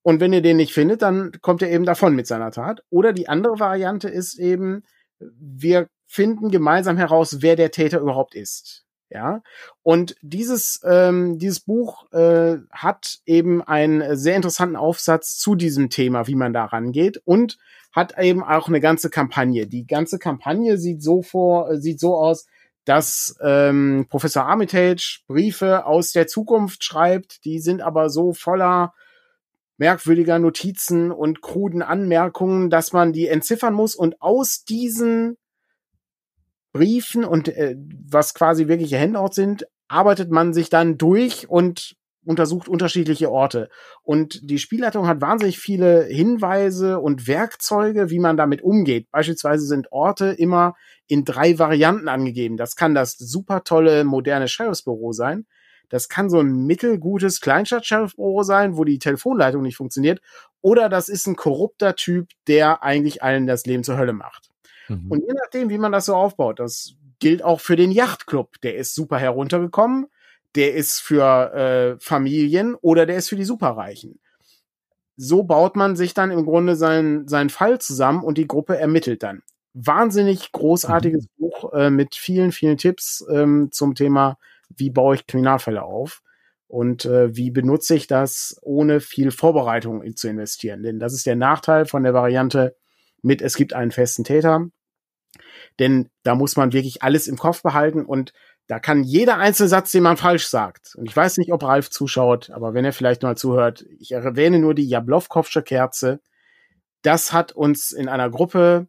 [0.02, 2.84] Und wenn ihr den nicht findet, dann kommt er eben davon mit seiner Tat.
[2.90, 4.84] Oder die andere Variante ist eben,
[5.20, 8.83] wir finden gemeinsam heraus, wer der Täter überhaupt ist.
[9.14, 9.44] Ja,
[9.84, 16.26] und dieses, ähm, dieses Buch äh, hat eben einen sehr interessanten Aufsatz zu diesem Thema,
[16.26, 17.60] wie man da rangeht und
[17.92, 19.68] hat eben auch eine ganze Kampagne.
[19.68, 22.48] Die ganze Kampagne sieht so vor, äh, sieht so aus,
[22.86, 28.96] dass ähm, Professor Armitage Briefe aus der Zukunft schreibt, die sind aber so voller
[29.78, 33.94] merkwürdiger Notizen und kruden Anmerkungen, dass man die entziffern muss.
[33.94, 35.38] Und aus diesen
[36.74, 37.78] Briefen und äh,
[38.10, 41.96] was quasi wirkliche Handouts sind, arbeitet man sich dann durch und
[42.26, 43.70] untersucht unterschiedliche Orte.
[44.02, 49.12] Und die Spielleitung hat wahnsinnig viele Hinweise und Werkzeuge, wie man damit umgeht.
[49.12, 50.76] Beispielsweise sind Orte immer
[51.08, 52.58] in drei Varianten angegeben.
[52.58, 55.46] Das kann das super tolle moderne Sheriffsbüro sein.
[55.90, 60.22] Das kann so ein mittelgutes Kleinstadt-Sheriffbüro sein, wo die Telefonleitung nicht funktioniert.
[60.62, 64.53] Oder das ist ein korrupter Typ, der eigentlich allen das Leben zur Hölle macht.
[64.88, 65.12] Mhm.
[65.12, 68.60] Und je nachdem, wie man das so aufbaut, das gilt auch für den Yachtclub.
[68.62, 70.08] Der ist super heruntergekommen
[70.56, 74.20] der ist für äh, Familien oder der ist für die Superreichen.
[75.16, 79.24] So baut man sich dann im Grunde seinen, seinen Fall zusammen und die Gruppe ermittelt
[79.24, 79.44] dann.
[79.74, 81.30] Wahnsinnig großartiges mhm.
[81.38, 84.38] Buch äh, mit vielen, vielen Tipps ähm, zum Thema,
[84.76, 86.22] wie baue ich Kriminalfälle auf
[86.68, 90.84] und äh, wie benutze ich das, ohne viel Vorbereitung zu investieren.
[90.84, 92.76] Denn das ist der Nachteil von der Variante
[93.24, 94.68] mit, es gibt einen festen Täter.
[95.80, 98.34] Denn da muss man wirklich alles im Kopf behalten und
[98.68, 101.90] da kann jeder einzelne Satz, den man falsch sagt, und ich weiß nicht, ob Ralf
[101.90, 106.22] zuschaut, aber wenn er vielleicht mal zuhört, ich erwähne nur die Jablowkowsche Kerze.
[107.02, 108.88] Das hat uns in einer Gruppe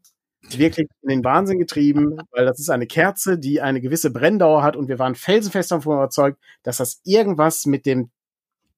[0.50, 4.76] wirklich in den Wahnsinn getrieben, weil das ist eine Kerze, die eine gewisse Brenndauer hat
[4.76, 8.10] und wir waren felsenfest davon überzeugt, dass das irgendwas mit dem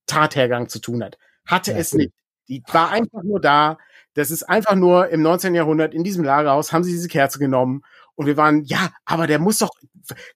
[0.06, 1.18] Tathergang zu tun hat.
[1.44, 2.12] Hatte ja, es nicht.
[2.48, 3.78] Die war einfach nur da.
[4.16, 5.54] Das ist einfach nur im 19.
[5.54, 7.82] Jahrhundert in diesem Lagerhaus haben sie diese Kerze genommen
[8.14, 9.70] und wir waren, ja, aber der muss doch,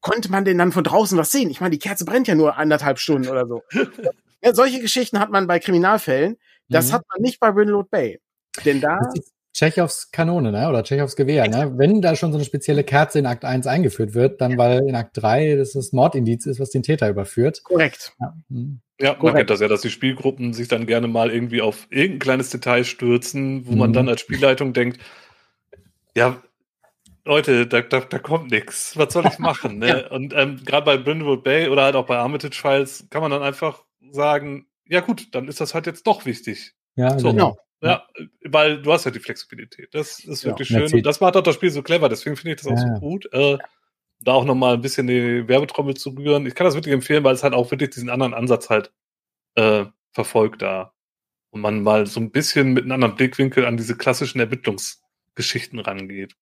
[0.00, 1.50] konnte man denn dann von draußen was sehen?
[1.50, 3.62] Ich meine, die Kerze brennt ja nur anderthalb Stunden oder so.
[4.42, 6.36] ja, solche Geschichten hat man bei Kriminalfällen.
[6.68, 6.92] Das mhm.
[6.92, 8.20] hat man nicht bei Brindlewood Bay.
[8.66, 8.98] Denn da.
[9.54, 10.68] Tschechows Kanone, ne?
[10.68, 11.72] Oder Tschechows Gewehr, ne?
[11.76, 14.94] Wenn da schon so eine spezielle Kerze in Akt 1 eingeführt wird, dann weil in
[14.94, 17.64] Akt 3 das das Mordindiz ist, was den Täter überführt.
[17.64, 18.12] Korrekt.
[18.20, 18.80] Ja, mhm.
[19.00, 22.18] Ja man kennt das ja, dass die Spielgruppen sich dann gerne mal irgendwie auf irgendein
[22.20, 23.78] kleines Detail stürzen, wo mhm.
[23.78, 25.00] man dann als Spielleitung denkt,
[26.14, 26.42] ja,
[27.24, 28.96] Leute, da, da, da kommt nichts.
[28.96, 29.78] Was soll ich machen?
[29.78, 29.88] Ne?
[29.88, 30.10] ja.
[30.10, 33.42] Und ähm, gerade bei Brindlewood Bay oder halt auch bei Armitage Files kann man dann
[33.42, 36.74] einfach sagen, ja gut, dann ist das halt jetzt doch wichtig.
[36.96, 37.30] Ja, so.
[37.30, 37.58] genau.
[37.82, 38.06] Ja,
[38.44, 39.94] weil du hast ja die Flexibilität.
[39.94, 40.98] Das ist wirklich ja, schön.
[40.98, 42.10] Und das macht auch das Spiel so clever.
[42.10, 42.94] Deswegen finde ich das auch ja.
[42.94, 43.32] so gut.
[43.32, 43.56] Äh,
[44.20, 46.46] da auch nochmal ein bisschen die Werbetrommel zu rühren.
[46.46, 48.92] Ich kann das wirklich empfehlen, weil es halt auch wirklich diesen anderen Ansatz halt
[49.56, 50.94] äh, verfolgt da.
[51.50, 56.36] Und man mal so ein bisschen mit einem anderen Blickwinkel an diese klassischen Ermittlungsgeschichten rangeht.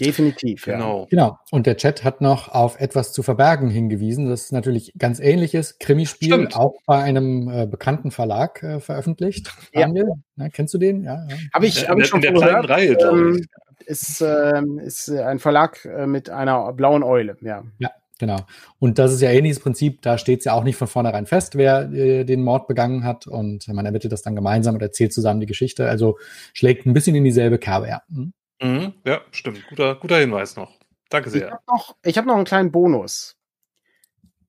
[0.00, 0.76] Definitiv, ja.
[0.76, 1.06] Genau.
[1.10, 1.38] genau.
[1.50, 4.28] Und der Chat hat noch auf etwas zu verbergen hingewiesen.
[4.28, 6.56] Das ist natürlich ganz ähnliches Krimispiel, Stimmt.
[6.56, 9.52] auch bei einem äh, bekannten Verlag äh, veröffentlicht.
[9.72, 10.14] Daniel, ja.
[10.36, 11.02] Na, kennst du den?
[11.02, 11.26] Ja.
[11.28, 11.36] ja.
[11.52, 13.44] Habe ich, hab ich schon in der kleinen Reihe, ähm,
[13.86, 17.64] Ist, äh, ist ein Verlag äh, mit einer blauen Eule, ja.
[17.78, 18.38] Ja, Genau.
[18.80, 20.02] Und das ist ja ähnliches Prinzip.
[20.02, 23.26] Da steht es ja auch nicht von vornherein fest, wer äh, den Mord begangen hat.
[23.26, 25.88] Und man ermittelt das dann gemeinsam und erzählt zusammen die Geschichte.
[25.88, 26.18] Also
[26.52, 28.02] schlägt ein bisschen in dieselbe Kerbe, ja.
[28.12, 28.32] Hm?
[28.60, 29.66] Mhm, ja, stimmt.
[29.68, 30.78] Guter, guter Hinweis noch.
[31.10, 31.46] Danke sehr.
[31.46, 33.38] Ich habe noch, hab noch einen kleinen Bonus.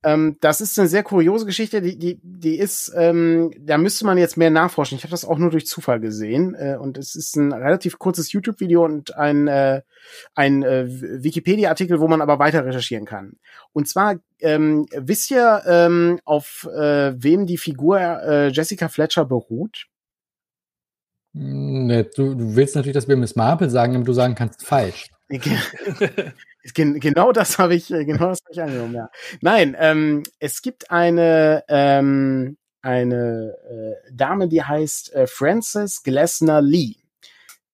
[0.01, 4.17] Ähm, das ist eine sehr kuriose Geschichte, die, die, die ist, ähm, da müsste man
[4.17, 4.97] jetzt mehr nachforschen.
[4.97, 8.31] Ich habe das auch nur durch Zufall gesehen äh, und es ist ein relativ kurzes
[8.31, 9.81] YouTube-Video und ein, äh,
[10.35, 13.33] ein äh, Wikipedia-Artikel, wo man aber weiter recherchieren kann.
[13.73, 19.87] Und zwar ähm, wisst ihr, ähm, auf äh, wem die Figur äh, Jessica Fletcher beruht?
[21.33, 25.09] Nee, du, du willst natürlich, dass wir Miss Marple sagen, damit du sagen kannst, falsch.
[26.73, 29.09] genau das habe ich, genau das habe ich angenommen, ja.
[29.41, 36.95] Nein, ähm, es gibt eine, ähm, eine äh, Dame, die heißt äh, Frances Glessner Lee.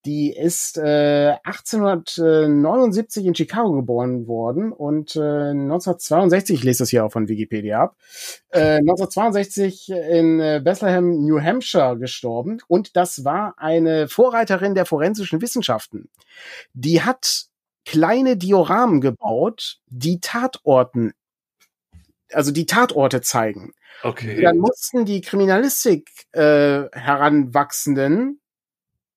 [0.06, 7.06] Die ist äh, 1879 in Chicago geboren worden und äh, 1962, ich lese das hier
[7.06, 7.98] auch von Wikipedia ab,
[8.50, 15.42] äh, 1962 in äh, Bethlehem, New Hampshire gestorben und das war eine Vorreiterin der forensischen
[15.42, 16.10] Wissenschaften.
[16.74, 17.46] Die hat
[17.84, 21.14] kleine Dioramen gebaut, die Tatorten,
[22.32, 23.74] also die Tatorte zeigen.
[24.04, 24.42] Okay.
[24.42, 28.40] Dann mussten die Kriminalistik äh, heranwachsenden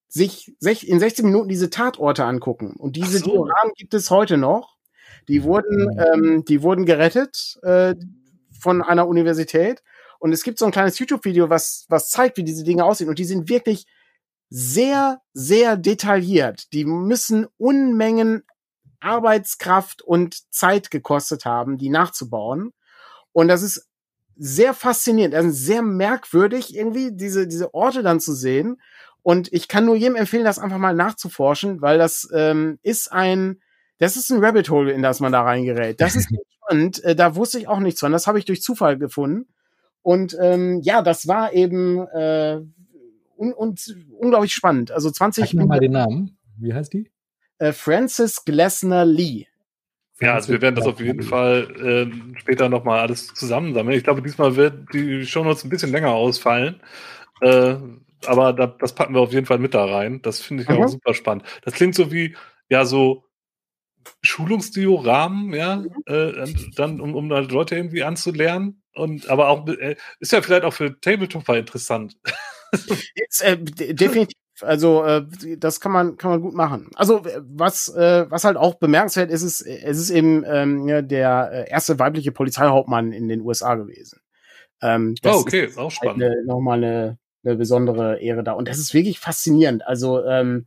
[0.08, 2.74] sich in 16 Minuten diese Tatorte angucken.
[2.78, 3.30] Und diese so.
[3.30, 4.76] Dioramen gibt es heute noch.
[5.28, 7.94] Die wurden, ähm, die wurden gerettet äh,
[8.58, 9.82] von einer Universität.
[10.18, 13.08] Und es gibt so ein kleines YouTube-Video, was, was zeigt, wie diese Dinge aussehen.
[13.08, 13.86] Und die sind wirklich
[14.48, 16.72] sehr, sehr detailliert.
[16.72, 18.44] Die müssen Unmengen
[19.00, 22.72] Arbeitskraft und Zeit gekostet haben, die nachzubauen.
[23.32, 23.88] Und das ist
[24.36, 28.80] sehr faszinierend, das ist sehr merkwürdig, irgendwie diese, diese Orte dann zu sehen
[29.28, 33.60] Und ich kann nur jedem empfehlen, das einfach mal nachzuforschen, weil das ähm, ist ein,
[33.98, 36.00] das ist ein Rabbit Hole, in das man da reingerät.
[36.00, 36.30] Das ist
[36.64, 37.04] spannend.
[37.04, 38.10] Äh, da wusste ich auch nichts von.
[38.10, 39.46] Das habe ich durch Zufall gefunden.
[40.00, 42.62] Und ähm, ja, das war eben äh,
[43.36, 44.92] un und unglaublich spannend.
[44.92, 46.38] Also 20 Sag mir mal den Namen.
[46.56, 47.10] Wie heißt die?
[47.58, 49.44] Äh, Francis Glessner Lee.
[50.22, 53.94] Ja, also wir werden das auf jeden Fall äh, später nochmal alles zusammensammeln.
[53.94, 56.80] Ich glaube, diesmal wird die Shownotes ein bisschen länger ausfallen.
[57.42, 57.76] Äh,
[58.26, 60.20] aber da, das packen wir auf jeden Fall mit da rein.
[60.22, 60.76] Das finde ich mhm.
[60.76, 61.44] auch super spannend.
[61.62, 62.36] Das klingt so wie,
[62.68, 63.24] ja, so
[64.22, 65.90] Schulungsdioramen, ja, mhm.
[66.06, 66.46] äh,
[66.76, 68.82] dann, um, um Leute irgendwie anzulernen.
[68.94, 72.16] Und aber auch äh, ist ja vielleicht auch für Tabletopper interessant.
[73.14, 74.34] Jetzt, äh, definitiv.
[74.60, 75.24] Also äh,
[75.56, 76.90] das kann man kann man gut machen.
[76.96, 81.50] Also was äh, was halt auch bemerkenswert ist, ist es ist eben ähm, ja, der
[81.52, 84.20] äh, erste weibliche Polizeihauptmann in den USA gewesen.
[84.82, 86.24] Ähm, das oh, okay, ist auch spannend.
[86.24, 88.52] Halt Nochmal eine, eine besondere Ehre da.
[88.52, 89.86] Und das ist wirklich faszinierend.
[89.86, 90.66] Also ähm,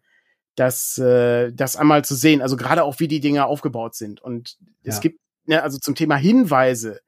[0.56, 4.22] das, äh, das einmal zu sehen, also gerade auch wie die Dinge aufgebaut sind.
[4.22, 5.02] Und es ja.
[5.02, 7.00] gibt, ne, also zum Thema Hinweise,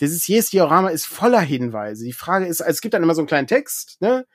[0.00, 2.04] dieses jedes Diorama ist voller Hinweise.
[2.04, 4.26] Die Frage ist, also es gibt dann immer so einen kleinen Text, ne?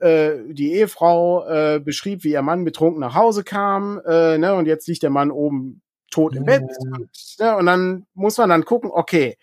[0.00, 4.54] Äh, die Ehefrau äh, beschrieb, wie ihr Mann betrunken nach Hause kam, äh, ne?
[4.54, 5.82] Und jetzt liegt der Mann oben
[6.14, 6.62] tot im Bett.
[6.78, 7.08] Und,
[7.40, 7.56] ne?
[7.56, 9.36] und dann muss man dann gucken, okay,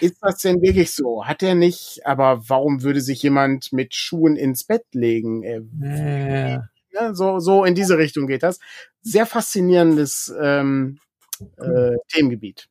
[0.00, 1.26] ist das denn wirklich so?
[1.26, 5.42] Hat er nicht, aber warum würde sich jemand mit Schuhen ins Bett legen?
[5.42, 6.68] Äh, ne?
[7.12, 8.60] so, so in diese Richtung geht das.
[9.00, 10.98] Sehr faszinierendes ähm,
[11.58, 12.68] äh, Themengebiet.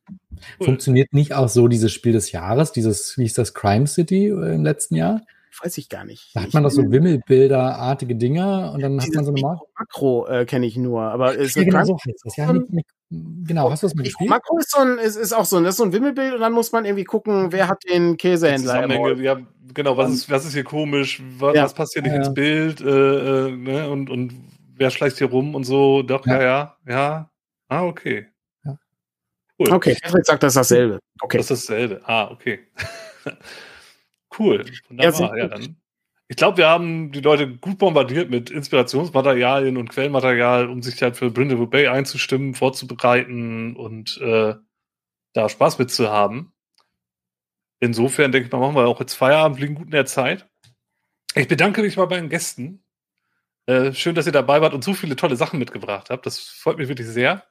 [0.58, 4.54] Funktioniert nicht auch so dieses Spiel des Jahres, dieses, wie hieß das, Crime City äh,
[4.54, 5.20] im letzten Jahr?
[5.60, 6.30] Weiß ich gar nicht.
[6.34, 9.40] Da hat man doch so Wimmelbilderartige Dinger und dann hat man so eine
[9.78, 12.36] Makro äh, kenne ich nur, aber ist ja, genau so das.
[12.36, 14.30] Ja, nicht, nicht, genau, hast du das mal gespielt?
[14.30, 16.40] Makro ist so ein, ist, ist auch so ein, das ist so ein Wimmelbild und
[16.40, 19.16] dann muss man irgendwie gucken, wer hat den Käsehändler.
[19.16, 19.38] Ja,
[19.74, 21.64] genau, was ist, was ist hier komisch, was, ja.
[21.64, 22.18] was passt hier nicht ja.
[22.18, 23.90] ins Bild äh, äh, ne?
[23.90, 24.32] und, und
[24.74, 27.30] wer schleicht hier rum und so, doch, ja, ja, ja.
[27.68, 28.26] Ah, okay.
[29.58, 29.72] Cool.
[29.72, 30.98] Okay, Patrick sagt, das ist dasselbe.
[31.20, 31.36] Okay.
[31.36, 32.00] Das ist dasselbe.
[32.04, 32.60] Ah, okay.
[34.38, 34.64] cool.
[34.88, 35.36] Wunderbar.
[35.36, 35.76] Ja, dann.
[36.28, 41.16] Ich glaube, wir haben die Leute gut bombardiert mit Inspirationsmaterialien und Quellenmaterial, um sich halt
[41.16, 44.54] für Brindlewood Bay einzustimmen, vorzubereiten und äh,
[45.34, 46.52] da Spaß mit zu haben.
[47.80, 50.48] Insofern denke ich mal, machen wir auch jetzt Feierabend, liegen gut in der Zeit.
[51.34, 52.82] Ich bedanke mich mal bei den Gästen.
[53.66, 56.24] Äh, schön, dass ihr dabei wart und so viele tolle Sachen mitgebracht habt.
[56.24, 57.44] Das freut mich wirklich sehr.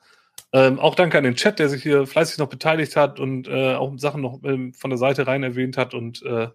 [0.53, 3.75] Ähm, auch danke an den Chat, der sich hier fleißig noch beteiligt hat und äh,
[3.75, 5.93] auch Sachen noch ähm, von der Seite rein erwähnt hat.
[5.93, 6.49] Und äh,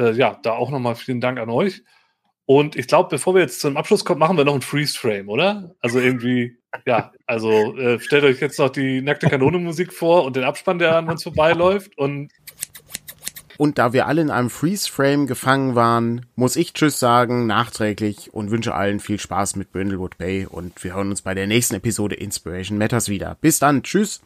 [0.00, 1.82] äh, ja, da auch nochmal vielen Dank an euch.
[2.46, 5.76] Und ich glaube, bevor wir jetzt zum Abschluss kommen, machen wir noch ein Freeze-Frame, oder?
[5.80, 10.42] Also irgendwie, ja, also äh, stellt euch jetzt noch die nackte Kanone-Musik vor und den
[10.42, 11.96] Abspann, der an uns vorbeiläuft.
[11.96, 12.32] Und
[13.56, 18.50] und da wir alle in einem Freeze-Frame gefangen waren, muss ich Tschüss sagen, nachträglich und
[18.50, 22.14] wünsche allen viel Spaß mit Brindlewood Bay und wir hören uns bei der nächsten Episode
[22.14, 23.36] Inspiration Matters wieder.
[23.42, 24.22] Bis dann, Tschüss!